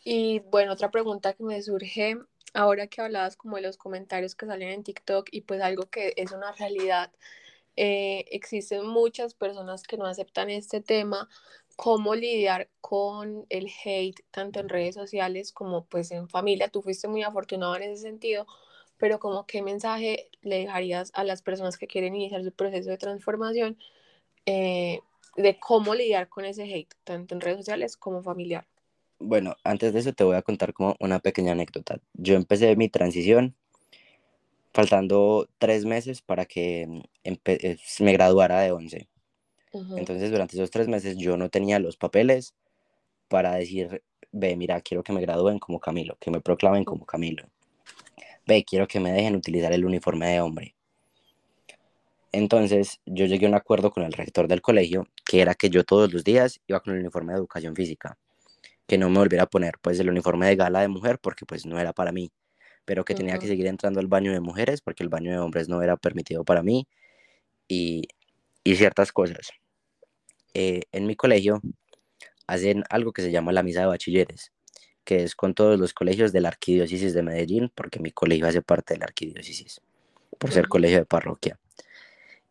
Y 0.04 0.40
bueno, 0.40 0.74
otra 0.74 0.90
pregunta 0.92 1.34
que 1.34 1.44
me 1.44 1.62
surge 1.62 2.18
ahora 2.54 2.88
que 2.88 3.02
hablabas 3.02 3.36
como 3.38 3.58
de 3.58 3.64
los 3.64 3.78
comentarios 3.78 4.36
que 4.36 4.46
salen 4.46 4.70
en 4.70 4.84
TikTok 4.84 5.28
y 5.32 5.42
pues 5.42 5.62
algo 5.62 5.90
que 5.90 6.14
es 6.18 6.32
una 6.32 6.52
realidad. 6.54 7.12
Eh, 7.78 8.26
existen 8.32 8.86
muchas 8.86 9.34
personas 9.34 9.84
que 9.84 9.98
no 9.98 10.06
aceptan 10.06 10.50
este 10.50 10.82
tema, 10.82 11.30
cómo 11.76 12.16
lidiar 12.16 12.70
con 12.82 13.46
el 13.50 13.68
hate 13.84 14.24
tanto 14.32 14.60
en 14.60 14.70
redes 14.70 14.96
sociales 14.96 15.52
como 15.52 15.86
pues 15.86 16.12
en 16.12 16.30
familia. 16.30 16.70
Tú 16.70 16.82
fuiste 16.82 17.08
muy 17.08 17.24
afortunado 17.24 17.76
en 17.76 17.84
ese 17.84 18.02
sentido, 18.02 18.46
pero 18.98 19.20
como 19.20 19.46
qué 19.46 19.62
mensaje 19.62 20.30
le 20.42 20.60
dejarías 20.60 21.12
a 21.14 21.24
las 21.24 21.42
personas 21.42 21.78
que 21.78 21.88
quieren 21.88 22.16
iniciar 22.16 22.44
su 22.44 22.52
proceso 22.52 22.90
de 22.90 22.98
transformación 22.98 23.78
eh, 24.46 25.00
de 25.38 25.60
cómo 25.60 25.96
lidiar 25.96 26.30
con 26.30 26.46
ese 26.46 26.64
hate 26.64 26.94
tanto 27.04 27.36
en 27.36 27.42
redes 27.42 27.58
sociales 27.58 27.98
como 27.98 28.22
familiar. 28.22 28.68
Bueno, 29.20 29.56
antes 29.64 29.94
de 29.94 30.00
eso 30.00 30.14
te 30.14 30.24
voy 30.24 30.36
a 30.36 30.42
contar 30.42 30.74
como 30.74 30.96
una 31.00 31.20
pequeña 31.20 31.52
anécdota. 31.52 32.00
Yo 32.14 32.36
empecé 32.36 32.76
mi 32.76 32.90
transición 32.90 33.56
faltando 34.74 35.48
tres 35.58 35.86
meses 35.86 36.22
para 36.22 36.46
que 36.46 36.88
mm, 36.88 37.02
eh, 37.46 37.78
me 38.00 38.14
graduara 38.14 38.62
de 38.62 38.72
11. 38.72 39.08
Entonces, 39.74 40.32
durante 40.32 40.56
esos 40.56 40.70
tres 40.70 40.88
meses 40.88 41.18
yo 41.18 41.38
no 41.38 41.50
tenía 41.50 41.80
los 41.80 41.98
papeles 41.98 42.54
para 43.28 43.56
decir, 43.56 44.04
ve, 44.32 44.56
mira, 44.56 44.82
quiero 44.82 45.04
que 45.04 45.14
me 45.14 45.22
gradúen 45.22 45.60
como 45.60 45.80
Camilo, 45.80 46.18
que 46.20 46.32
me 46.32 46.42
proclamen 46.42 46.84
como 46.84 47.06
Camilo. 47.06 47.46
Ve, 48.46 48.66
quiero 48.66 48.88
que 48.88 49.00
me 49.00 49.12
dejen 49.12 49.36
utilizar 49.36 49.72
el 49.72 49.86
uniforme 49.86 50.30
de 50.30 50.42
hombre. 50.42 50.76
Entonces, 52.34 53.00
yo 53.06 53.26
llegué 53.26 53.46
a 53.46 53.50
un 53.50 53.56
acuerdo 53.56 53.92
con 53.92 54.04
el 54.04 54.14
rector 54.14 54.48
del 54.48 54.62
colegio, 54.62 55.08
que 55.26 55.42
era 55.42 55.56
que 55.56 55.70
yo 55.70 55.84
todos 55.84 56.12
los 56.12 56.24
días 56.24 56.60
iba 56.68 56.80
con 56.80 56.94
el 56.94 57.00
uniforme 57.00 57.34
de 57.34 57.40
educación 57.40 57.76
física, 57.76 58.18
que 58.88 58.98
no 58.98 59.10
me 59.10 59.20
volviera 59.20 59.44
a 59.44 59.50
poner 59.50 59.76
pues 59.82 60.00
el 60.00 60.10
uniforme 60.10 60.48
de 60.48 60.56
gala 60.56 60.82
de 60.82 60.88
mujer 60.88 61.20
porque 61.20 61.46
pues 61.46 61.66
no 61.66 61.80
era 61.80 61.94
para 61.94 62.12
mí 62.12 62.32
pero 62.84 63.06
que 63.06 63.14
tenía 63.14 63.38
que 63.38 63.48
seguir 63.48 63.68
entrando 63.68 64.00
al 64.00 64.08
baño 64.08 64.32
de 64.32 64.42
mujeres 64.42 64.82
porque 64.82 65.04
el 65.04 65.10
baño 65.10 65.32
de 65.32 65.38
hombres 65.38 65.70
no 65.70 65.82
era 65.82 65.98
permitido 65.98 66.44
para 66.44 66.64
mí 66.64 66.88
y, 67.68 68.08
y 68.64 68.76
ciertas 68.76 69.12
cosas. 69.12 69.52
Eh, 70.54 70.82
en 70.92 71.08
mi 71.08 71.16
colegio 71.16 71.62
hacen 72.48 72.84
algo 72.90 73.14
que 73.14 73.22
se 73.22 73.32
llama 73.32 73.52
la 73.52 73.64
misa 73.64 73.82
de 73.82 73.88
bachilleres, 73.88 74.52
que 75.04 75.24
es 75.24 75.36
con 75.36 75.54
todos 75.54 75.80
los 75.80 75.94
colegios 75.94 76.32
de 76.32 76.42
la 76.42 76.50
arquidiócesis 76.50 77.14
de 77.14 77.24
Medellín, 77.24 77.72
porque 77.74 78.00
mi 78.00 78.12
colegio 78.12 78.48
hace 78.48 78.62
parte 78.62 78.94
de 78.94 79.00
la 79.00 79.06
arquidiócesis, 79.06 79.82
por 80.38 80.52
ser 80.52 80.68
colegio 80.68 81.00
de 81.00 81.06
parroquia. 81.06 81.60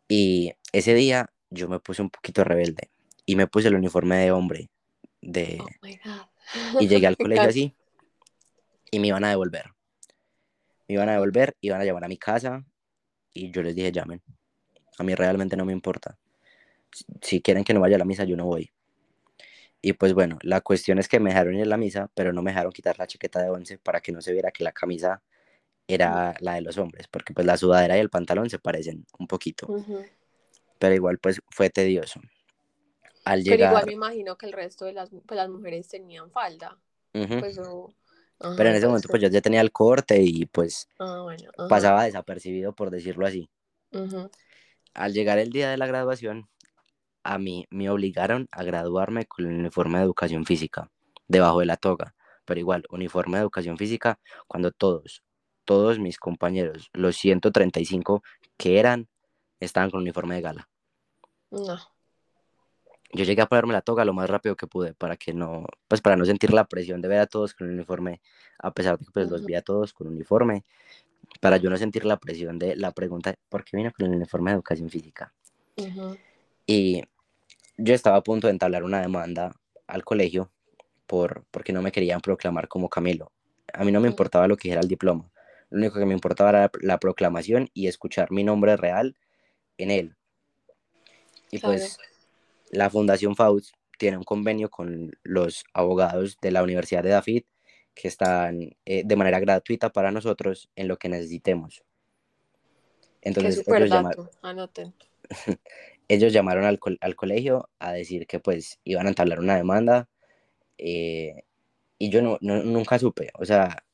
Y 0.09 0.53
ese 0.73 0.94
día 0.94 1.31
yo 1.51 1.68
me 1.68 1.81
puse 1.81 2.03
un 2.03 2.11
poquito 2.11 2.44
rebelde 2.44 2.90
y 3.27 3.37
me 3.37 3.46
puse 3.46 3.68
el 3.68 3.75
uniforme 3.75 4.16
de 4.18 4.33
hombre 4.33 4.70
de... 5.20 5.59
Oh 5.61 6.81
y 6.81 6.88
llegué 6.88 7.07
al 7.07 7.16
colegio 7.16 7.49
así 7.49 7.75
y 8.90 8.99
me 8.99 9.09
iban 9.09 9.23
a 9.23 9.31
devolver 9.31 9.73
me 10.90 10.94
iban 10.94 11.09
a 11.09 11.12
devolver, 11.12 11.57
iban 11.61 11.81
a 11.81 11.85
llamar 11.85 12.05
a 12.05 12.09
mi 12.09 12.16
casa 12.16 12.64
y 13.33 13.53
yo 13.53 13.62
les 13.62 13.77
dije 13.77 13.92
llamen. 13.92 14.20
A 15.01 15.03
mí 15.03 15.15
realmente 15.15 15.57
no 15.57 15.65
me 15.65 15.73
importa. 15.73 16.19
Si 17.23 17.41
quieren 17.41 17.65
que 17.65 17.73
no 17.73 17.81
vaya 17.81 17.97
a 17.97 17.99
la 17.99 18.05
misa, 18.05 18.25
yo 18.25 18.37
no 18.37 18.45
voy. 18.45 18.71
Y 19.81 19.95
pues 19.95 20.13
bueno, 20.13 20.39
la 20.43 20.61
cuestión 20.61 20.99
es 20.99 21.09
que 21.09 21.19
me 21.19 21.31
dejaron 21.31 21.55
ir 21.55 21.63
a 21.63 21.69
la 21.69 21.79
misa, 21.79 22.11
pero 22.13 22.35
no 22.35 22.43
me 22.43 22.51
dejaron 22.51 22.71
quitar 22.71 22.99
la 22.99 23.07
chaqueta 23.07 23.41
de 23.41 23.49
once 23.49 23.79
para 23.79 24.03
que 24.03 24.13
no 24.13 24.21
se 24.21 24.35
viera 24.35 24.51
que 24.51 24.63
la 24.63 24.73
camisa 24.73 25.23
era 25.89 26.35
la 26.41 26.57
de 26.57 26.61
los 26.61 26.77
hombres, 26.77 27.09
porque 27.09 27.33
pues 27.33 27.47
la 27.47 27.57
sudadera 27.57 27.97
y 27.97 28.01
el 28.01 28.11
pantalón 28.11 28.51
se 28.51 28.59
parecen 28.59 29.07
un 29.19 29.27
poquito. 29.27 29.75
Pero 30.79 30.95
igual 30.95 31.17
pues 31.17 31.41
fue 31.49 31.71
tedioso. 31.71 32.21
Al 33.25 33.43
llegar... 33.43 33.59
Pero 33.59 33.71
igual 33.71 33.87
me 33.87 33.93
imagino 33.95 34.37
que 34.37 34.45
el 34.45 34.53
resto 34.53 34.85
de 34.85 34.93
las, 34.93 35.09
pues, 35.09 35.35
las 35.35 35.49
mujeres 35.49 35.89
tenían 35.89 36.31
falda. 36.31 36.77
Pues 37.13 37.59
pero 38.57 38.69
en 38.69 38.77
ese 38.77 38.87
momento 38.87 39.09
pues 39.09 39.23
yo 39.23 39.29
ya 39.29 39.41
tenía 39.41 39.63
el 39.63 39.73
corte 39.73 40.21
y 40.21 40.45
pues 40.45 40.89
ah, 40.99 41.27
pasaba 41.71 42.05
desapercibido 42.05 42.75
por 42.75 42.91
decirlo 42.91 43.27
así. 43.27 43.49
Al 44.94 45.12
llegar 45.12 45.38
el 45.38 45.50
día 45.50 45.70
de 45.70 45.76
la 45.76 45.87
graduación, 45.87 46.48
a 47.22 47.38
mí 47.38 47.66
me 47.70 47.90
obligaron 47.90 48.48
a 48.50 48.64
graduarme 48.64 49.26
con 49.26 49.46
el 49.46 49.59
uniforme 49.59 49.98
de 49.98 50.05
educación 50.05 50.44
física, 50.44 50.90
debajo 51.29 51.61
de 51.61 51.66
la 51.66 51.76
toga, 51.76 52.14
pero 52.44 52.61
igual, 52.61 52.85
uniforme 52.90 53.37
de 53.37 53.42
educación 53.42 53.76
física, 53.76 54.18
cuando 54.48 54.72
todos, 54.72 55.22
todos 55.64 55.98
mis 55.98 56.18
compañeros, 56.18 56.90
los 56.92 57.16
135 57.16 58.22
que 58.57 58.79
eran, 58.79 59.09
estaban 59.61 59.90
con 59.90 60.00
uniforme 60.00 60.35
de 60.37 60.40
gala. 60.40 60.68
No. 61.50 61.79
Yo 63.12 63.24
llegué 63.24 63.42
a 63.42 63.46
ponerme 63.46 63.72
la 63.72 63.83
toga 63.83 64.05
lo 64.05 64.12
más 64.12 64.31
rápido 64.31 64.57
que 64.57 64.68
pude 64.68 64.94
para 64.94 65.16
que 65.16 65.35
no, 65.35 65.66
pues 65.88 66.00
para 66.00 66.16
no 66.16 66.24
sentir 66.24 66.53
la 66.53 66.64
presión 66.64 67.00
de 67.00 67.09
ver 67.09 67.18
a 67.18 67.26
todos 67.26 67.55
con 67.55 67.68
el 67.68 67.74
uniforme, 67.74 68.20
a 68.59 68.70
pesar 68.70 68.98
de 68.98 69.05
que 69.05 69.11
pues 69.12 69.29
los 69.29 69.44
vi 69.44 69.55
a 69.55 69.62
todos 69.62 69.92
con 69.92 70.07
uniforme, 70.07 70.64
para 71.40 71.57
yo 71.59 71.71
no 71.71 71.77
sentir 71.77 72.05
la 72.05 72.19
presión 72.19 72.59
de 72.59 72.77
la 72.77 72.93
pregunta, 72.93 73.35
¿por 73.49 73.64
qué 73.64 73.77
vino 73.77 73.93
con 73.93 74.07
el 74.07 74.14
uniforme 74.14 74.51
de 74.51 74.57
educación 74.57 74.90
física? 74.90 75.33
Y 76.66 77.03
yo 77.77 77.95
estaba 77.95 78.16
a 78.16 78.23
punto 78.23 78.47
de 78.47 78.53
entablar 78.53 78.83
una 78.83 79.01
demanda 79.01 79.55
al 79.87 80.05
colegio 80.05 80.51
por, 81.07 81.45
porque 81.51 81.73
no 81.73 81.83
me 81.83 81.93
querían 81.93 82.21
proclamar 82.21 82.69
como 82.69 82.88
Camilo. 82.88 83.33
A 83.73 83.85
mí 83.85 83.93
no 83.93 84.01
me 84.01 84.09
importaba 84.09 84.49
lo 84.49 84.57
que 84.57 84.69
dijera 84.69 84.83
el 84.83 84.88
diploma, 84.88 85.31
lo 85.71 85.79
único 85.79 85.99
que 85.99 86.07
me 86.07 86.14
importaba 86.14 86.51
era 86.51 86.71
la, 86.81 86.99
proclamación 86.99 87.71
y 87.73 87.87
escuchar 87.87 88.33
mi 88.33 88.43
nombre 88.43 88.77
real 88.77 89.16
en 89.79 89.90
él. 89.93 90.16
Y 91.53 91.59
pues 91.59 91.99
la 92.71 92.90
Fundación 92.90 93.37
Faust 93.37 93.75
tiene 93.97 94.16
un 94.16 94.25
convenio 94.25 94.69
con 94.69 95.12
los 95.23 95.64
abogados 95.73 96.38
de 96.43 96.51
la 96.51 96.62
Universidad 96.62 97.03
de 97.03 97.11
David 97.11 97.45
que 98.01 98.09
están 98.09 98.77
eh, 98.87 99.03
de 99.05 99.17
manera 99.17 99.41
gratuita 99.41 99.91
para 99.91 100.11
nosotros 100.11 100.71
en 100.75 100.89
lo 100.89 100.99
que 100.99 101.11
necesitemos. 101.11 101.85
Entonces, 103.21 103.63
ellos, 103.69 103.93
ellos, 106.09 106.33
llamaron 106.33 106.65
al, 106.65 106.81
al, 107.01 107.17
colegio 107.17 107.69
a 107.79 107.93
decir 107.93 108.27
que 108.27 108.41
pues 108.41 108.81
iban 108.85 109.07
a 109.07 109.11
entablar 109.11 109.41
una 109.41 109.57
demanda 109.57 110.09
eh, 110.79 111.45
y 111.99 112.09
yo 112.09 112.23
no, 112.23 112.39
nunca 112.41 112.99
supe, 112.99 113.31
o 113.35 113.45
sea, 113.45 113.85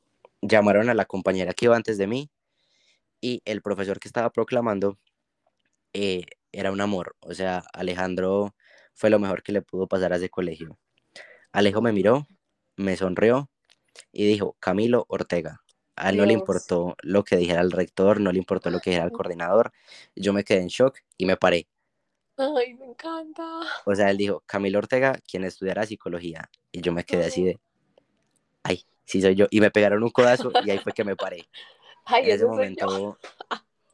llamaron 0.40 0.88
a 0.88 0.94
la 0.94 1.06
compañera 1.06 1.52
que 1.52 1.64
iba 1.64 1.74
antes 1.74 1.98
de 1.98 2.06
mí 2.06 2.30
y 3.20 3.42
el 3.44 3.62
profesor 3.62 3.98
que 3.98 4.06
estaba 4.06 4.30
proclamando 4.30 4.96
eh, 5.92 6.26
era 6.52 6.70
un 6.70 6.80
amor, 6.80 7.16
o 7.18 7.34
sea, 7.34 7.64
Alejandro 7.72 8.54
fue 8.94 9.10
lo 9.10 9.18
mejor 9.18 9.42
que 9.42 9.50
le 9.50 9.62
pudo 9.62 9.88
pasar 9.88 10.12
a 10.12 10.16
ese 10.16 10.30
colegio. 10.30 10.78
Alejo 11.50 11.82
me 11.82 11.92
miró, 11.92 12.28
me 12.76 12.96
sonrió 12.96 13.50
y 14.12 14.26
dijo, 14.26 14.56
Camilo 14.60 15.04
Ortega. 15.08 15.62
A 15.96 16.10
él 16.10 16.18
no 16.18 16.26
le 16.26 16.34
importó 16.34 16.94
lo 17.02 17.24
que 17.24 17.36
dijera 17.36 17.62
el 17.62 17.72
rector, 17.72 18.20
no 18.20 18.30
le 18.30 18.38
importó 18.38 18.70
lo 18.70 18.80
que 18.80 18.90
dijera 18.90 19.06
el 19.06 19.12
coordinador. 19.12 19.72
Yo 20.14 20.32
me 20.32 20.44
quedé 20.44 20.60
en 20.60 20.68
shock 20.68 20.98
y 21.16 21.26
me 21.26 21.36
paré. 21.36 21.68
Ay, 22.36 22.74
me 22.74 22.84
encanta. 22.84 23.60
O 23.86 23.94
sea, 23.94 24.10
él 24.10 24.18
dijo, 24.18 24.42
Camilo 24.46 24.78
Ortega, 24.78 25.18
quien 25.26 25.44
estudiara 25.44 25.86
psicología. 25.86 26.50
Y 26.70 26.82
yo 26.82 26.92
me 26.92 27.04
quedé 27.04 27.24
así 27.24 27.44
de, 27.44 27.58
ay, 28.62 28.84
sí 29.04 29.22
soy 29.22 29.34
yo. 29.34 29.46
Y 29.50 29.60
me 29.60 29.70
pegaron 29.70 30.02
un 30.02 30.10
codazo 30.10 30.52
y 30.64 30.70
ahí 30.70 30.78
fue 30.78 30.92
que 30.92 31.04
me 31.04 31.16
paré. 31.16 31.48
Ay, 32.08 32.26
en 32.26 32.36
ese 32.36 32.46
momento, 32.46 33.18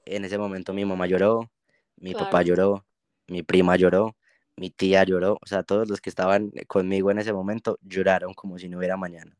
en 0.05 0.25
ese 0.27 0.37
momento 0.37 0.75
mi 0.75 0.85
mamá 0.85 1.07
lloró, 1.07 1.51
mi 1.97 2.13
papá 2.13 2.43
lloró, 2.43 2.85
mi 3.27 3.43
prima 3.43 3.75
lloró, 3.77 4.17
mi 4.57 4.71
tía 4.71 5.05
lloró, 5.05 5.39
o 5.41 5.47
sea, 5.47 5.63
todos 5.63 5.89
los 5.89 6.01
que 6.01 6.11
estaban 6.11 6.51
conmigo 6.67 7.11
en 7.11 7.19
ese 7.19 7.33
momento 7.33 7.79
lloraron 7.83 8.35
como 8.35 8.59
si 8.59 8.69
no 8.69 8.79
hubiera 8.79 8.97
mañana, 8.97 9.37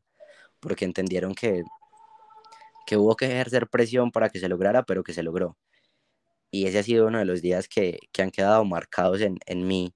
porque 0.63 0.85
entendieron 0.85 1.35
que, 1.35 1.63
que 2.85 2.97
hubo 2.97 3.15
que 3.15 3.25
ejercer 3.25 3.67
presión 3.67 4.11
para 4.11 4.29
que 4.29 4.39
se 4.39 4.49
lograra, 4.49 4.83
pero 4.83 5.03
que 5.03 5.13
se 5.13 5.23
logró. 5.23 5.57
Y 6.51 6.67
ese 6.67 6.79
ha 6.79 6.83
sido 6.83 7.07
uno 7.07 7.19
de 7.19 7.25
los 7.25 7.41
días 7.41 7.67
que, 7.67 7.99
han 8.17 8.31
quedado 8.31 8.63
marcados 8.65 9.21
en, 9.21 9.37
en 9.45 9.67
mí, 9.67 9.93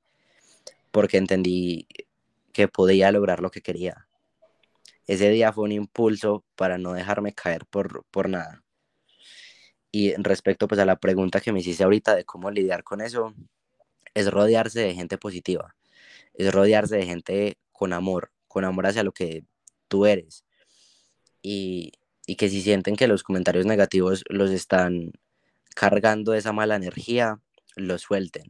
porque 0.91 1.17
entendí 1.17 1.87
que 2.53 2.67
podía 2.67 3.11
lograr 3.11 3.41
lo 3.41 3.51
que 3.51 3.61
quería. 3.61 4.07
Ese 5.05 5.29
día 5.29 5.53
fue 5.53 5.63
un 5.63 5.71
impulso 5.71 6.43
para 6.55 6.77
no 6.77 6.93
dejarme 6.93 7.33
caer 7.33 7.65
por, 7.67 8.03
por 8.11 8.29
nada. 8.29 8.63
Y 9.91 10.13
respecto 10.15 10.67
pues 10.67 10.79
a 10.81 10.85
la 10.85 10.97
pregunta 10.97 11.39
que 11.39 11.51
me 11.51 11.61
hiciste 11.61 11.83
ahorita 11.83 12.15
de 12.15 12.25
cómo 12.25 12.51
lidiar 12.51 12.83
con 12.83 13.01
eso, 13.01 13.33
es 14.13 14.31
rodearse 14.31 14.81
de 14.81 14.95
gente 14.95 15.17
positiva, 15.17 15.75
es 16.33 16.51
rodearse 16.53 16.97
de 16.97 17.05
gente 17.05 17.57
con 17.71 17.93
amor, 17.93 18.31
con 18.47 18.65
amor 18.65 18.87
hacia 18.87 19.03
lo 19.03 19.11
que 19.11 19.45
tú 19.87 20.05
eres. 20.05 20.43
Y, 21.41 21.93
que 22.37 22.49
si 22.49 22.61
sienten 22.61 22.95
que 22.95 23.07
los 23.07 23.23
comentarios 23.23 23.65
negativos 23.65 24.23
los 24.27 24.51
están 24.51 25.13
cargando 25.75 26.33
esa 26.33 26.51
mala 26.51 26.75
energía, 26.75 27.39
lo 27.75 27.97
suelten, 27.97 28.49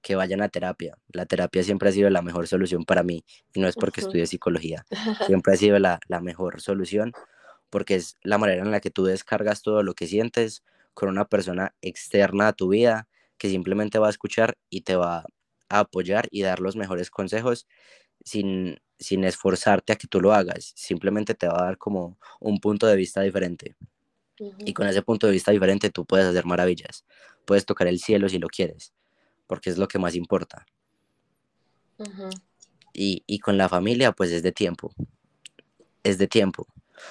que 0.00 0.14
vayan 0.14 0.42
a 0.42 0.48
terapia. 0.48 0.96
La 1.08 1.26
terapia 1.26 1.64
siempre 1.64 1.88
ha 1.88 1.92
sido 1.92 2.08
la 2.10 2.22
mejor 2.22 2.46
solución 2.46 2.84
para 2.84 3.02
mí 3.02 3.24
y 3.52 3.60
no 3.60 3.66
es 3.66 3.74
porque 3.74 4.00
estudie 4.00 4.26
psicología, 4.26 4.86
siempre 5.26 5.54
ha 5.54 5.56
sido 5.56 5.78
la, 5.78 5.98
la 6.08 6.20
mejor 6.20 6.60
solución 6.60 7.12
porque 7.70 7.96
es 7.96 8.16
la 8.22 8.38
manera 8.38 8.62
en 8.62 8.70
la 8.70 8.80
que 8.80 8.90
tú 8.90 9.04
descargas 9.04 9.62
todo 9.62 9.82
lo 9.82 9.94
que 9.94 10.06
sientes 10.06 10.62
con 10.94 11.08
una 11.08 11.26
persona 11.26 11.74
externa 11.82 12.48
a 12.48 12.52
tu 12.52 12.68
vida 12.68 13.08
que 13.38 13.50
simplemente 13.50 13.98
va 13.98 14.06
a 14.06 14.10
escuchar 14.10 14.56
y 14.70 14.82
te 14.82 14.96
va 14.96 15.24
a 15.68 15.78
apoyar 15.80 16.28
y 16.30 16.42
dar 16.42 16.60
los 16.60 16.76
mejores 16.76 17.10
consejos 17.10 17.66
sin, 18.24 18.78
sin 18.98 19.24
esforzarte 19.24 19.92
a 19.92 19.96
que 19.96 20.06
tú 20.06 20.20
lo 20.20 20.32
hagas. 20.32 20.72
Simplemente 20.76 21.34
te 21.34 21.48
va 21.48 21.60
a 21.60 21.64
dar 21.64 21.78
como 21.78 22.18
un 22.40 22.60
punto 22.60 22.86
de 22.86 22.96
vista 22.96 23.20
diferente. 23.22 23.76
Y 24.58 24.74
con 24.74 24.86
ese 24.86 25.02
punto 25.02 25.26
de 25.26 25.32
vista 25.32 25.52
diferente 25.52 25.90
tú 25.90 26.04
puedes 26.04 26.26
hacer 26.26 26.44
maravillas. 26.44 27.04
Puedes 27.44 27.64
tocar 27.64 27.86
el 27.88 27.98
cielo 27.98 28.28
si 28.28 28.38
lo 28.38 28.48
quieres, 28.48 28.92
porque 29.46 29.70
es 29.70 29.78
lo 29.78 29.88
que 29.88 29.98
más 29.98 30.14
importa. 30.14 30.66
y, 32.92 33.22
y 33.26 33.38
con 33.40 33.58
la 33.58 33.68
familia, 33.68 34.12
pues 34.12 34.32
es 34.32 34.42
de 34.42 34.52
tiempo. 34.52 34.92
Es 36.02 36.18
de 36.18 36.26
tiempo. 36.26 36.66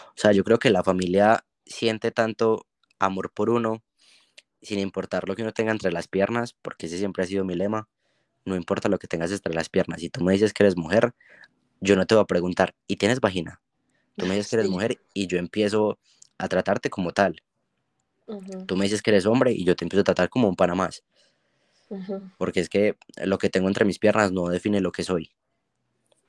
O 0.08 0.16
sea, 0.16 0.32
yo 0.32 0.44
creo 0.44 0.58
que 0.58 0.72
la 0.72 0.84
familia 0.84 1.46
siente 1.66 2.12
tanto 2.12 2.66
amor 2.98 3.32
por 3.32 3.50
uno 3.50 3.84
sin 4.62 4.80
importar 4.80 5.28
lo 5.28 5.36
que 5.36 5.44
uno 5.44 5.54
tenga 5.54 5.72
entre 5.72 5.92
las 5.92 6.08
piernas, 6.08 6.54
porque 6.54 6.88
ese 6.88 6.98
siempre 6.98 7.24
ha 7.24 7.28
sido 7.28 7.46
mi 7.46 7.54
lema, 7.54 7.88
no 8.46 8.56
importa 8.56 8.90
lo 8.90 8.98
que 8.98 9.08
tengas 9.08 9.32
entre 9.32 9.54
las 9.54 9.70
piernas. 9.70 10.02
Si 10.02 10.10
tú 10.10 10.24
me 10.24 10.34
dices 10.34 10.54
que 10.54 10.64
eres 10.64 10.76
mujer, 10.76 11.14
yo 11.82 11.96
no 11.96 12.06
te 12.06 12.16
voy 12.16 12.24
a 12.24 12.28
preguntar, 12.28 12.76
¿y 12.88 12.98
tienes 12.98 13.20
vagina? 13.20 13.62
Tú 14.16 14.26
me 14.26 14.36
dices 14.36 14.50
que 14.50 14.56
eres 14.58 14.70
mujer 14.70 15.00
y 15.14 15.28
yo 15.28 15.38
empiezo 15.38 16.00
a 16.38 16.48
tratarte 16.48 16.90
como 16.90 17.12
tal. 17.12 17.42
Tú 18.66 18.76
me 18.76 18.86
dices 18.86 19.02
que 19.02 19.12
eres 19.12 19.26
hombre 19.26 19.52
y 19.52 19.66
yo 19.66 19.76
te 19.76 19.86
empiezo 19.86 20.02
a 20.02 20.06
tratar 20.06 20.30
como 20.30 20.48
un 20.48 20.56
pana 20.56 20.76
más. 20.76 21.04
Porque 22.38 22.60
es 22.60 22.70
que 22.70 22.98
lo 23.24 23.38
que 23.38 23.50
tengo 23.50 23.68
entre 23.68 23.86
mis 23.86 24.00
piernas 24.00 24.32
no 24.32 24.48
define 24.48 24.82
lo 24.82 24.92
que 24.92 25.04
soy. 25.04 25.32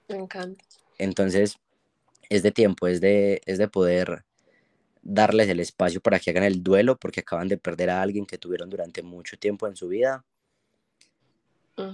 Me 0.09 0.17
encanta. 0.17 0.65
Entonces, 0.99 1.59
es 2.29 2.43
de 2.43 2.53
tiempo, 2.53 2.87
es 2.87 3.01
de, 3.01 3.41
es 3.47 3.59
de 3.59 3.69
poder 3.69 4.25
darles 5.03 5.49
el 5.49 5.61
espacio 5.61 6.01
para 6.01 6.19
que 6.19 6.31
hagan 6.31 6.43
el 6.43 6.63
duelo 6.63 6.97
porque 6.97 7.21
acaban 7.21 7.49
de 7.49 7.59
perder 7.59 7.91
a 7.91 8.03
alguien 8.03 8.27
que 8.27 8.39
tuvieron 8.39 8.69
durante 8.69 9.03
mucho 9.03 9.37
tiempo 9.39 9.67
en 9.69 9.77
su 9.77 9.89
vida 9.89 10.25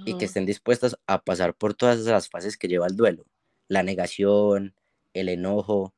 y 0.05 0.17
que 0.17 0.25
estén 0.25 0.47
dispuestas 0.47 0.97
a 1.07 1.23
pasar 1.23 1.55
por 1.55 1.75
todas 1.75 1.99
esas 1.99 2.29
fases 2.29 2.57
que 2.57 2.69
lleva 2.69 2.87
el 2.87 2.97
duelo, 2.97 3.27
la 3.73 3.83
negación, 3.83 4.75
el 5.15 5.29
enojo 5.29 5.93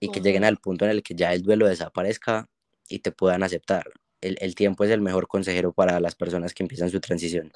y 0.00 0.10
que 0.10 0.20
lleguen 0.20 0.44
al 0.44 0.58
punto 0.58 0.84
en 0.84 0.92
el 0.92 1.02
que 1.02 1.14
ya 1.14 1.32
el 1.32 1.42
duelo 1.42 1.66
desaparezca 1.66 2.48
y 2.88 3.00
te 3.00 3.12
puedan 3.12 3.42
aceptar. 3.42 3.84
El, 4.20 4.36
el 4.40 4.54
tiempo 4.54 4.84
es 4.84 4.90
el 4.90 5.00
mejor 5.00 5.28
consejero 5.28 5.72
para 5.72 6.00
las 6.00 6.14
personas 6.14 6.54
que 6.54 6.62
empiezan 6.62 6.90
su 6.90 7.00
transición. 7.00 7.52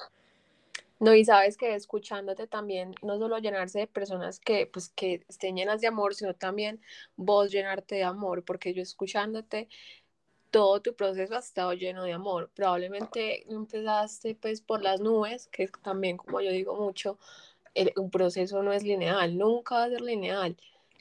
No, 0.99 1.13
y 1.13 1.25
sabes 1.25 1.57
que 1.57 1.75
escuchándote 1.75 2.47
también, 2.47 2.95
no 3.01 3.17
solo 3.17 3.37
llenarse 3.39 3.79
de 3.79 3.87
personas 3.87 4.39
que, 4.39 4.67
pues, 4.67 4.89
que 4.89 5.25
estén 5.27 5.57
llenas 5.57 5.81
de 5.81 5.87
amor, 5.87 6.15
sino 6.15 6.33
también 6.33 6.79
vos 7.17 7.51
llenarte 7.51 7.95
de 7.95 8.03
amor, 8.03 8.45
porque 8.45 8.73
yo 8.73 8.81
escuchándote, 8.81 9.67
todo 10.49 10.81
tu 10.81 10.95
proceso 10.95 11.35
ha 11.35 11.39
estado 11.39 11.73
lleno 11.73 12.03
de 12.03 12.13
amor. 12.13 12.51
Probablemente 12.53 13.51
empezaste 13.51 14.35
pues 14.35 14.61
por 14.61 14.83
las 14.83 15.01
nubes, 15.01 15.47
que 15.47 15.67
también, 15.83 16.15
como 16.15 16.41
yo 16.41 16.51
digo 16.51 16.75
mucho, 16.75 17.17
un 17.95 18.09
proceso 18.09 18.61
no 18.63 18.73
es 18.73 18.83
lineal, 18.83 19.37
nunca 19.37 19.75
va 19.75 19.83
a 19.85 19.89
ser 19.89 20.01
lineal. 20.01 20.57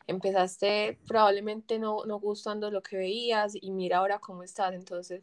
Empezaste 0.06 0.98
probablemente 1.06 1.78
no, 1.78 2.04
no 2.04 2.18
gustando 2.18 2.70
lo 2.70 2.82
que 2.82 2.96
veías 2.96 3.54
y 3.54 3.70
mira 3.70 3.98
ahora 3.98 4.18
cómo 4.18 4.42
estás. 4.42 4.74
Entonces, 4.74 5.22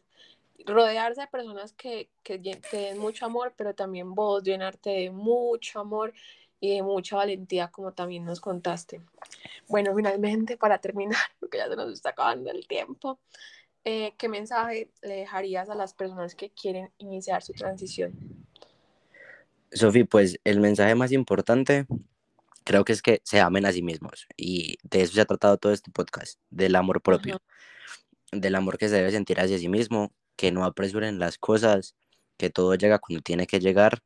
rodearse 0.65 1.21
de 1.21 1.27
personas 1.27 1.73
que, 1.73 2.09
que 2.23 2.37
te 2.39 2.77
den 2.77 2.99
mucho 2.99 3.25
amor, 3.25 3.53
pero 3.55 3.73
también 3.73 4.13
vos 4.15 4.43
llenarte 4.43 4.89
de 4.91 5.11
mucho 5.11 5.79
amor 5.79 6.13
y 6.59 6.75
de 6.75 6.83
mucha 6.83 7.15
valentía, 7.15 7.69
como 7.69 7.93
también 7.93 8.25
nos 8.25 8.39
contaste. 8.39 9.01
Bueno, 9.67 9.95
finalmente, 9.95 10.57
para 10.57 10.79
terminar, 10.79 11.17
porque 11.39 11.57
ya 11.57 11.67
se 11.67 11.75
nos 11.75 11.91
está 11.91 12.09
acabando 12.09 12.51
el 12.51 12.67
tiempo, 12.67 13.19
eh, 13.85 14.13
¿qué 14.17 14.27
mensaje 14.27 14.91
le 15.01 15.15
dejarías 15.15 15.69
a 15.69 15.75
las 15.75 15.93
personas 15.93 16.35
que 16.35 16.49
quieren 16.49 16.91
iniciar 16.97 17.41
su 17.41 17.53
transición? 17.53 18.13
Sofi, 19.71 20.03
pues 20.03 20.39
el 20.43 20.59
mensaje 20.59 20.95
más 20.95 21.11
importante 21.11 21.85
creo 22.63 22.85
que 22.85 22.93
es 22.93 23.01
que 23.01 23.21
se 23.23 23.39
amen 23.39 23.65
a 23.65 23.71
sí 23.71 23.81
mismos 23.81 24.27
y 24.37 24.77
de 24.83 25.01
eso 25.01 25.13
se 25.13 25.21
ha 25.21 25.25
tratado 25.25 25.57
todo 25.57 25.71
este 25.71 25.91
podcast, 25.91 26.39
del 26.49 26.75
amor 26.75 27.01
propio, 27.01 27.41
del 28.31 28.55
amor 28.55 28.77
que 28.77 28.89
se 28.89 28.95
debe 28.95 29.11
sentir 29.11 29.39
hacia 29.39 29.57
sí 29.57 29.69
mismo 29.69 30.13
que 30.35 30.51
no 30.51 30.63
apresuren 30.63 31.19
las 31.19 31.37
cosas, 31.37 31.95
que 32.37 32.49
todo 32.49 32.73
llega 32.75 32.99
cuando 32.99 33.21
tiene 33.21 33.45
que 33.45 33.59
llegar, 33.59 34.01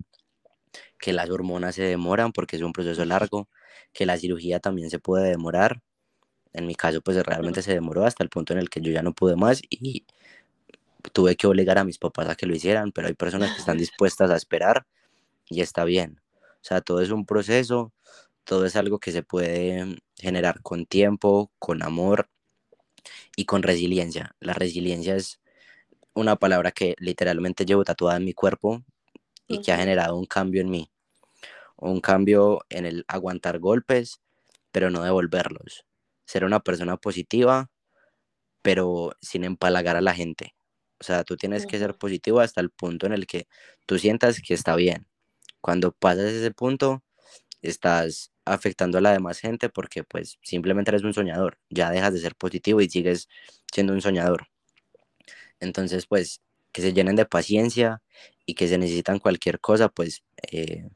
que 0.99 1.14
las 1.14 1.30
hormonas 1.30 1.76
se 1.76 1.84
demoran 1.84 2.32
porque 2.32 2.55
es 2.55 2.61
un 2.61 2.74
proceso 2.74 3.05
largo, 3.05 3.49
que 3.93 4.05
la 4.05 4.18
cirugía 4.18 4.59
también 4.59 4.89
se 4.89 4.99
puede 4.99 5.30
demorar. 5.30 5.82
En 6.53 6.66
mi 6.66 6.76
caso, 6.76 7.01
pues 7.01 7.22
realmente 7.24 7.61
se 7.61 7.74
demoró 7.74 8.05
hasta 8.05 8.24
el 8.24 8.30
punto 8.30 8.53
en 8.53 8.59
el 8.59 8.70
que 8.70 8.82
yo 8.82 8.91
ya 8.91 9.03
no 9.03 9.14
pude 9.14 9.36
más 9.36 9.61
y 9.70 10.05
tuve 11.11 11.36
que 11.36 11.47
obligar 11.47 11.78
a 11.78 11.84
mis 11.84 11.97
papás 11.97 12.30
a 12.30 12.36
que 12.36 12.47
lo 12.47 12.55
hicieran, 12.55 12.91
pero 12.91 13.07
hay 13.07 13.14
personas 13.14 13.51
que 13.53 13.59
están 13.59 13.78
dispuestas 13.78 14.32
a 14.32 14.36
esperar 14.36 14.88
y 15.54 15.62
está 15.62 15.84
bien. 15.86 16.22
O 16.56 16.66
sea, 16.66 16.82
todo 16.82 17.01
es 17.01 17.12
un 17.12 17.26
proceso, 17.26 17.93
todo 18.43 18.66
es 18.66 18.76
algo 18.76 18.99
que 18.99 19.12
se 19.12 19.24
puede 19.24 19.97
generar 20.18 20.62
con 20.62 20.86
tiempo, 20.86 21.51
con 21.60 21.84
amor 21.84 22.30
y 23.36 23.45
con 23.45 23.64
resiliencia. 23.64 24.36
La 24.39 24.54
resiliencia 24.54 25.16
es 25.16 25.41
una 26.14 26.36
palabra 26.36 26.72
que 26.72 26.95
literalmente 26.99 27.66
llevo 27.66 27.84
tatuada 27.84 28.18
en 28.18 28.26
mi 28.26 28.34
cuerpo 28.34 28.84
y 29.47 29.62
que 29.62 29.72
ha 29.72 29.78
generado 29.78 30.16
un 30.16 30.26
cambio 30.26 30.62
en 30.62 30.70
mí. 30.70 30.91
Un 31.76 32.01
cambio 32.01 32.62
en 32.70 32.86
el 32.86 33.06
aguantar 33.08 33.60
golpes, 33.60 34.22
pero 34.72 34.89
no 34.89 35.04
devolverlos. 35.04 35.86
Ser 36.26 36.45
una 36.45 36.60
persona 36.62 36.97
positiva, 36.97 37.70
pero 38.62 39.12
sin 39.22 39.43
empalagar 39.43 39.95
a 39.97 40.01
la 40.01 40.14
gente. 40.14 40.56
O 40.99 41.04
sea, 41.04 41.24
tú 41.24 41.36
tienes 41.36 41.66
que 41.66 41.80
ser 41.80 41.95
positivo 41.95 42.39
hasta 42.39 42.62
el 42.62 42.70
punto 42.70 43.06
en 43.06 43.14
el 43.14 43.28
que 43.28 43.47
tú 43.86 43.99
sientas 43.99 44.41
que 44.41 44.54
está 44.54 44.76
bien. 44.76 45.08
Cuando 45.64 45.93
pasas 45.93 46.26
ese 46.26 46.51
punto, 46.51 47.01
estás 47.61 48.34
afectando 48.43 48.97
a 48.97 49.01
la 49.01 49.14
demás 49.14 49.39
gente 49.39 49.70
porque 49.70 50.03
pues 50.03 50.38
simplemente 50.41 50.91
eres 50.91 51.03
un 51.03 51.14
soñador. 51.14 51.57
Ya 51.70 51.89
dejas 51.89 52.11
de 52.11 52.20
ser 52.20 52.36
positivo 52.36 52.82
y 52.82 52.89
sigues 52.89 53.30
siendo 53.72 53.93
un 53.93 54.01
soñador. 54.01 54.47
Entonces, 55.61 56.05
pues, 56.05 56.41
que 56.74 56.82
se 56.82 56.91
llenen 56.91 57.16
de 57.16 57.26
paciencia 57.26 58.03
y 58.45 58.55
que 58.55 58.68
se 58.68 58.78
necesitan 58.78 59.20
cualquier 59.20 59.61
cosa, 59.61 59.88
pues, 59.88 60.26
eh, 60.51 60.89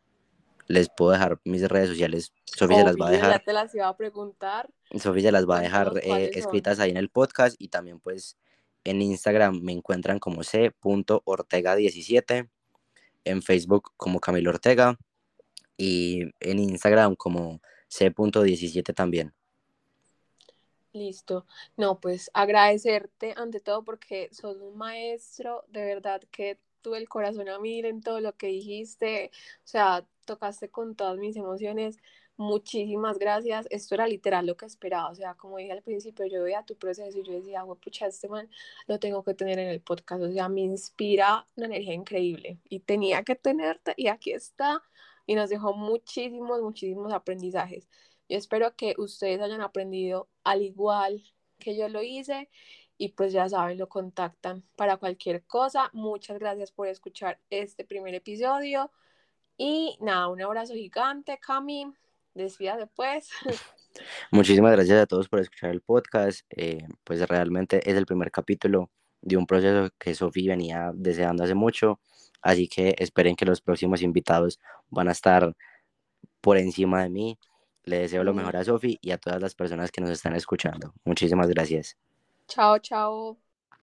les 0.68 0.90
puedo 0.90 1.12
dejar 1.12 1.40
mis 1.46 1.66
redes 1.70 1.88
sociales. 1.88 2.34
Sofía 2.44 2.80
se 2.80 2.84
las 2.84 2.98
va 2.98 3.08
a 3.08 3.12
dejar. 3.12 3.32
Ya 3.32 3.40
te 3.40 3.54
las 3.54 3.74
iba 3.74 3.88
a 3.88 3.96
preguntar. 3.96 4.70
Sofía 5.00 5.32
las 5.32 5.48
va 5.48 5.60
a 5.60 5.62
dejar 5.62 5.94
eh, 6.04 6.32
escritas 6.34 6.82
ahí 6.82 6.92
en 6.92 6.98
el 6.98 7.08
podcast 7.08 7.56
y 7.58 7.70
también, 7.70 8.02
pues, 8.02 8.36
en 8.84 9.02
Instagram 9.02 9.62
me 9.62 9.72
encuentran 9.72 10.20
como 10.20 10.44
c.ortega17, 10.44 12.50
en 13.30 13.42
Facebook 13.42 13.92
como 13.98 14.20
Camilo 14.20 14.50
Ortega 14.50 14.98
y 15.78 16.24
en 16.40 16.60
Instagram 16.60 17.16
como 17.16 17.62
c.17 17.88 18.94
también. 18.94 19.34
Listo. 20.94 21.46
No, 21.76 22.00
pues 22.00 22.32
agradecerte 22.34 23.34
ante 23.38 23.60
todo 23.60 23.84
porque 23.84 24.30
sos 24.32 24.58
un 24.58 24.78
maestro, 24.78 25.66
de 25.70 25.86
verdad 25.86 26.22
que 26.32 26.60
tuve 26.82 26.98
el 26.98 27.10
corazón 27.10 27.50
a 27.50 27.60
mil 27.60 27.86
en 27.86 28.02
todo 28.02 28.20
lo 28.20 28.36
que 28.36 28.48
dijiste, 28.48 29.32
o 29.58 29.68
sea, 29.68 30.06
tocaste 30.26 30.70
con 30.70 30.96
todas 30.96 31.18
mis 31.18 31.36
emociones. 31.36 31.98
Muchísimas 32.38 33.18
gracias. 33.18 33.68
Esto 33.72 33.96
era 33.96 34.08
literal 34.08 34.46
lo 34.46 34.56
que 34.56 34.68
esperaba. 34.68 35.10
O 35.10 35.16
sea, 35.16 35.34
como 35.34 35.58
dije 35.58 35.72
al 35.72 35.82
principio, 35.82 36.28
yo 36.28 36.44
veía 36.44 36.64
tu 36.64 36.76
proceso 36.78 37.18
y 37.18 37.24
yo 37.24 37.34
decía, 37.34 37.64
bueno, 37.64 37.82
pucha, 37.82 38.06
este 38.06 38.28
man 38.30 38.50
lo 38.86 39.00
tengo 39.00 39.24
que 39.24 39.34
tener 39.34 39.58
en 39.58 39.70
el 39.70 39.82
podcast. 39.82 40.22
O 40.24 40.32
sea, 40.32 40.48
me 40.48 40.62
inspira 40.62 41.48
una 41.56 41.66
energía 41.66 41.96
increíble 41.96 42.60
y 42.70 42.80
tenía 42.82 43.24
que 43.24 43.36
tenerte 43.36 43.94
y 43.98 44.08
aquí 44.08 44.34
está. 44.34 44.84
Y 45.26 45.36
nos 45.36 45.50
dejó 45.50 45.74
muchísimos, 45.74 46.62
muchísimos 46.62 47.12
aprendizajes. 47.12 47.88
Yo 48.30 48.38
espero 48.38 48.76
que 48.76 48.94
ustedes 48.98 49.42
hayan 49.42 49.62
aprendido 49.62 50.30
al 50.44 50.62
igual 50.62 51.24
que 51.60 51.76
yo 51.76 51.90
lo 51.90 52.04
hice 52.04 52.50
y 52.98 53.10
pues 53.10 53.34
ya 53.34 53.50
saben, 53.50 53.78
lo 53.78 53.90
contactan 53.90 54.64
para 54.76 54.98
cualquier 54.98 55.44
cosa. 55.46 55.90
Muchas 55.94 56.40
gracias 56.40 56.72
por 56.72 56.88
escuchar 56.88 57.40
este 57.50 57.84
primer 57.86 58.14
episodio 58.16 58.92
y 59.58 59.98
nada, 60.02 60.28
un 60.30 60.42
abrazo 60.42 60.74
gigante, 60.76 61.40
Cami. 61.40 61.94
Despídate 62.38 62.88
pues. 62.88 63.30
Muchísimas 64.32 64.72
gracias 64.72 65.00
a 65.00 65.08
todos 65.08 65.28
por 65.28 65.40
escuchar 65.40 65.72
el 65.72 65.82
podcast. 65.82 66.42
Eh, 66.52 66.88
pues 67.04 67.28
realmente 67.28 67.82
es 67.90 67.98
el 67.98 68.06
primer 68.06 68.32
capítulo 68.32 68.92
de 69.22 69.38
un 69.38 69.48
proceso 69.48 69.92
que 69.98 70.14
Sofía 70.14 70.52
venía 70.52 70.92
deseando 70.94 71.44
hace 71.44 71.56
mucho. 71.56 72.00
Así 72.42 72.68
que 72.68 72.96
esperen 73.00 73.36
que 73.36 73.46
los 73.46 73.62
próximos 73.62 74.04
invitados 74.04 74.60
van 74.90 75.08
a 75.08 75.14
estar 75.14 75.56
por 76.40 76.58
encima 76.58 77.02
de 77.02 77.10
mí. 77.10 77.40
Le 77.84 78.00
deseo 78.00 78.24
lo 78.24 78.36
mejor 78.36 78.56
a 78.56 78.64
Sofi 78.64 79.00
y 79.02 79.12
a 79.12 79.18
todas 79.18 79.42
las 79.42 79.56
personas 79.56 79.92
que 79.92 80.02
nos 80.02 80.12
están 80.12 80.36
escuchando. 80.36 80.94
Muchísimas 81.04 81.48
gracias. 81.48 81.98
Chao, 82.48 82.78
chao. 82.80 83.47